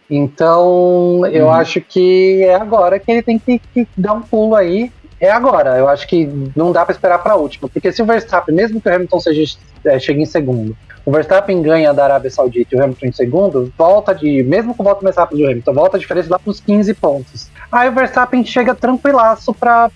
[0.09, 1.53] Então, eu uhum.
[1.53, 4.93] acho que é agora que ele tem que, que, dar um pulo aí.
[5.21, 5.77] É agora.
[5.79, 8.81] Eu acho que não dá para esperar para a última, porque se o Verstappen, mesmo
[8.81, 12.79] que o Hamilton seja, é, chegue em segundo, o Verstappen ganha da Arábia Saudita e
[12.79, 15.97] o Hamilton em segundo, volta de, mesmo com o voto mais rápido do Hamilton, volta
[15.97, 17.49] a diferença lá para os 15 pontos.
[17.71, 19.91] Aí o Verstappen chega tranquilaço para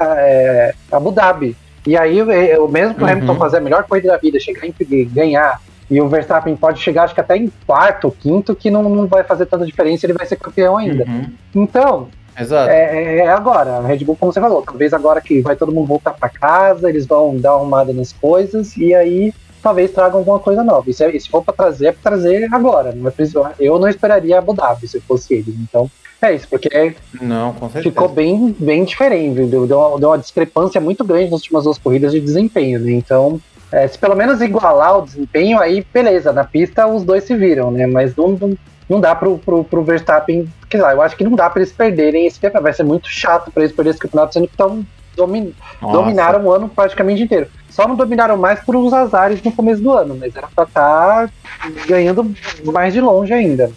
[0.00, 1.56] é, Abu Dhabi.
[1.86, 3.12] E aí, eu, mesmo que o uhum.
[3.12, 5.60] Hamilton fazer a melhor corrida da vida, chegar em ganhar,
[5.90, 9.22] e o Verstappen pode chegar, acho que até em quarto, quinto, que não, não vai
[9.24, 11.04] fazer tanta diferença, ele vai ser campeão ainda.
[11.04, 11.32] Uhum.
[11.54, 12.08] Então,
[12.38, 12.70] Exato.
[12.70, 15.72] É, é, é, agora, a Red Bull, como você falou, talvez agora que vai todo
[15.72, 20.18] mundo voltar para casa, eles vão dar uma arrumada nas coisas, e aí talvez tragam
[20.18, 20.88] alguma coisa nova.
[20.90, 22.92] E se, se for para trazer, é para trazer agora.
[22.92, 25.54] Não é, eu não esperaria Abu Dhabi se fosse ele.
[25.62, 29.44] Então, é isso, porque não, ficou bem, bem diferente.
[29.44, 32.80] Deu, deu, uma, deu uma discrepância muito grande nas últimas duas corridas de desempenho.
[32.80, 32.92] Né?
[32.92, 33.40] Então,
[33.72, 37.70] é, se pelo menos igualar o desempenho, aí beleza, na pista os dois se viram,
[37.70, 37.86] né?
[37.86, 38.56] Mas não, não,
[38.88, 41.72] não dá pro, pro, pro Verstappen, quer dizer, eu acho que não dá para eles
[41.72, 44.84] perderem esse campeonato, vai ser muito chato para eles perderem esse campeonato, sendo que estão
[45.16, 47.48] domin, dominaram o ano praticamente inteiro.
[47.70, 51.28] Só não dominaram mais por uns azares no começo do ano, mas era pra estar
[51.28, 51.30] tá
[51.86, 53.70] ganhando mais de longe ainda.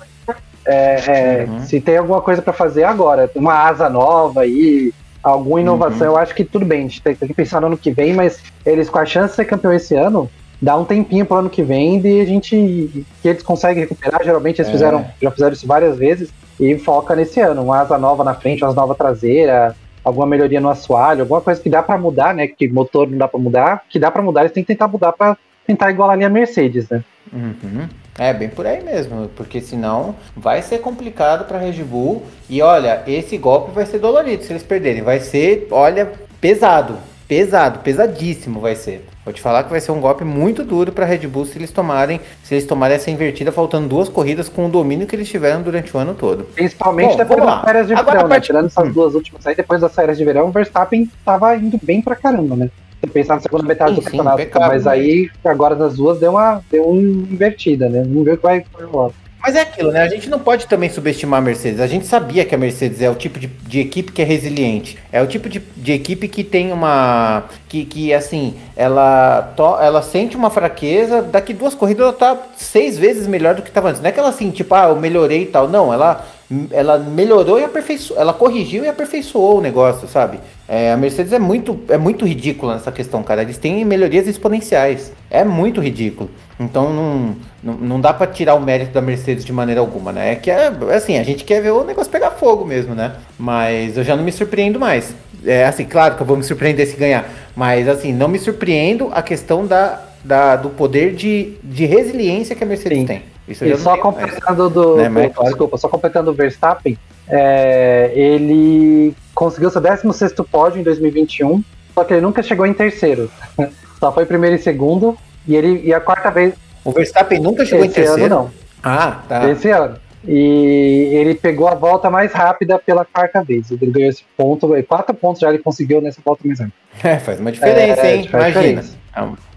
[0.66, 1.62] É, é, uhum.
[1.62, 4.91] Se tem alguma coisa para fazer agora, uma asa nova aí,
[5.22, 6.14] alguma inovação, uhum.
[6.14, 8.41] eu acho que tudo bem, a gente tem que pensar no ano que vem, mas
[8.66, 10.30] eles com a chance de ser campeão esse ano,
[10.66, 14.24] dá um tempinho pro ano que vem e a gente que eles conseguem recuperar.
[14.24, 14.72] Geralmente eles é.
[14.72, 18.63] fizeram, já fizeram isso várias vezes e foca nesse ano, uma asa nova na frente,
[18.63, 22.47] uma asa nova traseira, alguma melhoria no assoalho, alguma coisa que dá para mudar, né?
[22.47, 25.11] Que motor não dá para mudar, que dá para mudar, eles têm que tentar mudar
[25.11, 25.38] para
[25.68, 27.03] tentar igualar a linha Mercedes, né?
[27.32, 27.88] Uhum.
[28.18, 32.24] É bem por aí mesmo, porque senão vai ser complicado para Red Bull.
[32.49, 35.03] E olha, esse golpe vai ser dolorido se eles perderem.
[35.03, 36.97] Vai ser, olha, pesado,
[37.28, 39.06] pesado, pesadíssimo vai ser.
[39.24, 41.72] Vou te falar que vai ser um golpe muito duro para Red Bull se eles
[41.72, 45.62] tomarem, se eles tomarem essa invertida faltando duas corridas com o domínio que eles tiveram
[45.62, 46.44] durante o ano todo.
[46.44, 48.40] Principalmente Bom, depois das férias de Agora, verão, né?
[48.40, 48.92] Tirando essas hum.
[48.92, 52.56] duas últimas aí, depois das férias de verão, o Verstappen tava indo bem pra caramba,
[52.56, 52.70] né?
[53.04, 56.32] Se pensar na segunda metade sim, do campeonato, sim, mas aí agora nas duas deu
[56.32, 58.04] uma, deu uma invertida, né?
[58.04, 59.12] Vamos ver o que vai rolar.
[59.46, 60.02] Mas é aquilo, né?
[60.02, 61.80] A gente não pode também subestimar a Mercedes.
[61.80, 64.98] A gente sabia que a Mercedes é o tipo de, de equipe que é resiliente.
[65.12, 67.43] É o tipo de, de equipe que tem uma.
[67.70, 71.22] Que, que assim, ela, to, ela sente uma fraqueza.
[71.22, 74.02] Daqui duas corridas ela tá seis vezes melhor do que estava antes.
[74.02, 75.68] Não é que ela assim, tipo, ah, eu melhorei e tal.
[75.68, 76.26] Não, ela
[76.72, 80.39] ela melhorou e aperfeiçoou, ela corrigiu e aperfeiçoou o negócio, sabe?
[80.68, 83.41] É, a Mercedes é muito, é muito ridícula nessa questão, cara.
[83.41, 85.12] Eles têm melhorias exponenciais.
[85.30, 86.30] É muito ridículo.
[86.60, 90.34] Então não, não, não dá para tirar o mérito da Mercedes de maneira alguma, né?
[90.34, 93.16] É que é assim, a gente quer ver o negócio pegar fogo mesmo, né?
[93.38, 95.14] Mas eu já não me surpreendo mais.
[95.43, 99.10] É assim, claro que eu vou me surpreender se ganhar, mas assim, não me surpreendo
[99.12, 103.06] a questão da, da do poder de, de resiliência que a Mercedes Sim.
[103.06, 103.35] tem.
[103.48, 109.70] Isso e só completando do, né, mas, desculpa, só completando o Verstappen, é, ele conseguiu
[109.70, 113.30] seu 16 pódio em 2021, só que ele nunca chegou em terceiro.
[114.00, 115.18] só foi primeiro e segundo,
[115.48, 116.56] e ele e a quarta vez.
[116.84, 118.26] O Verstappen nunca chegou em terceiro?
[118.26, 118.52] Ano, não.
[118.84, 119.50] Ah, tá.
[119.50, 119.98] Esse ano.
[120.28, 123.70] E ele pegou a volta mais rápida pela quarta vez.
[123.70, 126.78] Ele ganhou esse ponto, quatro pontos já ele conseguiu nessa volta mais rápida.
[127.04, 128.30] É, faz uma diferença, é, hein?
[128.32, 128.48] Imagina.
[128.48, 128.98] Diferença.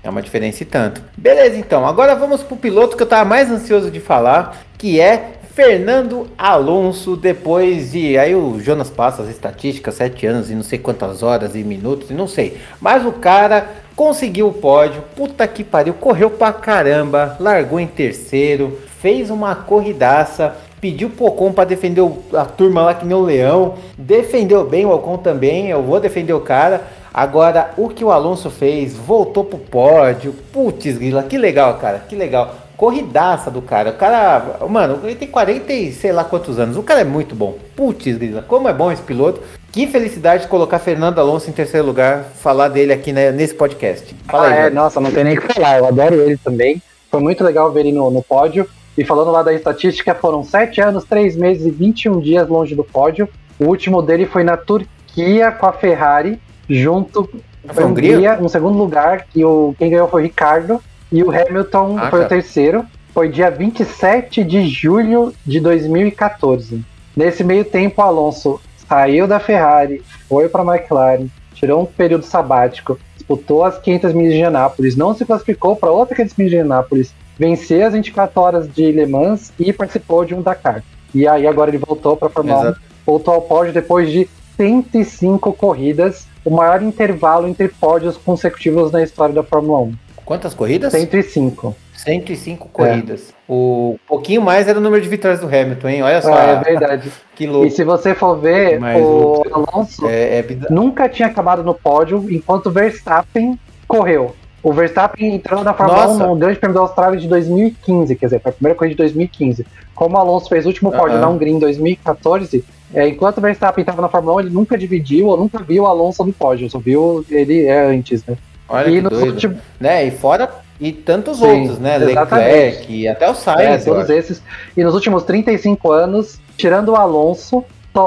[0.09, 1.02] É uma diferença e tanto.
[1.18, 1.86] Beleza, então.
[1.86, 7.14] Agora vamos pro piloto que eu tava mais ansioso de falar, que é Fernando Alonso,
[7.14, 8.16] depois de.
[8.16, 12.09] Aí o Jonas passa as estatísticas, sete anos e não sei quantas horas e minutos,
[12.11, 12.56] e não sei.
[12.80, 18.78] Mas o cara conseguiu o pódio, puta que pariu, correu pra caramba, largou em terceiro,
[19.02, 22.03] fez uma corridaça, pediu pro Ocon pra defender
[22.35, 26.33] a turma lá que nem o leão, defendeu bem o Ocon também, eu vou defender
[26.33, 26.83] o cara.
[27.12, 32.14] Agora, o que o Alonso fez, voltou pro pódio, putz, Grila, que legal, cara, que
[32.14, 32.55] legal.
[32.76, 33.91] Corridaça do cara.
[33.91, 36.76] O cara, mano, ele tem 40 e sei lá quantos anos.
[36.76, 37.57] O cara é muito bom.
[37.74, 39.41] Putz, Grila, como é bom esse piloto.
[39.72, 44.14] Que felicidade de colocar Fernando Alonso em terceiro lugar, falar dele aqui né, nesse podcast.
[44.26, 45.79] Fala ah, aí, é, nossa, não tem nem o que falar.
[45.79, 46.81] Eu adoro ele também.
[47.11, 48.68] Foi muito legal ver ele no, no pódio.
[48.99, 52.82] E falando lá da estatística, foram 7 anos, 3 meses e 21 dias longe do
[52.82, 53.28] pódio.
[53.57, 57.30] O último dele foi na Turquia com a Ferrari, junto
[57.68, 60.82] com a Hungria, um segundo lugar, que o, quem ganhou foi o Ricardo,
[61.12, 62.24] e o Hamilton ah, foi cara.
[62.24, 62.84] o terceiro.
[63.14, 66.84] Foi dia 27 de julho de 2014.
[67.16, 72.24] Nesse meio tempo, o Alonso saiu da Ferrari, foi para a McLaren, tirou um período
[72.24, 76.59] sabático, disputou as 500 milhas de Anápolis, não se classificou para outra 500 milhas de
[76.59, 80.82] Anápolis, venceu as 24 horas de Le Mans e participou de um Dakar.
[81.14, 82.74] E aí agora ele voltou para a Fórmula 1,
[83.07, 89.34] voltou ao pódio depois de 105 corridas, o maior intervalo entre pódios consecutivos na história
[89.34, 89.95] da Fórmula 1.
[90.24, 90.93] Quantas corridas?
[90.93, 91.74] 105.
[91.95, 93.30] 105 corridas.
[93.30, 93.34] É.
[93.49, 96.03] O pouquinho mais era o número de vitórias do Hamilton, hein?
[96.03, 96.34] Olha só.
[96.34, 97.11] Ah, é verdade.
[97.34, 97.66] que louco.
[97.66, 100.47] E se você for ver, Mas o Alonso é, é...
[100.68, 104.34] nunca tinha acabado no pódio enquanto Verstappen correu.
[104.62, 106.24] O Verstappen entrou na Fórmula Nossa.
[106.24, 108.98] 1 no Grande Prêmio da Austrália de 2015, quer dizer, foi a primeira corrida de
[108.98, 109.66] 2015.
[109.94, 113.82] Como o Alonso fez o último pódio na Hungria em 2014, é, enquanto o Verstappen
[113.82, 116.78] estava na Fórmula 1, ele nunca dividiu ou nunca viu o Alonso no pódio, só
[116.78, 118.36] viu ele é, antes, né?
[118.68, 119.26] Olha e que doido.
[119.26, 119.59] Últimos...
[119.78, 120.06] Né?
[120.06, 120.50] E fora
[120.80, 121.98] e tantos Sim, outros, né?
[121.98, 123.86] Leclerc e até o Sainz.
[123.86, 124.42] É, todos esses.
[124.76, 127.64] E nos últimos 35 anos, tirando o Alonso,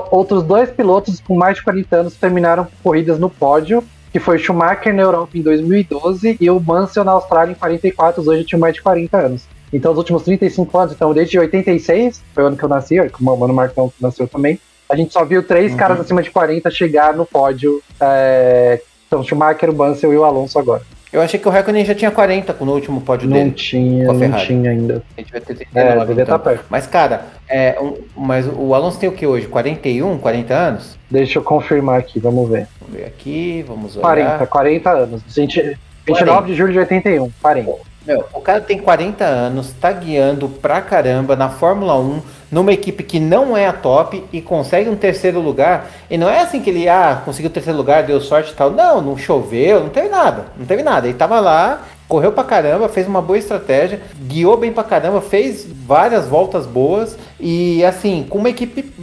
[0.10, 4.94] outros dois pilotos com mais de 40 anos terminaram corridas no pódio, que foi Schumacher
[4.94, 8.82] na Europa em 2012 e o Mansell na Austrália em 44, hoje tinha mais de
[8.82, 9.44] 40 anos.
[9.72, 13.24] Então, os últimos 35 anos, então desde 86, foi o ano que eu nasci, o
[13.24, 14.60] Mano Marcão nasceu também,
[14.90, 15.78] a gente só viu três uhum.
[15.78, 17.82] caras acima de 40 chegar no pódio.
[17.98, 20.84] É, então, Schumacher, o Mansell e o Alonso agora.
[21.12, 23.52] Eu achei que o Raikkonen já tinha 40 no último pódio não dele.
[23.52, 25.04] Tinha, não tinha ainda.
[25.18, 26.24] Ele devia ter 39, é, devia então.
[26.24, 26.66] estar perto.
[26.70, 29.46] Mas, cara, é, um, mas o Alonso tem o que hoje?
[29.48, 30.98] 41, 40 anos?
[31.10, 32.66] Deixa eu confirmar aqui, vamos ver.
[32.80, 34.38] Vamos ver aqui, vamos olhar.
[34.38, 35.22] 40, 40 anos.
[35.28, 36.48] 20, 29 40.
[36.48, 37.91] de julho de 81, 40.
[38.06, 42.22] Meu, o cara tem 40 anos, tá guiando pra caramba na Fórmula 1,
[42.52, 45.88] numa equipe que não é a top e consegue um terceiro lugar.
[46.10, 48.72] E não é assim que ele, ah, conseguiu o terceiro lugar, deu sorte e tal.
[48.72, 50.48] Não, não choveu, não teve nada.
[50.58, 51.08] Não teve nada.
[51.08, 55.66] Ele tava lá, correu pra caramba, fez uma boa estratégia, guiou bem pra caramba, fez
[55.66, 58.94] várias voltas boas e assim, com uma equipe,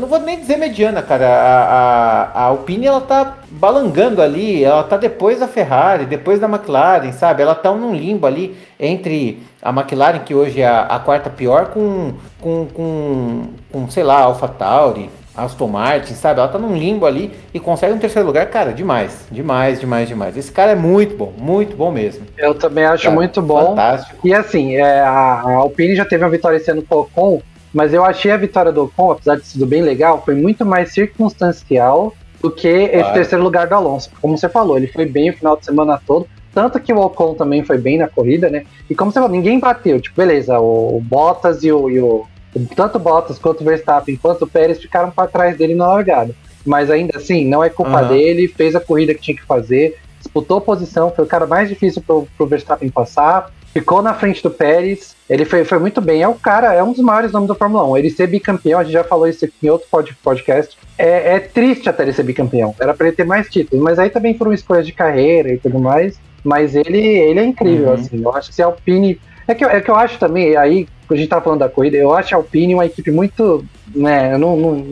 [0.00, 1.28] não vou nem dizer mediana, cara.
[1.28, 6.48] A, a, a Alpine ela tá balangando ali, ela tá depois da Ferrari, depois da
[6.48, 7.40] McLaren, sabe?
[7.40, 11.66] Ela tá num limbo ali entre a McLaren, que hoje é a, a quarta pior,
[11.66, 16.40] com, com, com, com, sei lá, Alpha Tauri, Aston Martin, sabe?
[16.40, 20.36] Ela tá num limbo ali e consegue um terceiro lugar, cara, demais, demais, demais, demais.
[20.36, 22.26] Esse cara é muito bom, muito bom mesmo.
[22.36, 23.66] Eu também acho cara, muito bom.
[23.68, 24.26] Fantástico.
[24.26, 27.92] E assim, é, a, Alpine já teve uma vitória esse ano com o Ocon, mas
[27.92, 30.92] eu achei a vitória do Ocon, apesar de ter sido bem legal, foi muito mais
[30.92, 33.00] circunstancial do que claro.
[33.00, 34.10] esse terceiro lugar do Alonso.
[34.20, 36.26] Como você falou, ele foi bem o final de semana todo.
[36.54, 38.64] Tanto que o Ocon também foi bem na corrida, né?
[38.88, 40.00] E como você falou, ninguém bateu.
[40.00, 42.26] Tipo, beleza, o, o Bottas e o, e o
[42.64, 46.34] tanto Bottas quanto Verstappen quanto o Pérez ficaram para trás dele na largada.
[46.64, 48.08] Mas ainda assim, não é culpa uhum.
[48.08, 52.02] dele, fez a corrida que tinha que fazer, disputou posição, foi o cara mais difícil
[52.02, 56.22] pro, pro Verstappen passar, ficou na frente do Pérez, ele foi, foi muito bem.
[56.22, 57.98] É o cara, é um dos maiores nomes da Fórmula 1.
[57.98, 59.86] Ele ser bicampeão, a gente já falou isso aqui em outro
[60.22, 60.76] podcast.
[60.96, 62.74] É, é triste até ele ser bicampeão.
[62.80, 65.78] Era para ele ter mais títulos, mas aí também foram escolhas de carreira e tudo
[65.78, 66.18] mais.
[66.42, 67.94] Mas ele, ele é incrível, uhum.
[67.94, 68.22] assim.
[68.22, 69.20] Eu acho que se a Alpine.
[69.48, 72.12] É que, é que eu acho também, aí a gente tá falando da corrida, eu
[72.12, 73.64] acho a Alpine uma equipe muito.
[73.94, 74.86] né, eu não, não,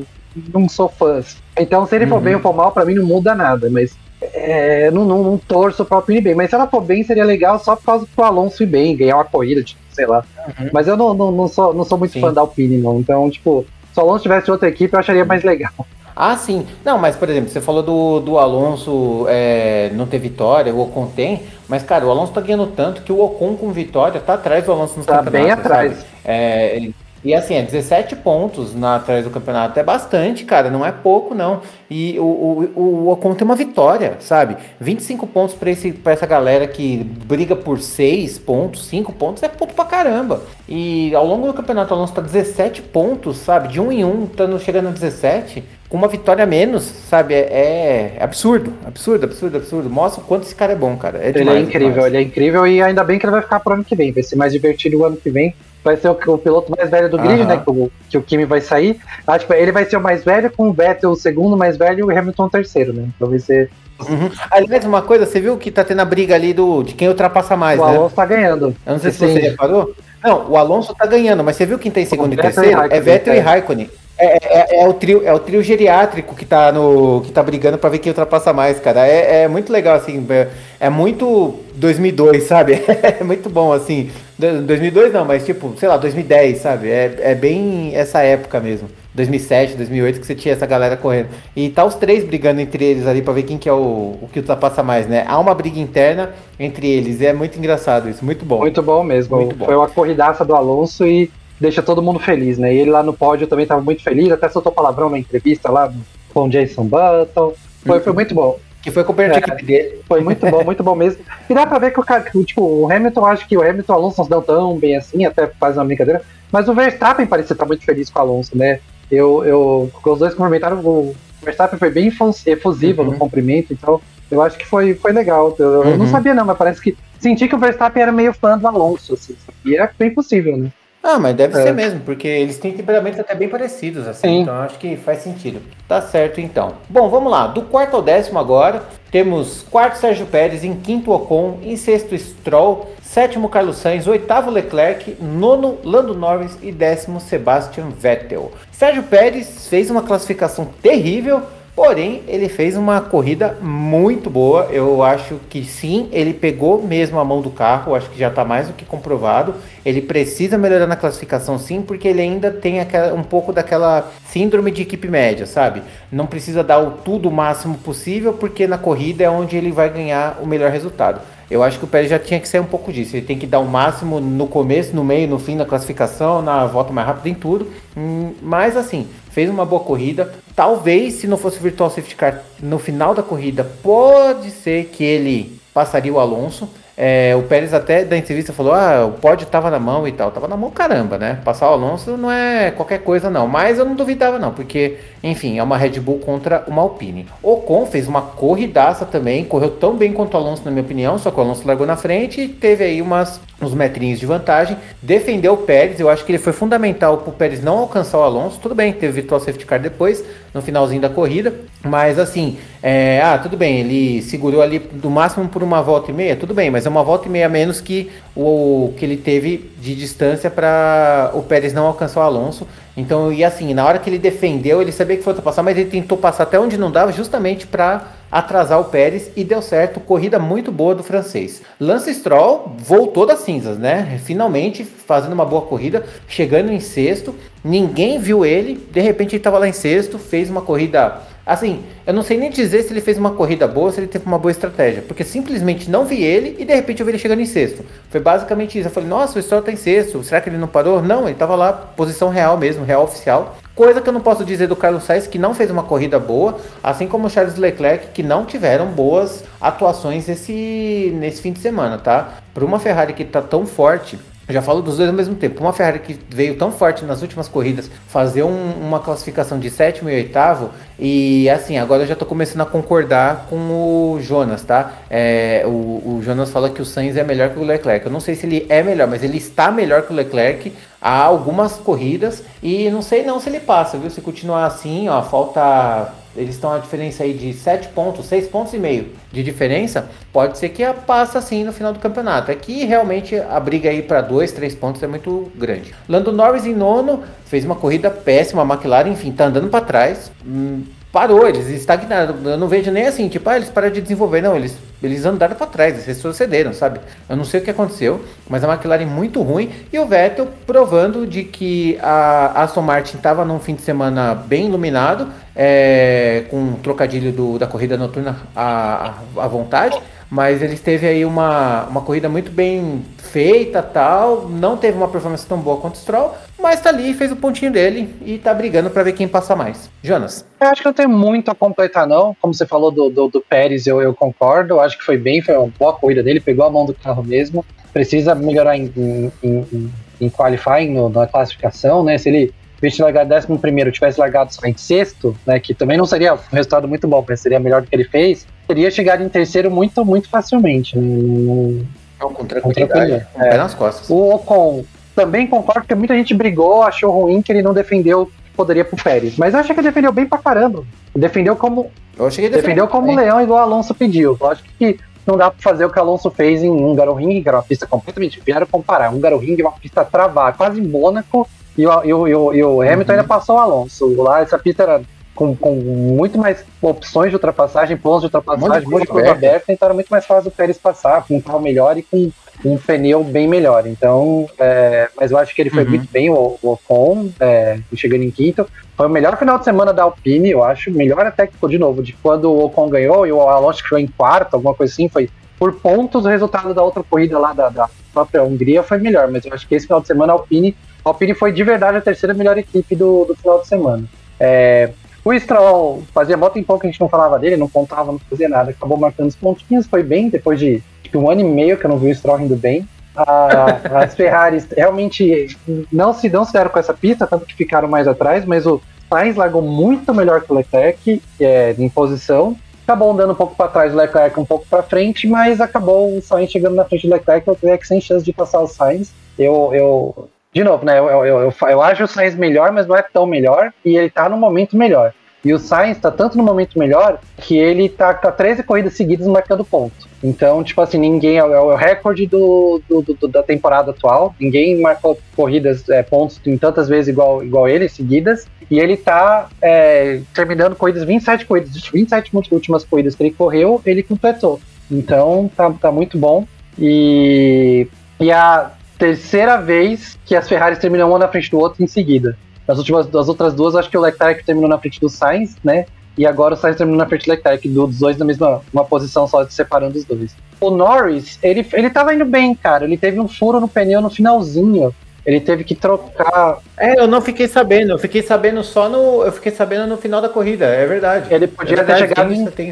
[0.52, 1.22] não sou fã.
[1.58, 2.10] Então, se ele uhum.
[2.10, 5.38] for bem ou for mal, pra mim não muda nada, mas é, não, não, não
[5.38, 6.34] torço pra Alpine bem.
[6.34, 9.16] Mas se ela for bem, seria legal só por causa do Alonso ir bem, ganhar
[9.16, 10.24] uma corrida, tipo, sei lá.
[10.46, 10.70] Uhum.
[10.72, 12.20] Mas eu não, não, não, sou, não sou muito Sim.
[12.20, 12.98] fã da Alpine, não.
[12.98, 15.72] Então, tipo, se o Alonso tivesse outra equipe, eu acharia mais legal.
[16.16, 16.66] Ah, sim.
[16.84, 21.06] Não, mas, por exemplo, você falou do, do Alonso é, não ter vitória, o Ocon
[21.06, 24.64] tem, mas, cara, o Alonso tá ganhando tanto que o Ocon com vitória tá atrás
[24.64, 25.62] do Alonso nos tá campeonatos.
[25.62, 26.06] Tá bem atrás.
[26.24, 26.94] É, ele,
[27.25, 29.81] e assim, é 17 pontos na atrás do campeonato.
[29.81, 30.70] É bastante, cara.
[30.70, 31.62] Não é pouco, não.
[31.91, 34.57] E o, o, o Ocon tem uma vitória, sabe?
[34.79, 39.87] 25 pontos para essa galera que briga por 6 pontos, 5 pontos, é ponto pra
[39.87, 40.43] caramba.
[40.68, 43.68] E ao longo do campeonato, o Alonso tá 17 pontos, sabe?
[43.68, 47.35] De um em um, tá chegando a 17 com uma vitória a menos, sabe?
[47.35, 49.89] É, é, absurdo, absurdo, absurdo, absurdo.
[49.89, 51.18] Mostra o quanto esse cara é bom, cara.
[51.18, 52.07] É demais, ele é incrível, demais.
[52.07, 54.12] ele é incrível e ainda bem que ele vai ficar pro ano que vem.
[54.12, 55.55] Vai ser mais divertido o ano que vem.
[55.85, 57.47] Vai ser o, o piloto mais velho do grid, uhum.
[57.47, 57.62] né?
[57.62, 58.99] Que o, que o Kimi vai sair.
[59.26, 61.99] Ah, tipo, ele vai ser o mais velho, com o Vettel o segundo mais velho
[62.01, 63.09] e o Hamilton o terceiro, né?
[63.14, 63.70] Então vai ser.
[64.01, 64.30] Uhum.
[64.51, 67.55] Aliás, uma coisa, você viu que tá tendo a briga ali do, de quem ultrapassa
[67.55, 67.93] mais, o né?
[67.93, 68.74] O Alonso tá ganhando.
[68.87, 69.95] Eu não sei se você reparou.
[70.22, 72.80] Não, o Alonso tá ganhando, mas você viu quem tem segundo e terceiro?
[72.91, 73.91] é Vettel e Raikkonen.
[74.16, 77.43] É, é, é, é, o trio, é o trio geriátrico que tá, no, que tá
[77.43, 79.07] brigando para ver quem ultrapassa mais, cara.
[79.07, 80.24] É, é muito legal, assim.
[80.30, 80.49] É,
[80.80, 82.82] é muito 2002, sabe?
[83.20, 84.11] É muito bom, assim.
[84.39, 86.91] 2002 não, mas tipo, sei lá, 2010, sabe?
[86.91, 88.89] É, é bem essa época mesmo.
[89.14, 91.28] 2007, 2008, que você tinha essa galera correndo.
[91.55, 94.28] E tá os três brigando entre eles ali para ver quem que é o, o
[94.32, 95.24] que ultrapassa mais, né?
[95.28, 97.20] Há uma briga interna entre eles.
[97.20, 98.59] E é muito engraçado isso, muito bom.
[98.59, 99.37] Muito bom mesmo.
[99.37, 99.66] Muito bom.
[99.66, 101.30] Foi uma corridaça do Alonso e
[101.61, 102.74] deixa todo mundo feliz, né?
[102.74, 105.93] E ele lá no pódio também estava muito feliz, até soltou palavrão na entrevista lá
[106.32, 107.53] com o Jason Button.
[107.87, 108.59] Foi, foi muito bom.
[108.85, 110.01] Que foi com é, dele.
[110.07, 111.24] Foi muito bom, muito bom mesmo.
[111.49, 113.97] E dá pra ver que o cara, tipo, o Hamilton, acho que o Hamilton e
[113.97, 116.20] o Alonso não se dão tão bem assim, até faz uma brincadeira.
[116.53, 118.80] Mas o Verstappen parecia estar muito feliz com o Alonso, né?
[119.11, 122.12] Eu, eu, os dois cumprimentaram, o Verstappen foi bem
[122.47, 123.12] efusivo uhum.
[123.12, 125.57] no cumprimento, então eu acho que foi, foi legal.
[125.59, 125.97] Eu, uhum.
[125.97, 129.14] não sabia, não, mas parece que senti que o Verstappen era meio fã do Alonso,
[129.14, 130.70] assim, e é bem possível, né?
[131.07, 131.62] Ah, mas deve é.
[131.62, 134.40] ser mesmo, porque eles têm temperamentos até bem parecidos, assim, Sim.
[134.40, 135.61] então acho que faz sentido.
[135.86, 136.76] Tá certo, então.
[136.88, 137.46] Bom, vamos lá.
[137.46, 142.90] Do quarto ao décimo agora, temos quarto Sérgio Pérez, em quinto Ocon, em sexto Stroll,
[143.02, 148.50] sétimo Carlos Sainz, oitavo Leclerc, nono Lando Norris e décimo Sebastian Vettel.
[148.72, 151.42] Sérgio Pérez fez uma classificação terrível,
[151.75, 154.68] Porém, ele fez uma corrida muito boa.
[154.70, 157.97] Eu acho que sim, ele pegou mesmo a mão do carro.
[157.97, 159.57] Acho que já está mais do que comprovado.
[159.85, 164.70] Ele precisa melhorar na classificação, sim, porque ele ainda tem aquela, um pouco daquela síndrome
[164.70, 165.83] de equipe média, sabe?
[166.12, 169.91] Não precisa dar o tudo o máximo possível, porque na corrida é onde ele vai
[169.91, 171.20] ganhar o melhor resultado.
[171.51, 173.16] Eu acho que o Pérez já tinha que ser um pouco disso.
[173.16, 176.66] Ele tem que dar o máximo no começo, no meio, no fim da classificação, na
[176.66, 177.70] volta mais rápida, em tudo.
[177.97, 180.32] Hum, mas assim, fez uma boa corrida.
[180.57, 185.05] Talvez, se não fosse o Virtual Safety Car no final da corrida, pode ser que
[185.05, 186.68] ele passaria o Alonso.
[186.97, 190.30] É, o Pérez até da entrevista falou: ah, o pódio tava na mão e tal.
[190.30, 191.40] Tava na mão, caramba, né?
[191.45, 193.49] Passar o Alonso não é qualquer coisa, não.
[193.49, 197.26] Mas eu não duvidava, não, porque, enfim, é uma Red Bull contra uma Alpine.
[197.42, 201.30] Ocon fez uma corridaça também, correu tão bem quanto o Alonso, na minha opinião, só
[201.30, 204.76] que o Alonso largou na frente e teve aí umas, uns metrinhos de vantagem.
[205.03, 208.61] Defendeu o Pérez, eu acho que ele foi fundamental pro Pérez não alcançar o Alonso.
[208.61, 210.24] Tudo bem, teve virtual safety car depois,
[210.55, 211.52] no finalzinho da corrida,
[211.82, 216.14] mas assim, é, ah, tudo bem, ele segurou ali do máximo por uma volta e
[216.14, 219.70] meia, tudo bem, mas é uma volta e meia menos que o que ele teve
[219.78, 222.66] de distância para o Pérez não alcançar o Alonso.
[222.96, 225.90] Então, e assim, na hora que ele defendeu, ele sabia que foi passar, mas ele
[225.90, 230.01] tentou passar até onde não dava, justamente para atrasar o Pérez e deu certo.
[230.01, 231.62] Corrida muito boa do francês.
[231.78, 234.20] Lance Stroll voltou das cinzas, né?
[234.24, 237.32] Finalmente fazendo uma boa corrida, chegando em sexto.
[237.62, 242.14] Ninguém viu ele, de repente ele estava lá em sexto, fez uma corrida Assim, eu
[242.14, 244.51] não sei nem dizer se ele fez uma corrida boa, se ele teve uma boa
[244.51, 247.85] estratégia, porque simplesmente não vi ele e de repente eu vi ele chegando em sexto.
[248.09, 248.89] Foi basicamente isso.
[248.89, 251.03] Eu falei, nossa, o Stroll tá em sexto, será que ele não parou?
[251.03, 253.59] Não, ele tava lá, posição real mesmo, real oficial.
[253.75, 256.59] Coisa que eu não posso dizer do Carlos Sainz, que não fez uma corrida boa,
[256.81, 261.99] assim como o Charles Leclerc, que não tiveram boas atuações esse, nesse fim de semana,
[261.99, 262.35] tá?
[262.55, 264.16] Para uma Ferrari que tá tão forte,
[264.49, 265.61] já falo dos dois ao mesmo tempo.
[265.61, 270.11] Uma Ferrari que veio tão forte nas últimas corridas, fazer um, uma classificação de sétimo
[270.11, 274.92] e oitavo, e assim, agora eu já tô começando a concordar com o Jonas, tá?
[275.09, 278.07] É, o, o, Jonas fala que o Sainz é melhor que o Leclerc.
[278.07, 281.22] Eu não sei se ele é melhor, mas ele está melhor que o Leclerc há
[281.22, 284.11] algumas corridas, e não sei não se ele passa, viu?
[284.11, 288.72] Se continuar assim, ó, falta eles estão a diferença aí de 7 pontos, 6 pontos
[288.74, 292.51] e meio de diferença, pode ser que passa assim no final do campeonato.
[292.51, 295.95] É que realmente a briga aí para 2, 3 pontos é muito grande.
[296.09, 300.30] Lando Norris em nono, fez uma corrida péssima, a McLaren, enfim, tá andando para trás.
[300.47, 300.82] Hum,
[301.14, 302.34] parou, eles estagnaram.
[302.44, 304.42] Eu não vejo nem assim, tipo, ah, eles pararam de desenvolver.
[304.42, 306.98] Não, eles, eles andaram para trás, eles retrocederam, sabe?
[307.28, 311.24] Eu não sei o que aconteceu, mas a McLaren muito ruim e o Vettel provando
[311.24, 316.72] de que a Aston Martin estava num fim de semana bem iluminado, é, com um
[316.74, 320.02] trocadilho do, da corrida noturna à, à vontade
[320.34, 325.46] mas ele teve aí uma, uma corrida muito bem feita tal, não teve uma performance
[325.46, 326.34] tão boa quanto o Stroll,
[326.64, 329.90] mas tá ali, fez o pontinho dele e tá brigando para ver quem passa mais.
[330.02, 330.46] Jonas?
[330.58, 333.38] Eu acho que não tem muito a completar não, como você falou do, do, do
[333.42, 336.64] Pérez, eu, eu concordo, eu acho que foi bem, foi uma boa corrida dele, pegou
[336.64, 337.62] a mão do carro mesmo,
[337.92, 339.92] precisa melhorar em, em, em,
[340.22, 344.66] em qualifying, no, na classificação, né, se ele tivesse largado décimo primeiro, tivesse largado só
[344.66, 347.88] em sexto, né, que também não seria um resultado muito bom, mas seria melhor do
[347.88, 350.96] que ele fez, teria chegado em terceiro muito, muito facilmente.
[350.98, 351.84] Né?
[352.18, 353.54] com tranquilidade, com é.
[353.54, 354.08] nas costas.
[354.08, 354.82] O Ocon,
[355.14, 359.02] também concordo que muita gente brigou, achou ruim que ele não defendeu que poderia pro
[359.02, 360.84] Pérez, mas eu achei que ele defendeu bem pra caramba.
[361.14, 364.36] Defendeu como eu achei que defendeu, como o Leão, igual o Alonso pediu.
[364.40, 367.48] Lógico que não dá para fazer o que o Alonso fez em um Ring, que
[367.48, 368.40] era uma pista completamente.
[368.44, 369.12] Vieram comparar.
[369.12, 372.64] Um Ring é uma pista travada, quase Mônaco, e o, e o, e o, e
[372.64, 373.18] o Hamilton uhum.
[373.18, 374.22] ainda passou o Alonso.
[374.22, 375.02] Lá, essa pista era
[375.34, 379.86] com, com muito mais opções de ultrapassagem, pontos de ultrapassagem, muito de curva aberta, então
[379.86, 382.30] era muito mais fácil o Pérez passar com um carro melhor e com
[382.64, 383.86] um pneu bem melhor.
[383.86, 385.90] Então, é, mas eu acho que ele foi uhum.
[385.90, 388.66] muito bem, o, o Ocon, é, chegando em quinto.
[388.96, 390.90] Foi o melhor final de semana da Alpine, eu acho.
[390.90, 394.06] Melhor até que, de novo, de quando o Ocon ganhou e o Alonso chegou em
[394.06, 397.88] quarto, alguma coisa assim, foi por pontos o resultado da outra corrida lá da, da
[398.12, 399.30] própria Hungria foi melhor.
[399.30, 401.98] Mas eu acho que esse final de semana a Alpine, a Alpine foi de verdade
[401.98, 404.04] a terceira melhor equipe do, do final de semana.
[404.38, 404.90] É,
[405.24, 408.48] o Stroll fazia muito tempo que a gente não falava dele, não contava, não fazia
[408.48, 408.70] nada.
[408.70, 410.82] Acabou marcando os pontinhos, foi bem, depois de
[411.16, 412.88] um ano e meio que eu não vi o Stroll indo bem.
[413.94, 415.56] as Ferraris realmente
[415.92, 418.80] não se, não se deram com essa pista, tanto que ficaram mais atrás, mas o
[419.08, 422.56] Sainz largou muito melhor que o Leclerc é, em posição.
[422.82, 426.20] Acabou andando um pouco para trás, o Leclerc um pouco para frente, mas acabou o
[426.20, 429.12] Sainz chegando na frente do Leclerc, o Leclerc sem chance de passar o Sainz.
[429.38, 430.98] Eu, eu, de novo, né?
[430.98, 434.10] Eu, eu, eu, eu, acho o Sainz melhor, mas não é tão melhor, e ele
[434.10, 435.14] tá no momento melhor.
[435.45, 439.26] E o Sainz tá tanto no momento melhor que ele tá, tá 13 corridas seguidas
[439.26, 440.09] marcando ponto.
[440.22, 441.36] Então, tipo assim, ninguém.
[441.36, 444.34] É, é o recorde do, do, do, da temporada atual.
[444.40, 448.47] Ninguém marcou corridas, é, pontos em tantas vezes igual, igual ele, seguidas.
[448.70, 451.72] E ele tá é, terminando corridas, 27 corridas.
[451.92, 454.59] 27 últimas corridas que ele correu, ele completou.
[454.90, 456.47] Então, tá, tá muito bom.
[456.78, 457.86] E,
[458.18, 462.36] e a terceira vez que as Ferraris terminam uma na frente do outro em seguida.
[462.66, 465.86] Nas últimas, das outras duas, acho que o Leclerc terminou na frente do Sainz, né?
[466.16, 469.26] E agora o Sainz terminou na frente do Leclerc, dos dois na mesma uma posição
[469.26, 470.34] só, separando os dois.
[470.60, 472.84] O Norris, ele, ele tava indo bem, cara.
[472.84, 474.94] Ele teve um furo no pneu no finalzinho.
[475.26, 476.58] ele teve que trocar.
[476.78, 479.24] É, eu não fiquei sabendo, eu fiquei sabendo só no.
[479.24, 481.34] Eu fiquei sabendo no final da corrida, é verdade.
[481.34, 482.46] Ele podia é ter chegado em.
[482.46, 482.70] Tem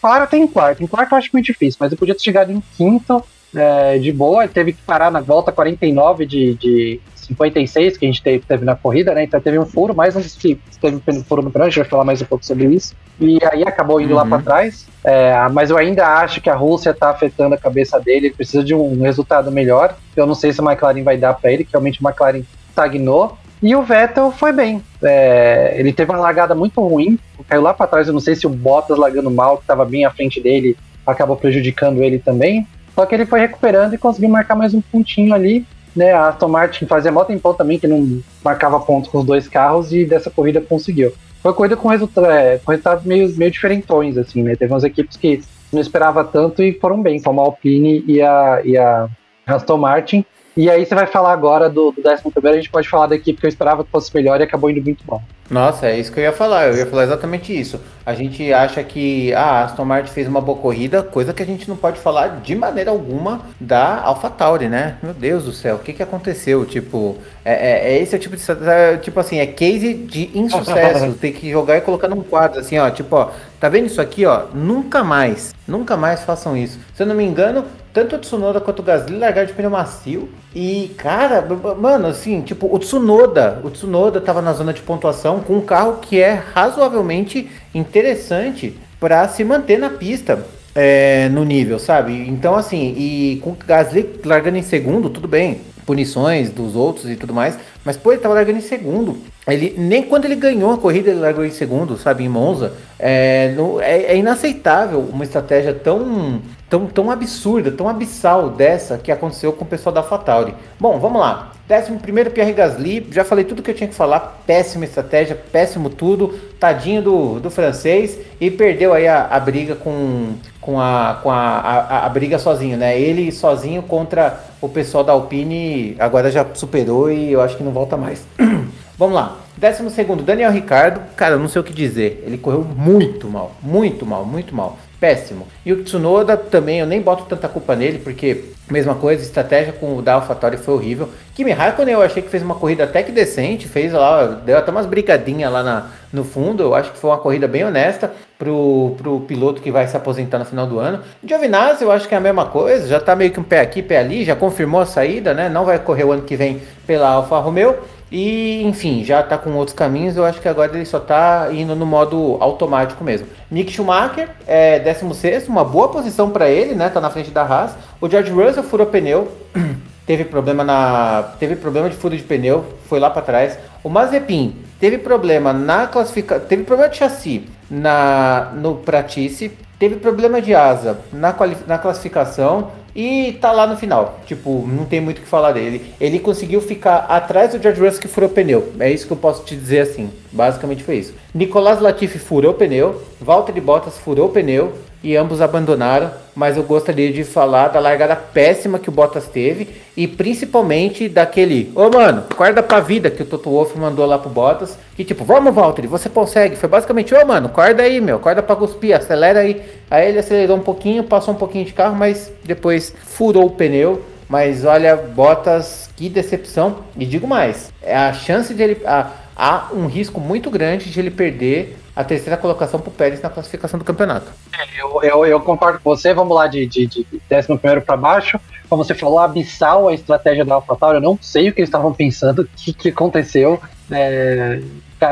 [0.00, 0.82] claro, tem quarto.
[0.82, 3.24] Em quarto eu acho muito difícil, mas ele podia ter chegado em quinto
[3.54, 4.42] é, de boa.
[4.42, 7.00] Ele teve que parar na volta 49 de, de
[7.30, 9.24] 56 que a gente teve, teve na corrida, né?
[9.24, 11.90] Então teve um furo, mais um que teve um furo no grande, a gente vai
[11.90, 12.94] falar mais um pouco sobre isso.
[13.20, 14.16] E aí acabou indo uhum.
[14.16, 14.86] lá para trás.
[15.04, 18.64] É, mas eu ainda acho que a Rússia está afetando a cabeça dele, ele precisa
[18.64, 19.96] de um resultado melhor.
[20.16, 23.38] Eu não sei se a McLaren vai dar para ele, que realmente a McLaren estagnou.
[23.62, 24.82] E o Vettel foi bem.
[25.02, 27.18] É, ele teve uma largada muito ruim,
[27.48, 28.08] caiu lá para trás.
[28.08, 30.76] Eu não sei se o Bottas largando mal, que estava bem à frente dele,
[31.06, 32.66] acabou prejudicando ele também.
[32.94, 35.64] Só que ele foi recuperando e conseguiu marcar mais um pontinho ali
[35.94, 39.48] né, a Aston Martin fazia mó tempão também que não marcava pontos com os dois
[39.48, 41.12] carros e dessa corrida conseguiu.
[41.42, 44.54] Foi uma corrida com, resulta é, com resultados meio, meio diferentões, assim, né?
[44.56, 48.60] Teve umas equipes que não esperava tanto e foram bem, como a Alpine e a,
[48.64, 49.08] e a
[49.46, 50.24] Aston Martin.
[50.56, 53.14] E aí você vai falar agora do, do 11 primeiro, a gente pode falar da
[53.14, 55.22] equipe que eu esperava que fosse melhor e acabou indo muito bom.
[55.50, 56.68] Nossa, é isso que eu ia falar.
[56.68, 57.80] Eu ia falar exatamente isso.
[58.06, 61.46] A gente acha que ah, a Aston Martin fez uma boa corrida, coisa que a
[61.46, 64.96] gente não pode falar de maneira alguma da AlphaTauri, né?
[65.02, 66.64] Meu Deus do céu, o que, que aconteceu?
[66.64, 68.42] Tipo, é, é, é esse é o tipo de.
[68.68, 71.14] É, tipo assim, é case de insucesso.
[71.20, 72.88] Tem que jogar e colocar num quadro, assim, ó.
[72.88, 74.44] Tipo, ó, tá vendo isso aqui, ó?
[74.54, 76.78] Nunca mais, nunca mais façam isso.
[76.94, 80.28] Se eu não me engano, tanto o Tsunoda quanto o Gasly largaram de pneu macio.
[80.54, 81.42] E, cara,
[81.78, 85.98] mano, assim, tipo, o Tsunoda, o Tsunoda tava na zona de pontuação com um carro
[86.00, 90.44] que é razoavelmente interessante para se manter na pista.
[90.72, 92.12] É, no nível, sabe?
[92.28, 97.16] Então, assim, e com o Gasly largando em segundo, tudo bem, punições dos outros e
[97.16, 99.18] tudo mais, mas pô, ele tava largando em segundo.
[99.46, 102.74] Ele, nem quando ele ganhou a corrida, ele largou em segundo, sabe, em Monza.
[102.98, 109.10] É, no, é, é inaceitável uma estratégia tão tão, tão absurda, tão abissal dessa que
[109.10, 110.54] aconteceu com o pessoal da Fatauri.
[110.78, 111.52] Bom, vamos lá.
[111.66, 113.08] Décimo primeiro, Pierre Gasly.
[113.10, 114.40] Já falei tudo que eu tinha que falar.
[114.46, 116.28] Péssima estratégia, péssimo tudo.
[116.58, 118.18] Tadinho do, do francês.
[118.40, 122.76] E perdeu aí a, a briga com, com, a, com a, a, a, briga sozinho,
[122.76, 122.98] né?
[122.98, 125.96] Ele sozinho contra o pessoal da Alpine.
[125.98, 128.26] Agora já superou e eu acho que não volta mais.
[128.98, 129.38] vamos lá.
[129.56, 131.00] Décimo segundo, Daniel Ricardo.
[131.16, 132.22] Cara, eu não sei o que dizer.
[132.26, 133.52] Ele correu muito mal.
[133.62, 135.48] Muito mal, muito mal péssimo.
[135.64, 139.96] E o Tsunoda também, eu nem boto tanta culpa nele, porque mesma coisa, estratégia com
[139.96, 141.08] o da AlphaTauri foi horrível.
[141.34, 144.70] Kimi Raikkonen eu achei que fez uma corrida até que decente, fez lá, deu até
[144.70, 148.94] umas brigadinhas lá na, no fundo, eu acho que foi uma corrida bem honesta pro,
[148.98, 151.00] pro piloto que vai se aposentar no final do ano.
[151.24, 153.82] Giovinazzi eu acho que é a mesma coisa, já tá meio que um pé aqui,
[153.82, 155.48] pé ali, já confirmou a saída, né?
[155.48, 157.76] Não vai correr o ano que vem pela Alfa Romeo.
[158.10, 160.16] E, enfim, já está com outros caminhos.
[160.16, 163.26] Eu acho que agora ele só está indo no modo automático mesmo.
[163.50, 166.88] Nick Schumacher é 16, uma boa posição para ele, né?
[166.88, 167.72] Tá na frente da Haas.
[168.00, 169.30] O George Russell furou pneu,
[170.06, 173.58] teve problema na, teve problema de furo de pneu, foi lá para trás.
[173.84, 180.42] O Mazepin teve problema na classificação, teve problema de chassi na no Pratice, teve problema
[180.42, 181.34] de asa na,
[181.66, 184.20] na classificação e tá lá no final.
[184.26, 185.94] Tipo, não tem muito o que falar dele.
[186.00, 188.72] Ele conseguiu ficar atrás do George Russell que furou pneu.
[188.78, 190.10] É isso que eu posso te dizer assim.
[190.32, 191.14] Basicamente foi isso.
[191.32, 193.02] Nicolas Latifi furou o pneu.
[193.20, 194.72] Valtteri Bottas furou o pneu
[195.02, 199.68] e ambos abandonaram, mas eu gostaria de falar da largada péssima que o Bottas teve
[199.96, 204.18] e principalmente daquele, ô oh, mano, guarda pra vida que o Toto Wolff mandou lá
[204.18, 207.98] pro Bottas, que tipo, vamos Valtteri, você consegue, foi basicamente, ô oh, mano, guarda aí
[208.00, 211.72] meu, guarda pra cuspir, acelera aí, aí ele acelerou um pouquinho, passou um pouquinho de
[211.72, 218.12] carro, mas depois furou o pneu, mas olha, Bottas, que decepção, e digo mais, a
[218.12, 219.10] chance de ele, a,
[219.40, 223.30] há um risco muito grande de ele perder a terceira colocação para o Pérez na
[223.30, 224.30] classificação do campeonato.
[224.52, 228.38] É, eu, eu, eu, concordo com você, vamos lá de, de, de 11 para baixo.
[228.68, 231.92] Como você falou, abissal a estratégia da AlphaTauri, eu não sei o que eles estavam
[231.92, 233.58] pensando, o que, que aconteceu.
[233.90, 234.60] É,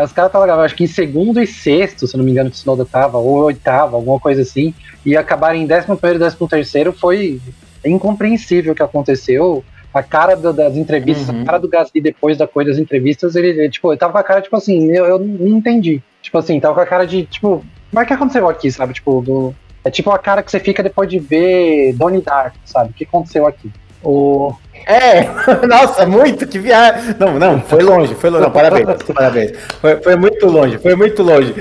[0.04, 2.82] os caras estavam, acho que em segundo e sexto, se não me engano, o Tsunoda
[2.82, 4.74] estava, ou oitavo, alguma coisa assim,
[5.06, 7.40] e acabarem em 11 e 13 terceiro foi
[7.82, 11.42] incompreensível o que aconteceu a cara do, das entrevistas, uhum.
[11.42, 14.18] a cara do Gasly depois da coisa das entrevistas, ele, ele, tipo, ele tava com
[14.18, 16.02] a cara, tipo assim, eu, eu não entendi.
[16.22, 18.94] Tipo assim, tava com a cara de, tipo, mas o que aconteceu aqui, sabe?
[18.94, 22.90] Tipo, do, é tipo a cara que você fica depois de ver Donnie Dark, sabe?
[22.90, 23.70] O que aconteceu aqui?
[24.02, 24.54] O...
[24.86, 25.22] É,
[25.66, 27.14] nossa, muito, que viagem.
[27.18, 28.44] Não, não, foi longe, foi longe.
[28.44, 29.52] Não, parabéns, parabéns.
[29.80, 31.54] Foi, foi muito longe, foi muito longe.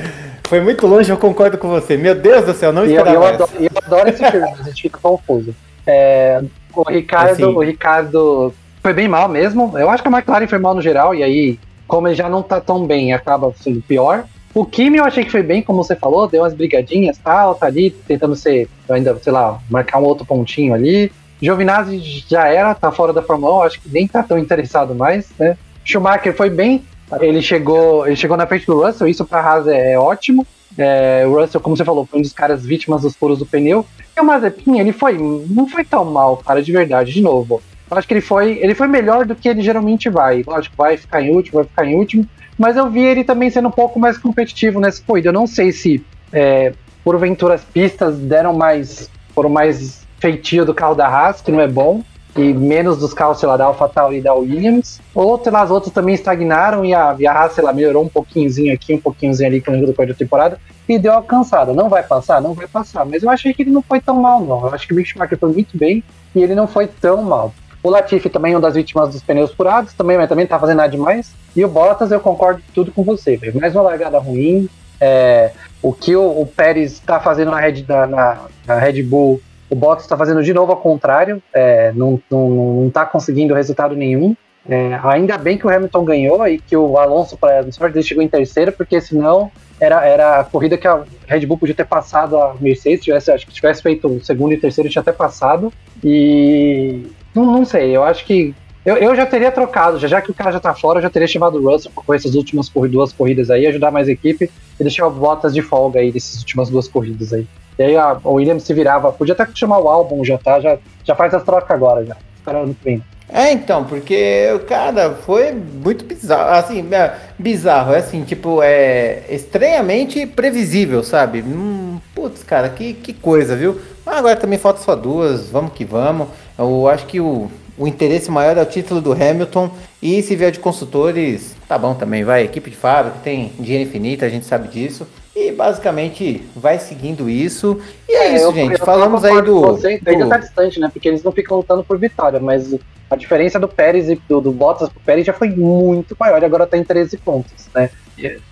[0.43, 1.97] Foi muito longe, eu concordo com você.
[1.97, 3.09] Meu Deus do céu, não esperava.
[3.09, 5.53] E eu, eu, adoro, eu adoro esse filme, a gente fica confuso.
[5.85, 6.41] É,
[6.81, 7.43] o Ricardo, assim.
[7.43, 9.77] o Ricardo foi bem mal mesmo.
[9.77, 12.41] Eu acho que a McLaren foi mal no geral, e aí, como ele já não
[12.41, 14.25] tá tão bem, acaba sendo pior.
[14.53, 17.67] O Kimi eu achei que foi bem, como você falou, deu umas brigadinhas, tal, tá
[17.67, 21.11] ali, tentando ser, ainda, sei lá, marcar um outro pontinho ali.
[21.41, 25.29] Giovinazzi já era, tá fora da Fórmula 1, acho que nem tá tão interessado mais,
[25.37, 25.55] né?
[25.83, 26.83] Schumacher foi bem,
[27.21, 30.45] ele chegou, ele chegou na frente do Russell, isso para a Haas é, é ótimo.
[30.77, 33.85] É, o Russell, como você falou, foi um dos caras vítimas dos furos do pneu.
[34.15, 37.61] E o Mazepin, ele foi, não foi tão mal, cara, de verdade, de novo.
[37.89, 40.43] Eu acho que ele foi, ele foi melhor do que ele geralmente vai.
[40.45, 42.27] Lógico, vai ficar em último, vai ficar em último.
[42.57, 45.29] Mas eu vi ele também sendo um pouco mais competitivo nessa corrida.
[45.29, 46.73] Eu não sei se, é,
[47.03, 51.67] porventura, as pistas deram mais, foram mais feitio do carro da Haas, que não é
[51.67, 52.03] bom
[52.37, 54.99] e menos dos carros, sei lá, da AlphaTauri e da Williams.
[55.13, 58.73] Ou, as outras também estagnaram e a, e a Haas, sei lá, melhorou um pouquinhozinho
[58.73, 61.73] aqui, um pouquinhozinho ali com o da temporada e deu alcançada.
[61.73, 62.41] Não vai passar?
[62.41, 63.05] Não vai passar.
[63.05, 64.61] Mas eu achei que ele não foi tão mal, não.
[64.61, 67.53] Eu acho que o Mick Schumacher foi muito bem e ele não foi tão mal.
[67.83, 70.59] O Latifi também é uma das vítimas dos pneus furados, também, mas também não tá
[70.59, 71.33] fazendo nada demais.
[71.55, 74.67] E o Bottas, eu concordo tudo com você, mais uma largada ruim.
[74.99, 79.75] É, o que o, o Pérez está fazendo na Red, na, na Red Bull o
[79.75, 84.35] Bottas está fazendo de novo ao contrário, é, não, não, está conseguindo resultado nenhum.
[84.69, 88.27] É, ainda bem que o Hamilton ganhou e que o Alonso, para sorte, chegou em
[88.27, 89.49] terceiro, porque senão
[89.79, 93.05] era, era a corrida que a Red Bull podia ter passado a Mercedes.
[93.05, 95.71] Tivesse, acho que tivesse feito o segundo e terceiro, tinha até passado.
[96.03, 97.03] E
[97.33, 98.53] não, não sei, eu acho que.
[98.85, 101.09] Eu, eu já teria trocado, já, já que o cara já tá fora, eu já
[101.09, 104.49] teria chamado o Russell para essas últimas duas corridas aí, ajudar mais a equipe
[104.79, 107.45] e deixar o Bottas de folga aí nessas últimas duas corridas aí.
[107.77, 109.11] E aí a, o Williams se virava.
[109.11, 110.59] Podia até chamar o álbum já, tá?
[110.59, 112.15] Já, já faz as trocas agora, já.
[112.37, 113.03] Esperando bem.
[113.29, 116.51] É, então, porque, cara, foi muito bizarro.
[116.51, 121.41] Assim, é, bizarro, é assim, tipo, é estranhamente previsível, sabe?
[121.41, 123.79] Hum, putz, cara, que, que coisa, viu?
[124.05, 126.29] Agora também falta só duas, vamos que vamos.
[126.57, 129.69] Eu acho que o, o interesse maior é o título do Hamilton.
[130.01, 132.43] E se vier de construtores, tá bom também, vai.
[132.43, 135.05] Equipe de fábrica, tem dinheiro infinito, a gente sabe disso.
[135.35, 137.81] E basicamente vai seguindo isso.
[138.07, 138.79] E é, é isso, eu, gente.
[138.79, 139.61] Eu Falamos aí do.
[139.61, 140.29] Você, do...
[140.29, 140.89] Tá distante, né?
[140.93, 142.73] Porque eles não ficam lutando por vitória, mas
[143.09, 146.45] a diferença do Pérez e do, do Bottas pro Pérez já foi muito maior e
[146.45, 147.89] agora tá em 13 pontos, né?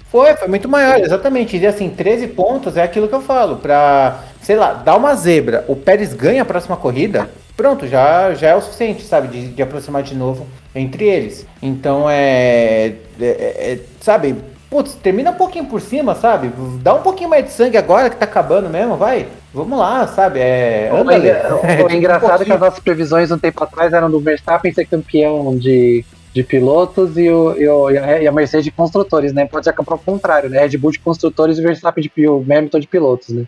[0.10, 1.58] Foi, foi muito maior, exatamente.
[1.58, 3.58] E assim, 13 pontos é aquilo que eu falo.
[3.58, 8.50] Pra, sei lá, dar uma zebra, o Pérez ganha a próxima corrida, pronto, já, já
[8.50, 9.28] é o suficiente, sabe?
[9.28, 11.46] De, de aproximar de novo entre eles.
[11.62, 14.36] Então é, é, é sabe?
[14.70, 16.52] Putz, termina um pouquinho por cima, sabe?
[16.82, 19.28] Dá um pouquinho mais de sangue agora que tá acabando mesmo, vai.
[19.54, 20.40] Vamos lá, sabe?
[20.40, 24.20] É, anda, é, é, engraçado um que as nossas previsões um tempo atrás eram do
[24.20, 26.04] Verstappen ser campeão de,
[26.34, 29.46] de pilotos e, o, e, o, e a Mercedes de construtores, né?
[29.46, 30.60] Pode ser ao contrário, né?
[30.60, 33.46] Red Bull de construtores e Verstappen de o Hamilton de pilotos, né?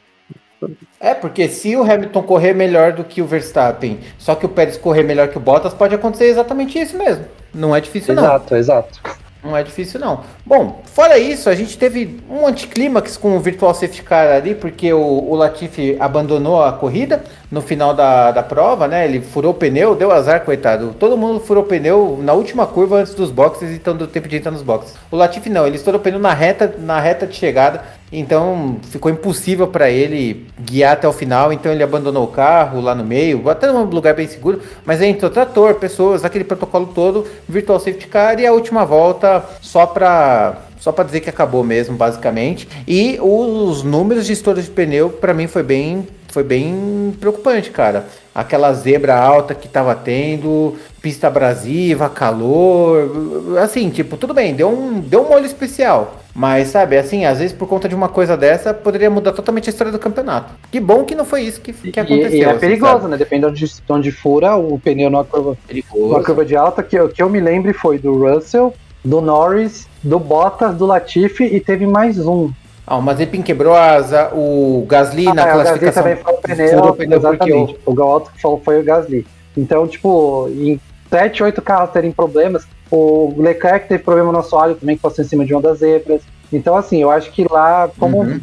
[0.99, 4.77] É, porque se o Hamilton correr melhor do que o Verstappen, só que o Pérez
[4.77, 7.25] correr melhor que o Bottas, pode acontecer exatamente isso mesmo.
[7.53, 8.57] Não é difícil, exato, não.
[8.57, 9.26] Exato, exato.
[9.47, 10.25] Não é difícil, não.
[10.45, 14.91] Bom, fora isso, a gente teve um anticlímax com o Virtual Safety Car ali, porque
[14.91, 19.05] o, o Latifi abandonou a corrida no final da, da prova, né?
[19.05, 20.93] Ele furou o pneu, deu azar, coitado.
[20.99, 24.35] Todo mundo furou o pneu na última curva antes dos boxes, então deu tempo de
[24.35, 24.95] entrar nos boxes.
[25.09, 29.11] O Latifi não, ele estourou o pneu na reta, na reta de chegada, então ficou
[29.11, 33.49] impossível para ele guiar até o final, então ele abandonou o carro lá no meio,
[33.49, 38.07] até num lugar bem seguro, mas aí entrou trator, pessoas, aquele protocolo todo, Virtual Safety
[38.07, 42.67] Car e a última volta só para só para dizer que acabou mesmo, basicamente.
[42.87, 48.05] E os números de estouro de pneu, para mim, foi bem, foi bem preocupante, cara.
[48.33, 54.99] Aquela zebra alta que tava tendo, pista abrasiva, calor, assim, tipo, tudo bem, deu um,
[54.99, 56.21] deu um molho especial.
[56.37, 59.71] Mas, sabe, assim, às vezes por conta de uma coisa dessa, poderia mudar totalmente a
[59.71, 60.53] história do campeonato.
[60.71, 62.31] Que bom que não foi isso que, que aconteceu.
[62.31, 63.07] E, e é assim, perigoso, sabe?
[63.07, 63.17] né?
[63.17, 65.57] Dependendo de onde fura o pneu numa curva,
[65.95, 68.71] numa curva de alta, que, que eu me lembre foi do Russell,
[69.03, 72.51] do Norris, do Bottas, do Latifi e teve mais um.
[72.85, 76.03] Ah, o Mazepin quebrou a asa, o Gasly ah, na é, classificação.
[76.03, 77.77] O Gasly também foi o pneu, o pneu exatamente.
[77.83, 78.31] O, o Galto
[78.63, 79.25] foi o Gasly.
[79.57, 80.79] Então, tipo, em
[81.09, 85.27] 7, 8 carros terem problemas, o Leclerc teve problema no assoalho também, que passou em
[85.27, 86.21] cima de uma das zebras.
[86.51, 88.21] Então, assim, eu acho que lá, como.
[88.21, 88.39] Uhum.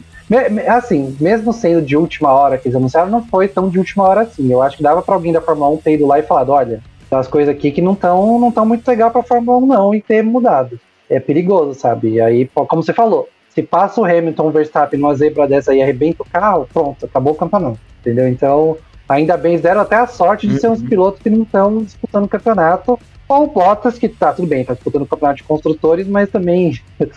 [0.69, 4.23] Assim, mesmo sendo de última hora que eles anunciaram, não foi tão de última hora
[4.23, 4.51] assim.
[4.51, 6.81] Eu acho que dava para alguém da Fórmula 1 ter ido lá e falado: olha,
[7.09, 9.95] tem umas coisas aqui que não estão não tão muito legal pra Fórmula 1, não,
[9.95, 10.81] e ter mudado.
[11.11, 12.15] É perigoso, sabe?
[12.15, 16.23] E aí, como você falou, se passa o Hamilton Verstappen numa zebra dessa e arrebenta
[16.23, 17.79] o carro, pronto, acabou o campeonato.
[18.01, 18.27] Entendeu?
[18.27, 18.77] Então,
[19.09, 20.61] ainda bem, deram até a sorte de uhum.
[20.61, 20.89] ser uns uhum.
[20.89, 22.99] pilotos que não estão disputando o campeonato
[23.29, 26.79] ou Bottas, que tá tudo bem, tá disputando o campeonato de construtores, mas também.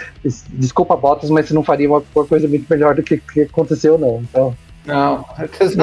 [0.53, 4.21] Desculpa, Bottas, mas você não faria uma coisa muito melhor do que, que aconteceu, não.
[4.21, 4.55] Então.
[4.85, 5.25] Não,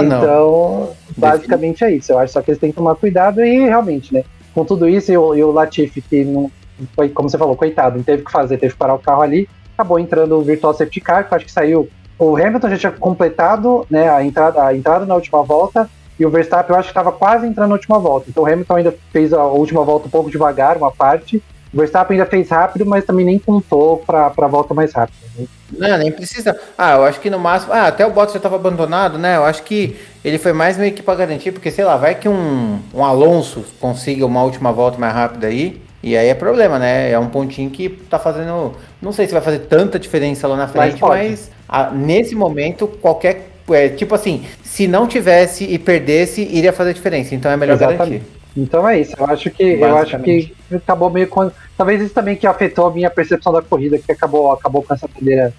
[0.06, 0.96] então, não.
[1.16, 2.10] basicamente é isso.
[2.10, 4.24] Eu acho só que eles têm que tomar cuidado e realmente, né?
[4.54, 6.50] Com tudo isso, e o, e o Latifi, que não
[6.94, 9.48] foi, como você falou, coitado, não teve que fazer, teve que parar o carro ali,
[9.74, 11.88] acabou entrando o Virtual Safety Car, que eu acho que saiu.
[12.18, 16.30] O Hamilton já tinha completado né, a, entrada, a entrada na última volta e o
[16.30, 18.26] Verstappen eu acho que estava quase entrando na última volta.
[18.28, 21.42] Então o Hamilton ainda fez a última volta um pouco devagar, uma parte.
[21.72, 25.18] O Verstappen ainda fez rápido, mas também nem contou para a volta mais rápida.
[25.36, 25.46] Né?
[25.76, 26.56] Não, nem precisa.
[26.78, 27.72] Ah, eu acho que no máximo.
[27.72, 29.36] Ah, até o Bottas já estava abandonado, né?
[29.36, 32.28] Eu acho que ele foi mais meio que para garantir, porque sei lá, vai que
[32.28, 35.82] um, um Alonso consiga uma última volta mais rápida aí.
[36.00, 37.10] E aí é problema, né?
[37.10, 38.74] É um pontinho que tá fazendo.
[39.00, 42.86] Não sei se vai fazer tanta diferença lá na frente, mas, mas a, nesse momento,
[42.86, 43.53] qualquer.
[43.68, 47.34] É, tipo assim, se não tivesse e perdesse, iria fazer diferença.
[47.34, 47.98] Então é melhor Exatamente.
[47.98, 48.34] garantir.
[48.56, 49.14] Então é isso.
[49.18, 51.50] Eu acho que eu acho que acabou meio com.
[51.76, 55.08] Talvez isso também que afetou a minha percepção da corrida, que acabou, acabou com essa
[55.08, 55.52] bandeira.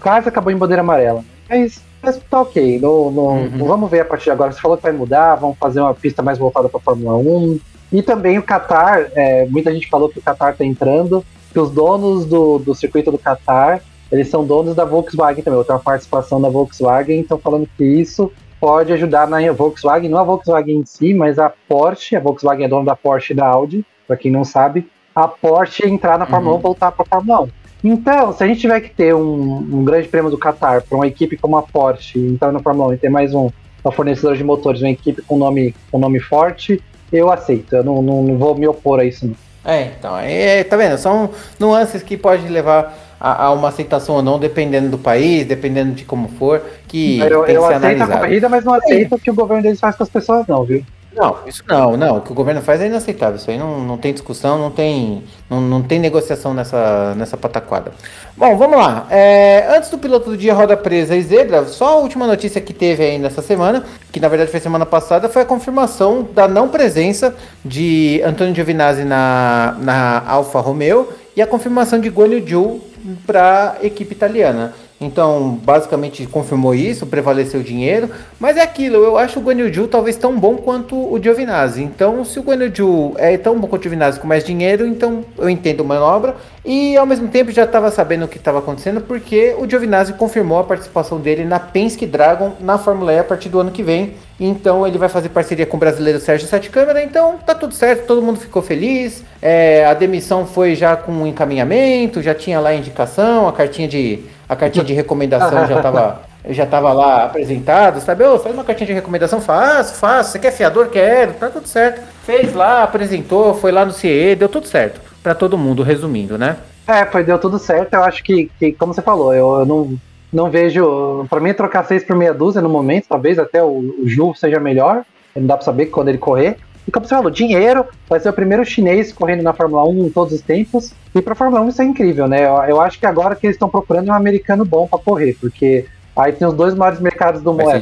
[0.00, 1.24] Quase acabou em bandeira amarela.
[1.48, 2.80] Mas, mas tá ok.
[2.82, 3.50] Uhum.
[3.58, 4.52] Vamos ver a partir de agora.
[4.52, 7.60] Você falou que vai mudar, vamos fazer uma pista mais voltada para Fórmula 1.
[7.92, 11.70] E também o Qatar, é, muita gente falou que o Qatar está entrando, que os
[11.70, 16.48] donos do, do circuito do Qatar, eles são donos da Volkswagen também, outra participação da
[16.48, 18.30] Volkswagen, estão falando que isso
[18.60, 22.68] pode ajudar na Volkswagen, não a Volkswagen em si, mas a Porsche, a Volkswagen é
[22.68, 26.54] dona da Porsche e da Audi, para quem não sabe, a Porsche entrar na Fórmula
[26.54, 26.58] uhum.
[26.58, 27.48] 1 voltar para a Fórmula 1.
[27.82, 31.06] Então, se a gente tiver que ter um, um grande prêmio do Qatar para uma
[31.06, 33.48] equipe como a Porsche entrar na Fórmula 1 e ter mais um,
[33.84, 37.74] um fornecedor de motores, uma equipe com nome, com nome forte, eu aceito.
[37.74, 39.26] Eu não, não, não vou me opor a isso.
[39.26, 39.34] Não.
[39.64, 40.96] É, então, é, tá vendo?
[40.98, 45.92] São nuances que podem levar a, a, uma aceitação ou não, dependendo do país, dependendo
[45.92, 48.12] de como for, que eu, tem eu que ser aceito analisado.
[48.12, 50.64] a corrida, mas não aceito o que o governo deles faz com as pessoas, não,
[50.64, 50.82] viu?
[51.12, 52.18] Não, isso não, não.
[52.18, 53.34] O que o governo faz é inaceitável.
[53.34, 57.92] Isso aí não, não tem discussão, não tem, não, não tem negociação nessa, nessa pataquada.
[58.36, 59.06] Bom, vamos lá.
[59.10, 62.72] É, antes do piloto do dia roda presa e zebra, só a última notícia que
[62.72, 66.68] teve aí nessa semana, que na verdade foi semana passada, foi a confirmação da não
[66.68, 67.34] presença
[67.64, 72.89] de Antônio Giovinazzi na, na Alfa Romeo e a confirmação de Guanyu Zhou
[73.26, 74.72] para a equipe italiana.
[75.00, 80.14] Então, basicamente confirmou isso, prevaleceu o dinheiro, mas é aquilo, eu acho o Guanyu talvez
[80.16, 81.82] tão bom quanto o Giovinazzi.
[81.82, 85.48] Então, se o Guanyu é tão bom quanto o Giovinazzi com mais dinheiro, então eu
[85.48, 89.54] entendo a manobra e ao mesmo tempo já estava sabendo o que estava acontecendo porque
[89.58, 93.58] o Giovinazzi confirmou a participação dele na Penske Dragon na Fórmula E a partir do
[93.58, 94.12] ano que vem.
[94.38, 97.02] Então ele vai fazer parceria com o brasileiro Sérgio Sete Câmara.
[97.02, 99.24] Então tá tudo certo, todo mundo ficou feliz.
[99.40, 104.20] É, a demissão foi já com encaminhamento, já tinha lá a indicação, a cartinha de
[104.50, 108.24] a cartinha de recomendação já estava já tava lá apresentado, sabe?
[108.24, 110.32] Ô, faz uma cartinha de recomendação, faço, faço.
[110.32, 110.88] Você quer fiador?
[110.88, 112.02] Quero, tá tudo certo.
[112.24, 115.00] Fez lá, apresentou, foi lá no CIE, deu tudo certo.
[115.22, 116.56] para todo mundo, resumindo, né?
[116.84, 117.94] É, foi, deu tudo certo.
[117.94, 119.94] Eu acho que, que como você falou, eu, eu não,
[120.32, 121.24] não vejo.
[121.30, 124.58] para mim, trocar seis por meia dúzia no momento, talvez até o, o Ju seja
[124.58, 125.04] melhor.
[125.36, 126.56] Não dá pra saber quando ele correr.
[126.86, 130.10] E como você falou, dinheiro, vai ser o primeiro chinês correndo na Fórmula 1 em
[130.10, 130.92] todos os tempos.
[131.14, 132.46] E para a Fórmula 1 isso é incrível, né?
[132.46, 135.36] Eu, eu acho que agora que eles estão procurando é um americano bom para correr,
[135.40, 135.86] porque
[136.16, 137.70] aí tem os dois maiores mercados do mundo.
[137.70, 137.80] É,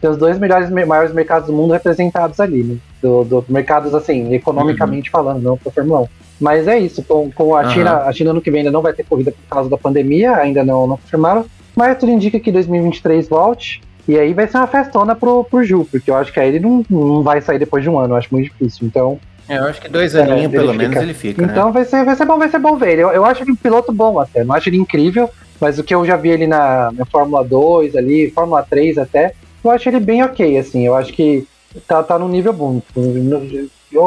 [0.00, 2.76] tem os dois melhores, maiores mercados do mundo representados ali, né?
[3.02, 5.12] Do, do mercados, assim, economicamente uhum.
[5.12, 6.08] falando, não para Fórmula 1.
[6.40, 7.70] Mas é isso, com, com a uhum.
[7.70, 10.36] China, a China ano que vem ainda não vai ter corrida por causa da pandemia,
[10.36, 11.44] ainda não, não confirmaram.
[11.74, 13.80] Mas tudo indica que 2023 volte.
[14.08, 16.60] E aí vai ser uma festona pro, pro Ju, porque eu acho que aí ele
[16.60, 18.86] não, não vai sair depois de um ano, eu acho muito difícil.
[18.86, 19.20] Então.
[19.46, 21.42] É, eu acho que dois aninhos, é, pelo menos, ele fica.
[21.42, 21.72] Então né?
[21.72, 23.02] vai, ser, vai ser bom, vai ser bom ver ele.
[23.02, 24.42] Eu, eu acho ele um piloto bom até.
[24.44, 25.28] Não acho ele incrível,
[25.60, 29.34] mas o que eu já vi ele na, na Fórmula 2 ali, Fórmula 3 até,
[29.62, 30.86] eu acho ele bem ok, assim.
[30.86, 31.46] Eu acho que
[31.86, 32.80] tá, tá num nível bom.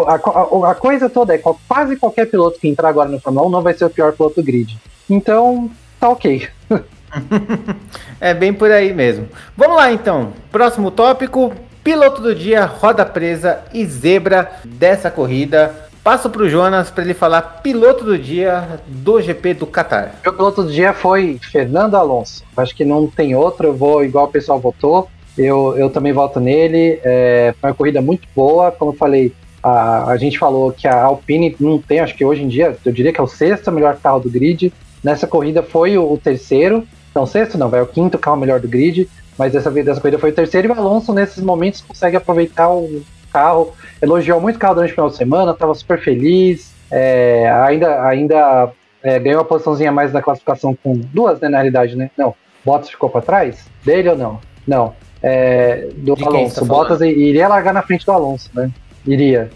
[0.08, 3.50] A, a, a, coisa toda é quase qualquer piloto que entrar agora no Fórmula 1
[3.52, 4.80] não vai ser o pior piloto do grid.
[5.08, 5.70] Então,
[6.00, 6.48] tá ok.
[8.20, 9.28] é bem por aí mesmo.
[9.56, 10.34] Vamos lá então.
[10.52, 15.90] Próximo tópico: piloto do dia, roda presa e zebra dessa corrida.
[16.04, 20.16] Passo para o Jonas para ele falar piloto do dia do GP do Qatar.
[20.26, 22.44] O piloto do dia foi Fernando Alonso.
[22.58, 25.08] Acho que não tem outro, eu vou igual o pessoal votou.
[25.38, 27.00] Eu, eu também voto nele.
[27.04, 28.72] É, foi uma corrida muito boa.
[28.72, 29.32] Como eu falei,
[29.62, 32.92] a, a gente falou que a Alpine não tem, acho que hoje em dia, eu
[32.92, 34.74] diria que é o sexto melhor carro do grid.
[35.04, 36.84] Nessa corrida foi o, o terceiro.
[37.14, 40.20] Não, sexto não, vai o quinto carro melhor do grid, mas dessa vez dessa corrida
[40.20, 43.02] foi o terceiro e o Alonso nesses momentos consegue aproveitar o
[43.32, 48.06] carro, elogiou muito o carro durante o final de semana, estava super feliz, é, ainda,
[48.06, 48.72] ainda
[49.02, 52.12] é, ganhou uma posiçãozinha mais na classificação com duas, né, na realidade, né?
[52.18, 53.66] Não, Bottas ficou para trás?
[53.84, 54.40] Dele ou não?
[54.68, 54.94] Não.
[55.24, 56.60] É, do De Alonso.
[56.60, 58.70] Tá Bottas iria largar na frente do Alonso, né?
[59.06, 59.50] Iria.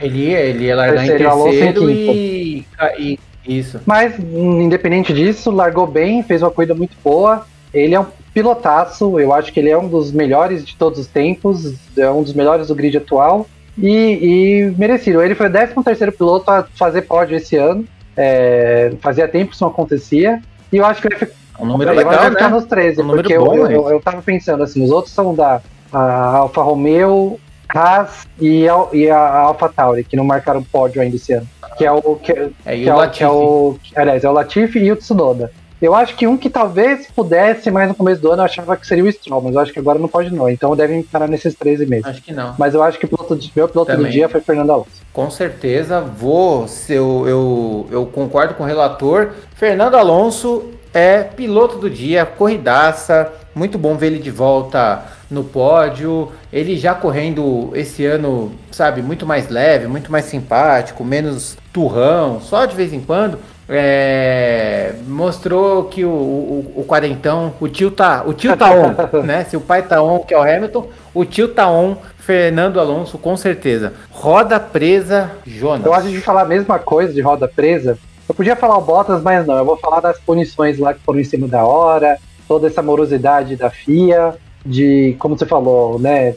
[0.00, 2.66] Ele ia, ele ia largar terceiro, em terceiro e,
[2.98, 3.18] e,
[3.48, 3.80] isso.
[3.86, 7.46] Mas, independente disso, largou bem, fez uma corrida muito boa.
[7.72, 11.06] Ele é um pilotaço, eu acho que ele é um dos melhores de todos os
[11.06, 13.46] tempos, é um dos melhores do grid atual.
[13.76, 15.22] E, e merecido.
[15.22, 17.84] Ele foi o 13 terceiro piloto a fazer pódio esse ano.
[18.16, 20.42] É, fazia tempo que isso não acontecia.
[20.72, 21.16] E eu acho que ele
[21.58, 22.48] um número legal, né?
[22.48, 25.60] nos 13, um porque bom, eu, eu, eu, tava pensando assim, os outros são da
[25.92, 27.38] Alfa Romeo,
[27.68, 31.48] Haas e a, e a Alpha Tauri, que não marcaram pódio ainda esse ano.
[31.78, 32.16] Que é o.
[32.16, 33.76] Que, é, que, é, o, que é o.
[33.96, 35.50] Aliás, é o Latifi e o Tsunoda.
[35.80, 38.84] Eu acho que um que talvez pudesse mais no começo do ano, eu achava que
[38.84, 40.48] seria o Stroll, mas eu acho que agora não pode não.
[40.50, 42.04] Então devem parar nesses 13 meses.
[42.04, 42.54] Acho que não.
[42.58, 44.06] Mas eu acho que o piloto, meu piloto Também.
[44.06, 44.90] do dia foi Fernando Alonso.
[45.12, 46.66] Com certeza, vou.
[46.88, 49.30] Eu, eu, eu concordo com o relator.
[49.54, 53.32] Fernando Alonso é piloto do dia, corridaça.
[53.54, 56.32] Muito bom ver ele de volta no pódio.
[56.52, 62.64] Ele já correndo esse ano, sabe, muito mais leve, muito mais simpático, menos turrão, só
[62.64, 63.38] de vez em quando.
[63.70, 69.44] É, mostrou que o, o, o, quarentão, o tio tá, o tio tá on, né?
[69.44, 71.98] Se o pai tá on, que é o Hamilton, o tio tá on,
[72.28, 73.92] Fernando Alonso, com certeza.
[74.10, 75.86] Roda presa, Jonas.
[75.86, 77.98] Eu acho de falar a mesma coisa de roda presa.
[78.28, 79.56] Eu podia falar o Bottas, mas não.
[79.56, 83.56] Eu vou falar das punições lá que foram em cima da hora, toda essa morosidade
[83.56, 84.34] da FIA,
[84.68, 86.34] de, como você falou, né?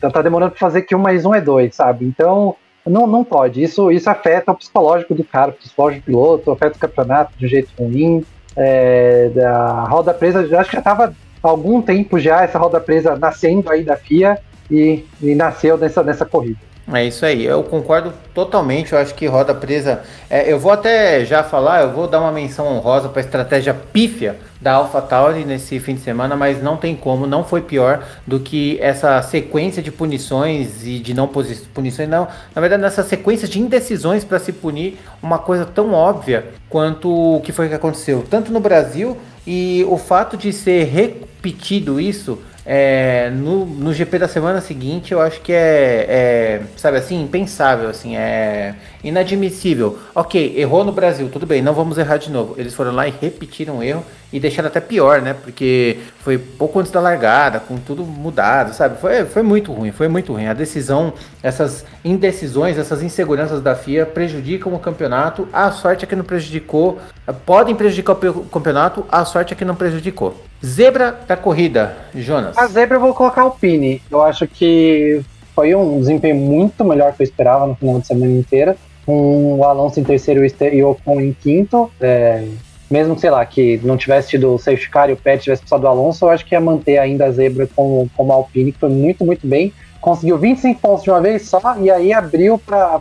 [0.00, 2.06] Tá demorando pra fazer que um mais um é dois, sabe?
[2.06, 2.56] Então,
[2.86, 3.62] não, não pode.
[3.62, 7.44] Isso, isso afeta o psicológico do cara, o psicológico do piloto, afeta o campeonato de
[7.44, 8.24] um jeito ruim.
[8.56, 11.12] É, da roda presa, acho que já estava
[11.42, 14.38] há algum tempo já essa roda presa nascendo aí da FIA
[14.70, 16.60] e, e nasceu nessa, nessa corrida.
[16.92, 18.92] É isso aí, eu concordo totalmente.
[18.92, 20.02] Eu acho que roda presa.
[20.28, 23.72] É, eu vou até já falar, eu vou dar uma menção honrosa para a estratégia
[23.72, 28.38] pífia da AlphaTauri nesse fim de semana, mas não tem como, não foi pior do
[28.38, 32.28] que essa sequência de punições e de não punições, não.
[32.54, 37.40] Na verdade, nessa sequência de indecisões para se punir uma coisa tão óbvia quanto o
[37.40, 39.16] que foi que aconteceu, tanto no Brasil
[39.46, 45.20] e o fato de ser repetido isso é, no, no GP da semana seguinte, eu
[45.20, 49.98] acho que é, é, sabe assim, impensável, assim, é inadmissível.
[50.14, 52.54] Ok, errou no Brasil, tudo bem, não vamos errar de novo.
[52.56, 54.04] Eles foram lá e repetiram o erro
[54.34, 55.32] e deixaram até pior, né?
[55.32, 59.00] Porque foi pouco antes da largada, com tudo mudado, sabe?
[59.00, 60.46] Foi, foi muito ruim, foi muito ruim.
[60.46, 65.48] A decisão, essas indecisões, essas inseguranças da FIA prejudicam o campeonato.
[65.52, 66.98] A sorte é que não prejudicou,
[67.46, 70.34] podem prejudicar o campeonato, a sorte é que não prejudicou.
[70.66, 72.58] Zebra da corrida, Jonas.
[72.58, 74.02] A zebra eu vou colocar o Pini.
[74.10, 75.22] Eu acho que
[75.54, 78.76] foi um desempenho muito melhor que eu esperava no final de semana inteira.
[79.06, 81.88] Com o Alonso em terceiro e o Ocon em quinto.
[82.00, 82.48] É,
[82.90, 85.84] mesmo, sei lá, que não tivesse tido o safety car e o Pérez tivesse passado
[85.84, 88.78] o Alonso, eu acho que ia manter ainda a zebra como, como a Alpine, que
[88.78, 89.72] foi muito, muito bem.
[90.00, 93.00] Conseguiu 25 pontos de uma vez só, e aí abriu para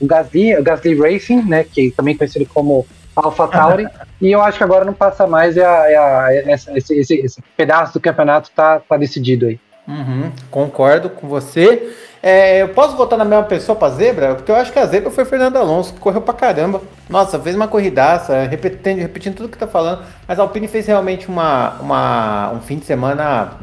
[0.00, 2.86] o Gasly, o Gasly Racing, né, que também conhecido como
[3.16, 3.86] Alpha Tauri,
[4.20, 7.42] e eu acho que agora não passa mais, e a, e a, esse, esse, esse,
[7.56, 9.58] pedaço do campeonato tá, tá decidido aí.
[9.88, 11.90] Uhum, concordo com você.
[12.22, 14.36] É, eu posso votar na mesma pessoa pra zebra?
[14.36, 16.80] Porque eu acho que a zebra foi Fernando Alonso, que correu pra caramba.
[17.10, 20.04] Nossa, fez uma corridaça, repetindo, repetindo tudo que tá falando.
[20.28, 23.54] Mas a Alpine fez realmente uma, uma, um fim de semana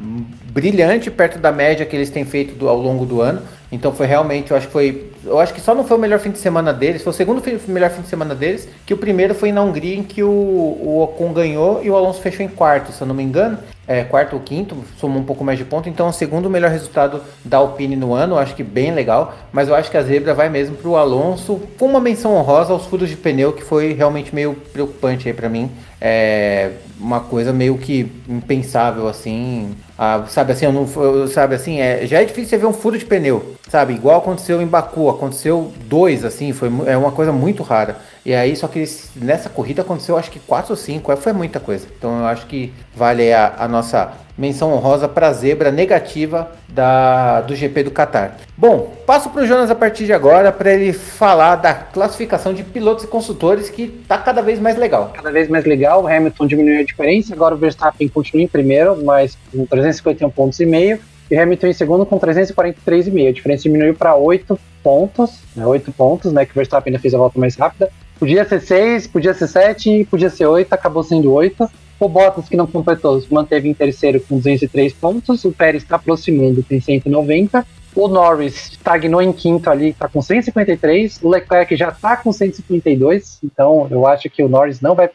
[0.52, 3.42] brilhante, perto da média que eles têm feito do, ao longo do ano.
[3.72, 5.10] Então foi realmente, eu acho que foi.
[5.24, 7.40] Eu acho que só não foi o melhor fim de semana deles, foi o segundo
[7.40, 10.30] fim, melhor fim de semana deles, que o primeiro foi na Hungria, em que o,
[10.30, 13.58] o Ocon ganhou e o Alonso fechou em quarto, se eu não me engano
[13.90, 15.90] é, quarto ou quinto, somou um pouco mais de ponto.
[15.90, 19.34] Então, o segundo melhor resultado da Alpine no ano, acho que bem legal.
[19.52, 22.72] Mas eu acho que a zebra vai mesmo para o Alonso, com uma menção honrosa
[22.72, 25.72] aos furos de pneu, que foi realmente meio preocupante aí para mim.
[26.00, 29.76] É uma coisa meio que impensável assim.
[29.98, 30.88] Ah, sabe assim, eu não,
[31.28, 33.94] sabe assim, é, já é difícil você ver um furo de pneu, sabe?
[33.94, 37.98] Igual aconteceu em Baku, aconteceu dois assim, foi é uma coisa muito rara.
[38.30, 38.86] E aí, só que
[39.16, 41.88] nessa corrida aconteceu acho que quatro ou cinco, foi muita coisa.
[41.98, 47.42] Então eu acho que vale a, a nossa menção honrosa para a zebra negativa da,
[47.42, 48.38] do GP do Qatar.
[48.56, 52.64] Bom, passo para o Jonas a partir de agora para ele falar da classificação de
[52.64, 55.12] pilotos e consultores que está cada vez mais legal.
[55.12, 59.04] Cada vez mais legal, o Hamilton diminuiu a diferença, agora o Verstappen continua em primeiro,
[59.04, 61.00] mas com 351 pontos e meio,
[61.32, 63.28] e Hamilton em segundo com 343,5.
[63.28, 67.16] A diferença diminuiu para 8 pontos, né, 8 pontos, né, que o Verstappen ainda fez
[67.16, 67.90] a volta mais rápida.
[68.20, 71.70] Podia ser 6, podia ser 7, podia ser 8, acabou sendo 8.
[72.00, 75.44] O Bottas, que não completou, se manteve em terceiro com 203 pontos.
[75.46, 77.66] O Pérez está aproximando, tem 190.
[77.96, 81.20] O Norris estagnou em quinto ali, está com 153.
[81.22, 83.40] O Leclerc já está com 152.
[83.44, 85.10] Então, eu acho que o Norris não vai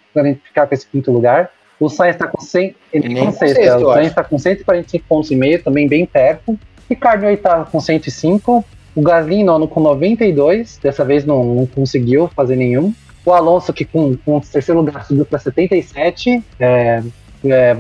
[0.44, 1.50] ficar com esse quinto lugar.
[1.78, 5.30] O Sainz está com 100, ele com sexto, sexto, o Sainz está com 145 pontos
[5.30, 6.58] e meio, também bem perto.
[6.88, 8.64] Ricardo oitavo com 105.
[8.94, 10.78] O Gasly nono com 92.
[10.82, 12.94] Dessa vez não, não conseguiu fazer nenhum.
[13.24, 17.02] O Alonso, que com, com o terceiro lugar subiu para 77, é,
[17.46, 17.76] é,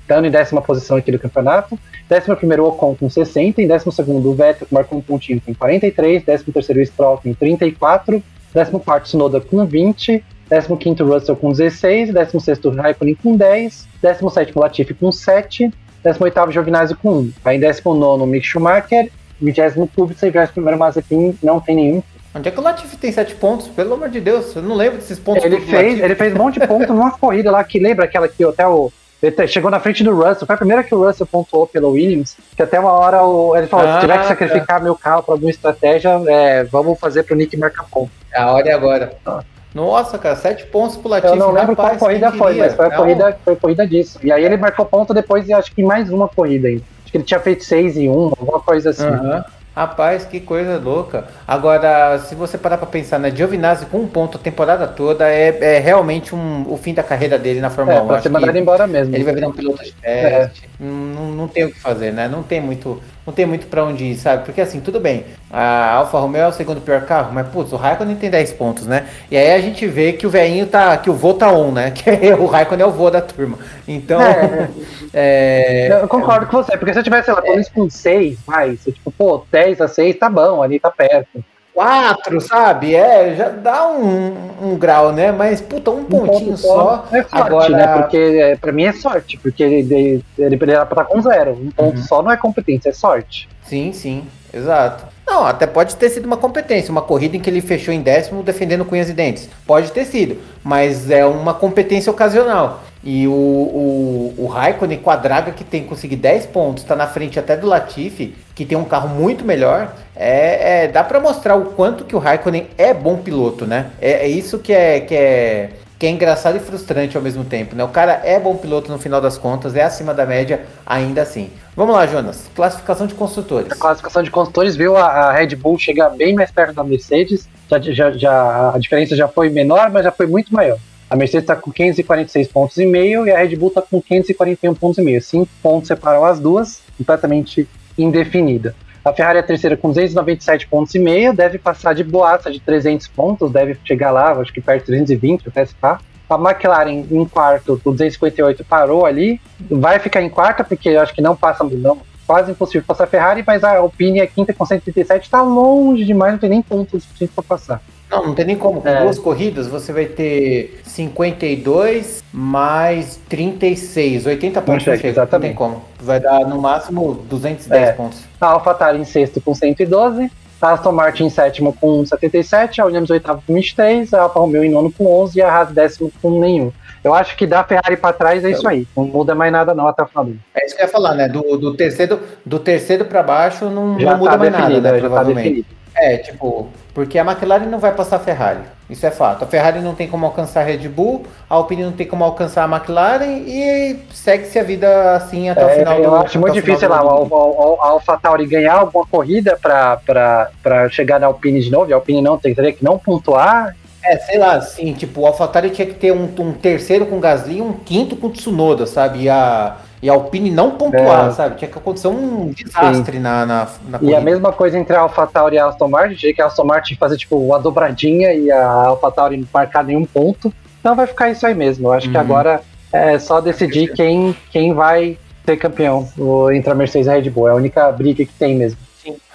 [0.00, 1.78] estando em décima posição aqui do campeonato.
[2.08, 3.62] Décimo primeiro, Ocon com 60.
[3.62, 6.24] Em décimo segundo, o Vettel, que marcou um pontinho, com 43.
[6.24, 8.22] Décimo terceiro, o Stroll com 34.
[8.52, 10.24] Décimo quarto, Sonoda com 20.
[10.48, 12.12] Décimo quinto, Russell com 16.
[12.12, 13.88] Décimo sexto, Raikkonen com 10.
[14.02, 15.70] Décimo sétimo, Latifi com 7.
[16.04, 17.32] 18º Giovinazzi com 1.
[17.44, 19.10] Aí 19º Mick Schumacher,
[19.44, 22.02] 20º Kubica e 21º Mazepin não tem nenhum.
[22.34, 23.68] Onde é que o Latifi tem 7 pontos?
[23.68, 25.44] Pelo amor de Deus, eu não lembro desses pontos.
[25.44, 28.42] Ele fez, ele fez um monte de pontos numa corrida lá que lembra aquela que
[28.44, 28.92] até o
[29.22, 32.36] ele chegou na frente do Russell, foi a primeira que o Russell pontuou pelo Williams,
[32.54, 34.84] que até uma hora o, ele falou, ah, se tiver que sacrificar é.
[34.84, 38.10] meu carro para alguma estratégia, é, vamos fazer pro Nick marcar ponto.
[38.30, 39.14] É a hora e agora.
[39.24, 39.42] Ah.
[39.74, 41.32] Nossa, cara, sete pontos pro Latifi.
[41.32, 44.20] Eu não lembro rapaz, qual corrida foi, mas foi a, corrida, foi a corrida disso.
[44.22, 46.84] E aí ele marcou ponto depois de acho que mais uma corrida ainda.
[47.14, 49.06] Que ele tinha feito seis e um, alguma coisa assim.
[49.06, 49.40] Uhum.
[49.72, 51.28] Rapaz, que coisa louca.
[51.46, 55.76] Agora, se você parar para pensar, né, Giovinazzi com um ponto a temporada toda é,
[55.76, 58.06] é realmente um, o fim da carreira dele na Fórmula é, 1.
[58.08, 59.14] Pode ser mandado embora mesmo.
[59.14, 60.64] Ele vai virar um piloto de teste.
[60.64, 60.68] É.
[60.80, 62.26] Não, não tem o que fazer, né?
[62.26, 64.44] Não tem muito não tem muito para onde ir, sabe?
[64.44, 65.24] Porque assim, tudo bem,
[65.56, 68.88] a Alfa Romeo é o segundo pior carro, mas putz, o Raikkonen tem 10 pontos,
[68.88, 69.06] né?
[69.30, 71.92] E aí a gente vê que o velhinho tá, que o vô tá on, né?
[71.94, 73.56] Que é, o Raikkonen é o vô da turma.
[73.86, 74.20] Então.
[74.20, 74.68] É,
[75.12, 78.38] é, eu concordo com você, porque se eu tivesse, sei lá, pelo menos com 6,
[78.44, 81.44] mais, tipo, pô, 10 a 6 tá bom, ali tá perto
[81.74, 82.94] quatro, sabe?
[82.94, 85.32] É, já dá um, um grau, né?
[85.32, 87.04] Mas, puta, um, um pontinho só.
[87.10, 87.68] É sorte, agora...
[87.76, 87.86] né?
[87.98, 91.52] Porque é, pra mim é sorte, porque ele, ele, ele era pra estar com zero.
[91.52, 92.04] Um ponto uhum.
[92.04, 93.48] só não é competência, é sorte.
[93.64, 95.12] Sim, sim, exato.
[95.26, 98.42] Não, até pode ter sido uma competência, uma corrida em que ele fechou em décimo
[98.42, 99.48] defendendo cunhas e dentes.
[99.66, 102.82] Pode ter sido, mas é uma competência ocasional.
[103.04, 107.06] E o, o, o Raikkonen com a draga que tem conseguir 10 pontos, está na
[107.06, 111.54] frente até do Latifi, que tem um carro muito melhor, é, é dá para mostrar
[111.54, 113.90] o quanto que o Raikkonen é bom piloto, né?
[114.00, 117.76] É, é, isso que é, que é que é engraçado e frustrante ao mesmo tempo,
[117.76, 117.84] né?
[117.84, 121.50] O cara é bom piloto no final das contas, é acima da média ainda assim.
[121.76, 122.50] Vamos lá, Jonas.
[122.54, 123.70] Classificação de construtores.
[123.70, 127.48] A classificação de construtores viu a, Red Bull chegar bem mais perto da Mercedes.
[127.70, 130.78] Já, já, já, a diferença já foi menor, mas já foi muito maior.
[131.08, 134.74] A Mercedes está com 546 pontos e meio e a Red Bull está com 541
[134.74, 135.22] pontos e meio.
[135.22, 138.74] Cinco pontos separam as duas, completamente indefinida.
[139.04, 142.58] A Ferrari é a terceira com 297 pontos e meio, deve passar de boaça de
[142.58, 146.00] 300 pontos, deve chegar lá, acho que perto de 320 até ficar.
[146.28, 149.38] A McLaren em quarto, com 258 parou ali,
[149.70, 153.06] vai ficar em quarta porque eu acho que não passa, não, quase impossível passar a
[153.06, 157.02] Ferrari, mas a Alpine é quinta com 137, está longe demais, não tem nem pontos
[157.02, 157.82] suficiente para passar.
[158.10, 158.80] Não, não tem nem como.
[158.80, 159.02] Com é.
[159.02, 164.86] duas corridas, você vai ter 52 mais 36, 80 pontos.
[164.86, 165.54] Não, chega, exatamente.
[165.54, 165.84] Não tem como.
[166.00, 167.92] Vai dar no máximo 210 é.
[167.92, 168.22] pontos.
[168.40, 173.10] A AlphaTauri em sexto com 112, a Aston Martin em sétimo com 77, a Williams
[173.10, 176.40] oitavo com 23, a Alfa Romeo em nono com 11 e a Haas décimo com
[176.40, 176.72] nenhum.
[177.02, 178.88] Eu acho que da Ferrari para trás é isso aí.
[178.96, 180.26] Não muda mais nada não até o final.
[180.54, 181.28] É isso que eu ia falar, né?
[181.28, 184.88] Do, do terceiro, do terceiro para baixo não, não muda tá mais nada, né?
[184.88, 185.62] Já tá provavelmente.
[185.64, 188.60] Tá é, tipo, porque a McLaren não vai passar a Ferrari.
[188.90, 189.44] Isso é fato.
[189.44, 192.64] A Ferrari não tem como alcançar a Red Bull, a Alpine não tem como alcançar
[192.64, 196.38] a McLaren e segue-se a vida assim até é, o final eu do Eu acho
[196.38, 201.92] muito difícil lá, a AlphaTauri ganhar alguma corrida para chegar na Alpine de novo, e
[201.92, 203.74] a Alpine não teria que não pontuar.
[204.04, 207.56] É, sei lá, assim, tipo, o AlphaTauri tinha que ter um, um terceiro com Gasly
[207.56, 209.22] e um quinto com Tsunoda, sabe?
[209.22, 211.30] E a, e a Alpine não pontuar, é.
[211.30, 211.56] sabe?
[211.56, 215.56] Tinha que acontecer um desastre na, na, na E a mesma coisa entre a AlphaTauri
[215.56, 219.38] e a Aston Martin, que a Aston Martin fazer tipo uma dobradinha e a AlphaTauri
[219.38, 220.52] não marcar nenhum ponto.
[220.78, 221.88] Então vai ficar isso aí mesmo.
[221.88, 222.12] Eu acho uhum.
[222.12, 222.60] que agora
[222.92, 226.06] é só decidir quem, quem vai ser campeão
[226.54, 227.48] entre a Mercedes e a Red Bull.
[227.48, 228.78] É a única briga que tem mesmo.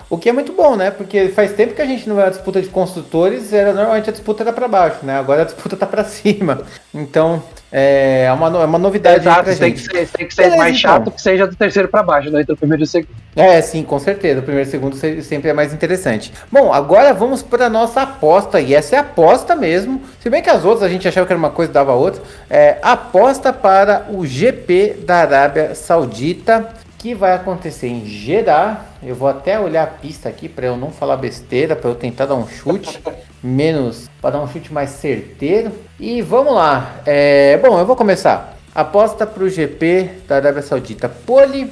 [0.09, 0.89] O que é muito bom, né?
[0.89, 4.13] Porque faz tempo que a gente não vê a disputa de construtores, era normalmente a
[4.13, 5.19] disputa era para baixo, né?
[5.19, 6.63] Agora a disputa tá para cima.
[6.91, 9.87] Então, é uma, é uma novidade Exato, tem gente.
[9.87, 10.91] Que ser, tem que ser Beleza, mais então.
[10.91, 13.15] chato que seja do terceiro para baixo, não entre o primeiro e o segundo.
[13.35, 14.39] É, sim, com certeza.
[14.39, 16.33] O primeiro e o segundo sempre é mais interessante.
[16.51, 20.01] Bom, agora vamos para nossa aposta, e essa é a aposta mesmo.
[20.19, 22.23] Se bem que as outras a gente achava que era uma coisa e dava outra.
[22.49, 26.67] É, aposta para o GP da Arábia Saudita
[26.99, 28.81] que vai acontecer em Jeddah.
[29.01, 32.25] Eu vou até olhar a pista aqui para eu não falar besteira, para eu tentar
[32.25, 33.01] dar um chute
[33.41, 35.71] menos, para dar um chute mais certeiro.
[35.97, 36.97] E vamos lá.
[37.05, 38.57] É, bom, eu vou começar.
[38.75, 41.09] Aposta para o GP da Arábia Saudita.
[41.09, 41.71] Pole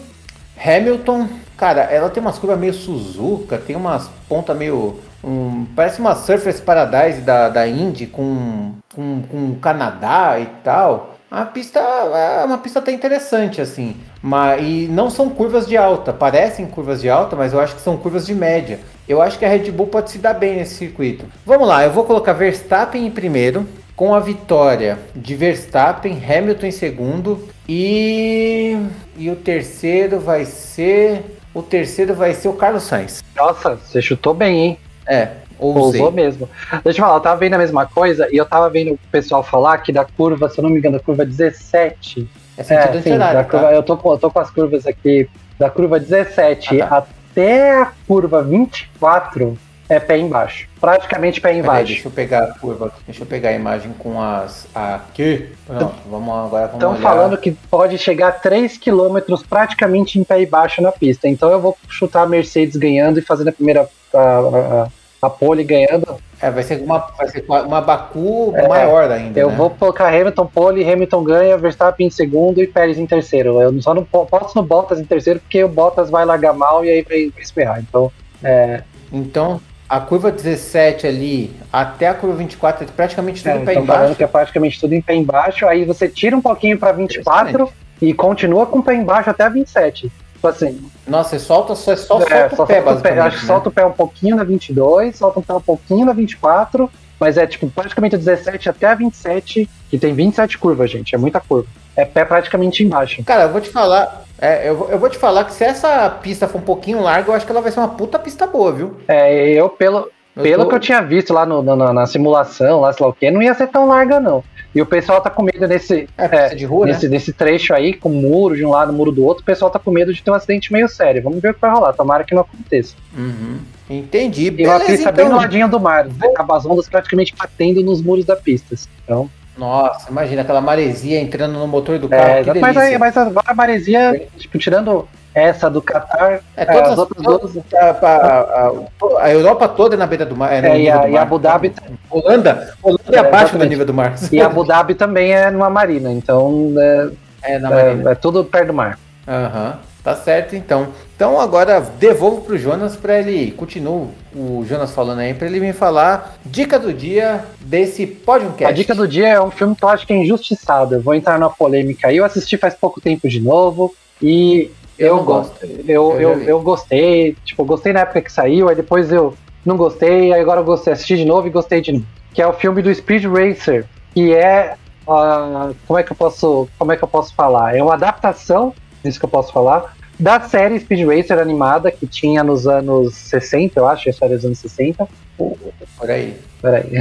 [0.57, 1.27] Hamilton.
[1.57, 6.61] Cara, ela tem umas curvas meio Suzuka, tem umas pontas meio um, parece uma Surface
[6.61, 11.16] Paradise da, da Indy com, com, com Canadá e tal.
[11.29, 13.97] A pista é uma pista até interessante, assim.
[14.21, 16.13] Mas, e não são curvas de alta.
[16.13, 18.79] Parecem curvas de alta, mas eu acho que são curvas de média.
[19.07, 21.25] Eu acho que a Red Bull pode se dar bem nesse circuito.
[21.45, 26.71] Vamos lá, eu vou colocar Verstappen em primeiro, com a vitória de Verstappen, Hamilton em
[26.71, 27.49] segundo.
[27.67, 28.77] E,
[29.17, 31.39] e o terceiro vai ser.
[31.53, 33.21] O terceiro vai ser o Carlos Sainz.
[33.35, 34.79] Nossa, você chutou bem, hein?
[35.05, 36.49] É, Ousou mesmo.
[36.83, 39.43] Deixa eu falar, eu tava vendo a mesma coisa e eu tava vendo o pessoal
[39.43, 43.01] falar que da curva, se eu não me engano, da curva 17 É sentido é,
[43.01, 43.43] sim, tá?
[43.43, 46.97] curva, eu, tô, eu tô com as curvas aqui da curva 17 ah, tá.
[46.97, 49.57] até a curva 24
[49.89, 50.67] é pé embaixo.
[50.79, 51.79] Praticamente pé embaixo.
[51.79, 55.49] Aí, deixa eu pegar a curva, deixa eu pegar a imagem com as aqui.
[55.65, 59.17] Pronto, vamos agora vamos Estão falando que pode chegar a 3 km
[59.49, 61.27] praticamente em pé embaixo na pista.
[61.27, 64.87] Então eu vou chutar a Mercedes ganhando e fazendo a primeira a, a,
[65.21, 66.17] a pole ganhando.
[66.41, 69.39] É, vai ser uma, vai ser uma Baku é, maior ainda.
[69.39, 69.55] Eu né?
[69.55, 73.59] vou colocar Hamilton pole, Hamilton ganha, Verstappen em segundo e Pérez em terceiro.
[73.59, 76.89] Eu só não posso no Bottas em terceiro porque o Bottas vai largar mal e
[76.89, 77.79] aí vai, vai esperar.
[77.79, 78.11] Então,
[78.43, 78.83] é...
[79.11, 83.73] então a curva 17 ali até a curva 24 é praticamente tudo é, em pé
[83.75, 84.15] embaixo.
[84.15, 85.65] que é praticamente tudo em pé embaixo.
[85.65, 87.71] Aí você tira um pouquinho para 24
[88.01, 90.11] e continua com o pé embaixo até a 27.
[90.37, 90.79] Tipo assim.
[91.07, 93.19] Nossa, você solta, só, só é, solta só o pé, basicamente.
[93.19, 93.47] Pé, acho que né?
[93.47, 96.89] solta o pé um pouquinho na 22, solta o pé um pouquinho na 24,
[97.19, 101.15] mas é tipo praticamente 17 até a 27, que tem 27 curvas, gente.
[101.15, 101.67] É muita curva.
[101.95, 103.23] É pé praticamente embaixo.
[103.23, 106.47] Cara, eu vou te falar, é, eu, eu, vou te falar que se essa pista
[106.47, 108.97] for um pouquinho larga, eu acho que ela vai ser uma puta pista boa, viu?
[109.07, 110.69] É, eu, pelo, eu pelo tô...
[110.69, 113.41] que eu tinha visto lá no, na, na, simulação, lá sei lá o que, não
[113.41, 114.43] ia ser tão larga, não.
[114.77, 117.13] E o pessoal tá com medo nesse, é, é, de rua, nesse, né?
[117.13, 119.89] nesse trecho aí, com muro de um lado, muro do outro, o pessoal tá com
[119.89, 121.23] medo de ter um acidente meio sério.
[121.23, 122.93] Vamos ver o que vai rolar, tomara que não aconteça.
[123.17, 123.57] Uhum.
[123.89, 124.53] Entendi.
[124.55, 125.13] E uma pista então...
[125.13, 126.05] bem no ladinho do mar,
[126.51, 128.75] as ondas praticamente batendo nos muros da pista.
[129.03, 129.27] Então.
[129.57, 132.47] Nossa, imagina aquela maresia entrando no motor do carro.
[132.47, 136.97] É, mas, aí, mas agora a maresia, tipo, tirando essa do Qatar, é, todas as
[136.97, 137.57] outras duas.
[137.73, 140.51] A, a, a, a, Europa toda é na beira do mar.
[140.51, 141.73] É, é e, a, e Abu Dhabi.
[142.09, 144.15] Holanda, Holanda é, é abaixo do nível do mar.
[144.31, 147.09] E Abu Dhabi também é numa marina, então é,
[147.43, 148.09] é, na marina.
[148.09, 148.97] é, é tudo perto do mar.
[149.27, 149.69] Aham.
[149.69, 149.87] Uhum.
[150.07, 150.87] Tá certo, então.
[151.17, 155.73] Então agora devolvo pro Jonas para ele continue o Jonas falando aí para ele me
[155.73, 158.63] falar dica do dia desse podcast.
[158.63, 160.95] A dica do dia é um filme que eu acho que é injustiçado.
[160.95, 162.15] Eu vou entrar na polêmica aí.
[162.15, 165.65] Eu assisti faz pouco tempo de novo e eu, eu gosto.
[165.65, 169.33] Eu, eu, eu, eu, gostei, tipo, gostei na época que saiu, aí depois eu
[169.65, 172.05] não gostei, aí agora eu gostei, assisti de novo e gostei de novo.
[172.33, 174.75] Que é o filme do Speed Racer, que é
[175.07, 177.75] uh, como é que eu posso, como é que eu posso falar?
[177.75, 182.43] É uma adaptação, isso que eu posso falar, da série Speed Racer animada que tinha
[182.43, 185.07] nos anos 60, eu acho, a série dos anos 60.
[185.37, 186.35] Por aí.
[186.61, 186.91] Por aí.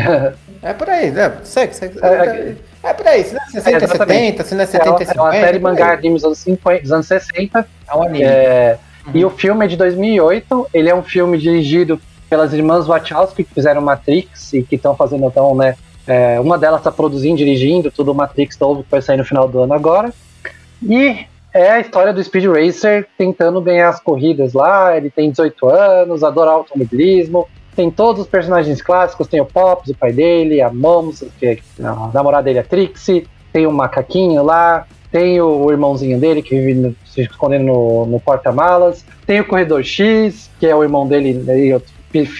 [0.63, 1.33] É por aí, né?
[1.45, 1.99] Segue, segue.
[2.03, 5.03] É, é, é por aí, se não é 60, é, 70, se não é 70,
[5.03, 5.13] é 50.
[5.13, 7.67] É uma série mangá anime dos anos, 50, dos anos 60.
[7.89, 8.25] É um anime.
[8.25, 9.13] É, uhum.
[9.15, 13.55] E o filme é de 2008, ele é um filme dirigido pelas irmãs Wachowski, que
[13.55, 15.77] fizeram Matrix e que estão fazendo então, né,
[16.07, 19.49] é, uma delas está produzindo, dirigindo tudo o Matrix novo que vai sair no final
[19.49, 20.13] do ano agora.
[20.83, 24.97] E é a história do Speed Racer tentando ganhar as corridas lá.
[24.97, 27.49] Ele tem 18 anos, adora automobilismo.
[27.77, 31.59] Tem todos os personagens clássicos: tem o Pops, o pai dele, a Moms, que é
[31.81, 33.29] a namorada dele, a Trixie.
[33.53, 34.87] Tem o macaquinho lá.
[35.13, 39.05] Tem o irmãozinho dele que vive no, se escondendo no, no porta-malas.
[39.27, 41.45] Tem o Corredor X, que é o irmão dele.
[41.47, 41.83] Eu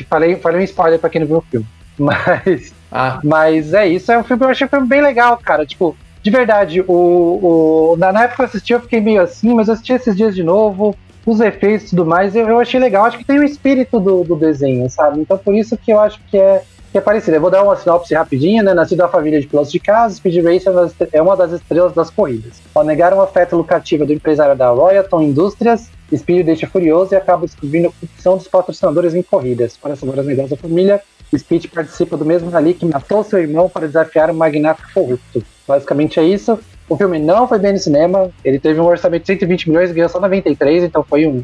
[0.09, 1.67] falei, falei um spoiler pra quem não viu o filme.
[1.99, 3.21] Mas, ah.
[3.25, 4.13] mas é isso.
[4.13, 5.65] É um filme, eu achei um filme bem legal, cara.
[5.65, 9.55] Tipo, de verdade, o, o, na, na época que eu assisti eu fiquei meio assim,
[9.55, 10.95] mas eu assisti esses dias de novo,
[11.27, 13.05] os efeitos e tudo mais, eu, eu achei legal.
[13.05, 15.21] Acho que tem o espírito do, do desenho, sabe?
[15.21, 16.63] Então por isso que eu acho que é,
[16.93, 17.37] que é parecido.
[17.37, 18.73] Eu vou dar uma sinopse rapidinha, né?
[18.73, 20.73] Nascido da família de pilotos de casa, Speed Racer
[21.13, 22.63] é uma das estrelas das corridas.
[22.73, 27.45] Ao negar um afeto lucrativo do empresário da Royalton Indústrias, Speed deixa furioso e acaba
[27.45, 29.77] descobrindo a corrupção dos patrocinadores em corridas.
[29.77, 31.03] Para salvar as negócios da família,
[31.37, 35.43] Speed participa do mesmo rally que matou seu irmão para desafiar um magnata corrupto.
[35.67, 36.59] Basicamente é isso.
[36.89, 39.95] O filme não foi bem no cinema, ele teve um orçamento de 120 milhões e
[39.95, 41.43] ganhou só 93, então foi um.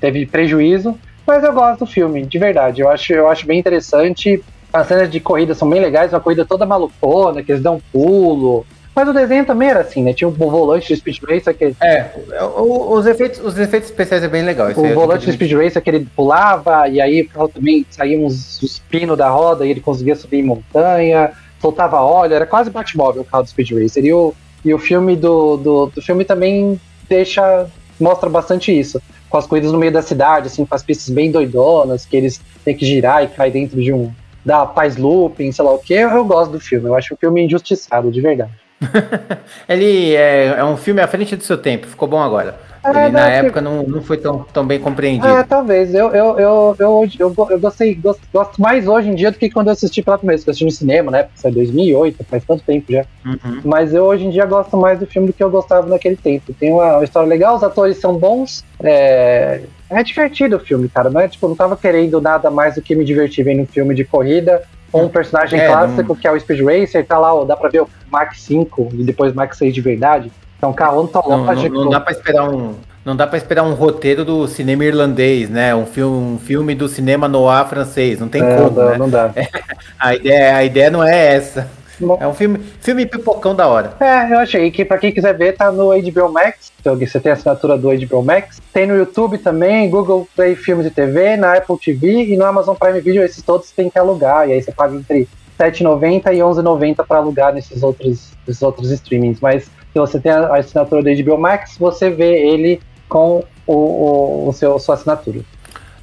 [0.00, 0.96] teve prejuízo.
[1.26, 2.82] Mas eu gosto do filme, de verdade.
[2.82, 4.42] Eu acho, eu acho bem interessante.
[4.72, 7.80] As cenas de corrida são bem legais, uma corrida toda malucona, que eles dão um
[7.92, 8.64] pulo.
[8.94, 10.12] Mas o desenho também era assim, né?
[10.12, 11.74] Tinha um volante de Speed Racer que.
[11.82, 12.10] É,
[12.40, 14.70] os efeitos, os efeitos especiais é bem legal.
[14.70, 19.18] O volante de Speed Racer que ele pulava, e aí também saía uns, uns pinos
[19.18, 23.44] da roda e ele conseguia subir em montanha soltava óleo, era quase Batmóvel o carro
[23.44, 24.04] do Speed Racer.
[24.04, 24.34] E o,
[24.66, 26.78] e o filme do, do, do filme também
[27.08, 27.68] deixa.
[28.00, 29.00] mostra bastante isso.
[29.30, 32.40] Com as corridas no meio da cidade, assim, com as pistas bem doidonas, que eles
[32.64, 34.12] têm que girar e cair dentro de um.
[34.44, 35.94] da paz looping, sei lá o que.
[35.94, 36.88] Eu, eu gosto do filme.
[36.88, 38.50] Eu acho o filme injustiçado, de verdade.
[39.68, 42.58] Ele é, é um filme à frente do seu tempo, ficou bom agora.
[42.84, 45.26] É, Ele, na época não, não foi tão, tão bem compreendido.
[45.26, 45.94] É, talvez.
[45.94, 49.50] Eu, eu, eu, eu, eu, eu gostei, gosto, gosto, mais hoje em dia do que
[49.50, 50.46] quando eu assisti pela primeira vez.
[50.46, 51.24] Eu assisti no cinema, né?
[51.24, 53.04] Porque foi 2008, faz tanto tempo já.
[53.24, 53.60] Uhum.
[53.64, 56.54] Mas eu hoje em dia gosto mais do filme do que eu gostava naquele tempo.
[56.54, 58.64] Tem uma, uma história legal, os atores são bons.
[58.82, 61.10] É, é divertido o filme, cara.
[61.10, 63.94] Não é tipo, não tava querendo nada mais do que me divertir vendo um filme
[63.94, 64.62] de corrida
[64.96, 67.68] com um personagem é, clássico que é o Speed Racer, tá lá, ó, dá pra
[67.68, 70.32] ver o Mach 5 e depois Mach 6 de verdade.
[70.60, 71.74] É um carro ontológico.
[71.74, 72.74] Não, não, não dá para esperar um.
[73.04, 75.74] Não dá para esperar um roteiro do cinema irlandês, né?
[75.74, 78.18] Um filme, um filme do cinema noir francês.
[78.18, 78.70] Não tem é, como.
[78.70, 78.98] Não, né?
[78.98, 79.30] não dá.
[80.00, 81.70] a, ideia, a ideia não é essa.
[81.98, 82.18] Bom.
[82.20, 83.94] É um filme, filme pipocão da hora.
[84.00, 86.72] É, eu achei que para quem quiser ver, tá no HBO Max.
[86.80, 88.60] Então, você tem a assinatura do HBO Max.
[88.72, 92.76] Tem no YouTube também, Google Play Filmes e TV, na Apple TV e no Amazon
[92.76, 93.22] Prime Video.
[93.22, 94.48] Esses todos tem que alugar.
[94.48, 95.28] E aí você paga entre
[95.58, 99.40] R$7,90 e R$11,90 para alugar nesses outros, nesses outros streamings.
[99.40, 104.48] Mas se você tem a assinatura do HBO Max, você vê ele com o, o,
[104.48, 105.40] o seu, sua assinatura.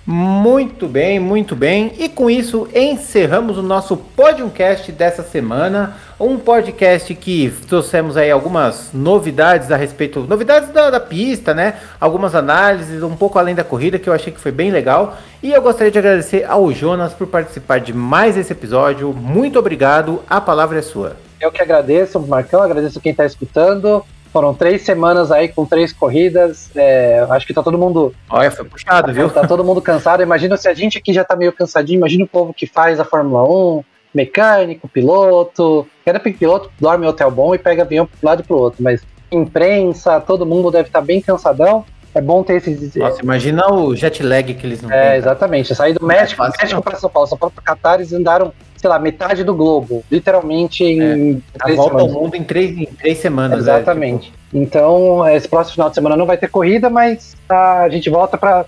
[0.06, 1.94] Muito bem, muito bem.
[1.98, 5.96] E com isso encerramos o nosso podcast dessa semana.
[6.20, 11.76] Um podcast que trouxemos aí algumas novidades a respeito, novidades da, da, pista, né?
[12.02, 15.18] Algumas análises, um pouco além da corrida, que eu achei que foi bem legal.
[15.42, 19.14] E eu gostaria de agradecer ao Jonas por participar de mais esse episódio.
[19.14, 21.16] Muito obrigado, a palavra é sua.
[21.40, 24.04] Eu que agradeço, Marcão, agradeço quem está escutando.
[24.34, 26.72] Foram três semanas aí com três corridas.
[26.76, 28.16] É, acho que tá todo mundo.
[28.28, 29.30] Olha, foi puxado, viu?
[29.30, 30.24] Tá todo mundo cansado.
[30.24, 32.00] Imagina se a gente aqui já tá meio cansadinho.
[32.00, 35.88] Imagina o povo que faz a Fórmula 1, mecânico, piloto.
[36.04, 38.82] Cada piloto dorme em hotel bom e pega avião pro lado e pro outro.
[38.82, 41.86] Mas imprensa, todo mundo deve estar tá bem cansadão.
[42.16, 42.96] É bom ter esses.
[42.96, 45.76] Nossa, imagina o jet lag que eles não É, têm, exatamente.
[45.76, 48.52] Sair do México, é México para São Paulo, São Paulo para Catar, eles andaram
[48.84, 52.14] sei lá, metade do globo, literalmente em é, a volta semanas.
[52.14, 53.60] ao mundo em três, em três semanas.
[53.60, 54.28] Exatamente.
[54.28, 54.38] É, tipo...
[54.54, 58.66] Então, esse próximo final de semana não vai ter corrida, mas a gente volta para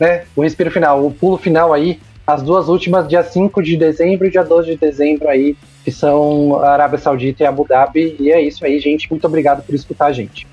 [0.00, 4.26] né, o respiro final, o pulo final aí, as duas últimas, dia 5 de dezembro
[4.26, 8.16] e dia 12 de dezembro aí, que são a Arábia Saudita e Abu Dhabi.
[8.18, 9.08] E é isso aí, gente.
[9.08, 10.44] Muito obrigado por escutar a gente.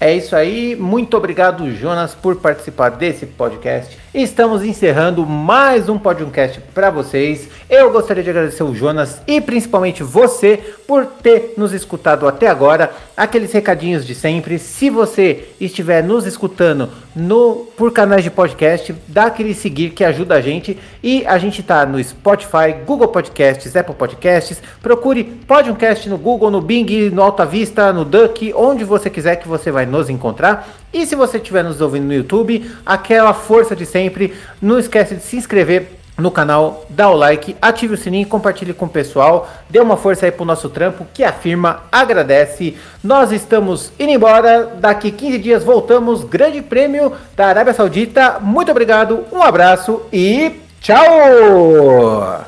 [0.00, 3.98] É isso aí, muito obrigado, Jonas, por participar desse podcast.
[4.14, 7.48] Estamos encerrando mais um podcast para vocês.
[7.70, 12.90] Eu gostaria de agradecer o Jonas e principalmente você por ter nos escutado até agora.
[13.14, 14.58] Aqueles recadinhos de sempre.
[14.58, 20.36] Se você estiver nos escutando no por canais de podcast, dá aquele seguir que ajuda
[20.36, 20.78] a gente.
[21.02, 24.62] E a gente tá no Spotify, Google Podcasts, Apple Podcasts.
[24.80, 29.46] Procure podcast no Google, no Bing, no Alta Vista, no Duck, onde você quiser que
[29.46, 30.66] você vai nos encontrar.
[30.90, 34.32] E se você estiver nos ouvindo no YouTube, aquela força de sempre,
[34.62, 38.86] não esquece de se inscrever no canal, dá o like, ative o sininho, compartilhe com
[38.86, 42.76] o pessoal, dê uma força aí pro nosso trampo, que a firma agradece.
[43.02, 48.38] Nós estamos indo embora, daqui 15 dias voltamos, grande prêmio da Arábia Saudita.
[48.40, 52.47] Muito obrigado, um abraço e tchau!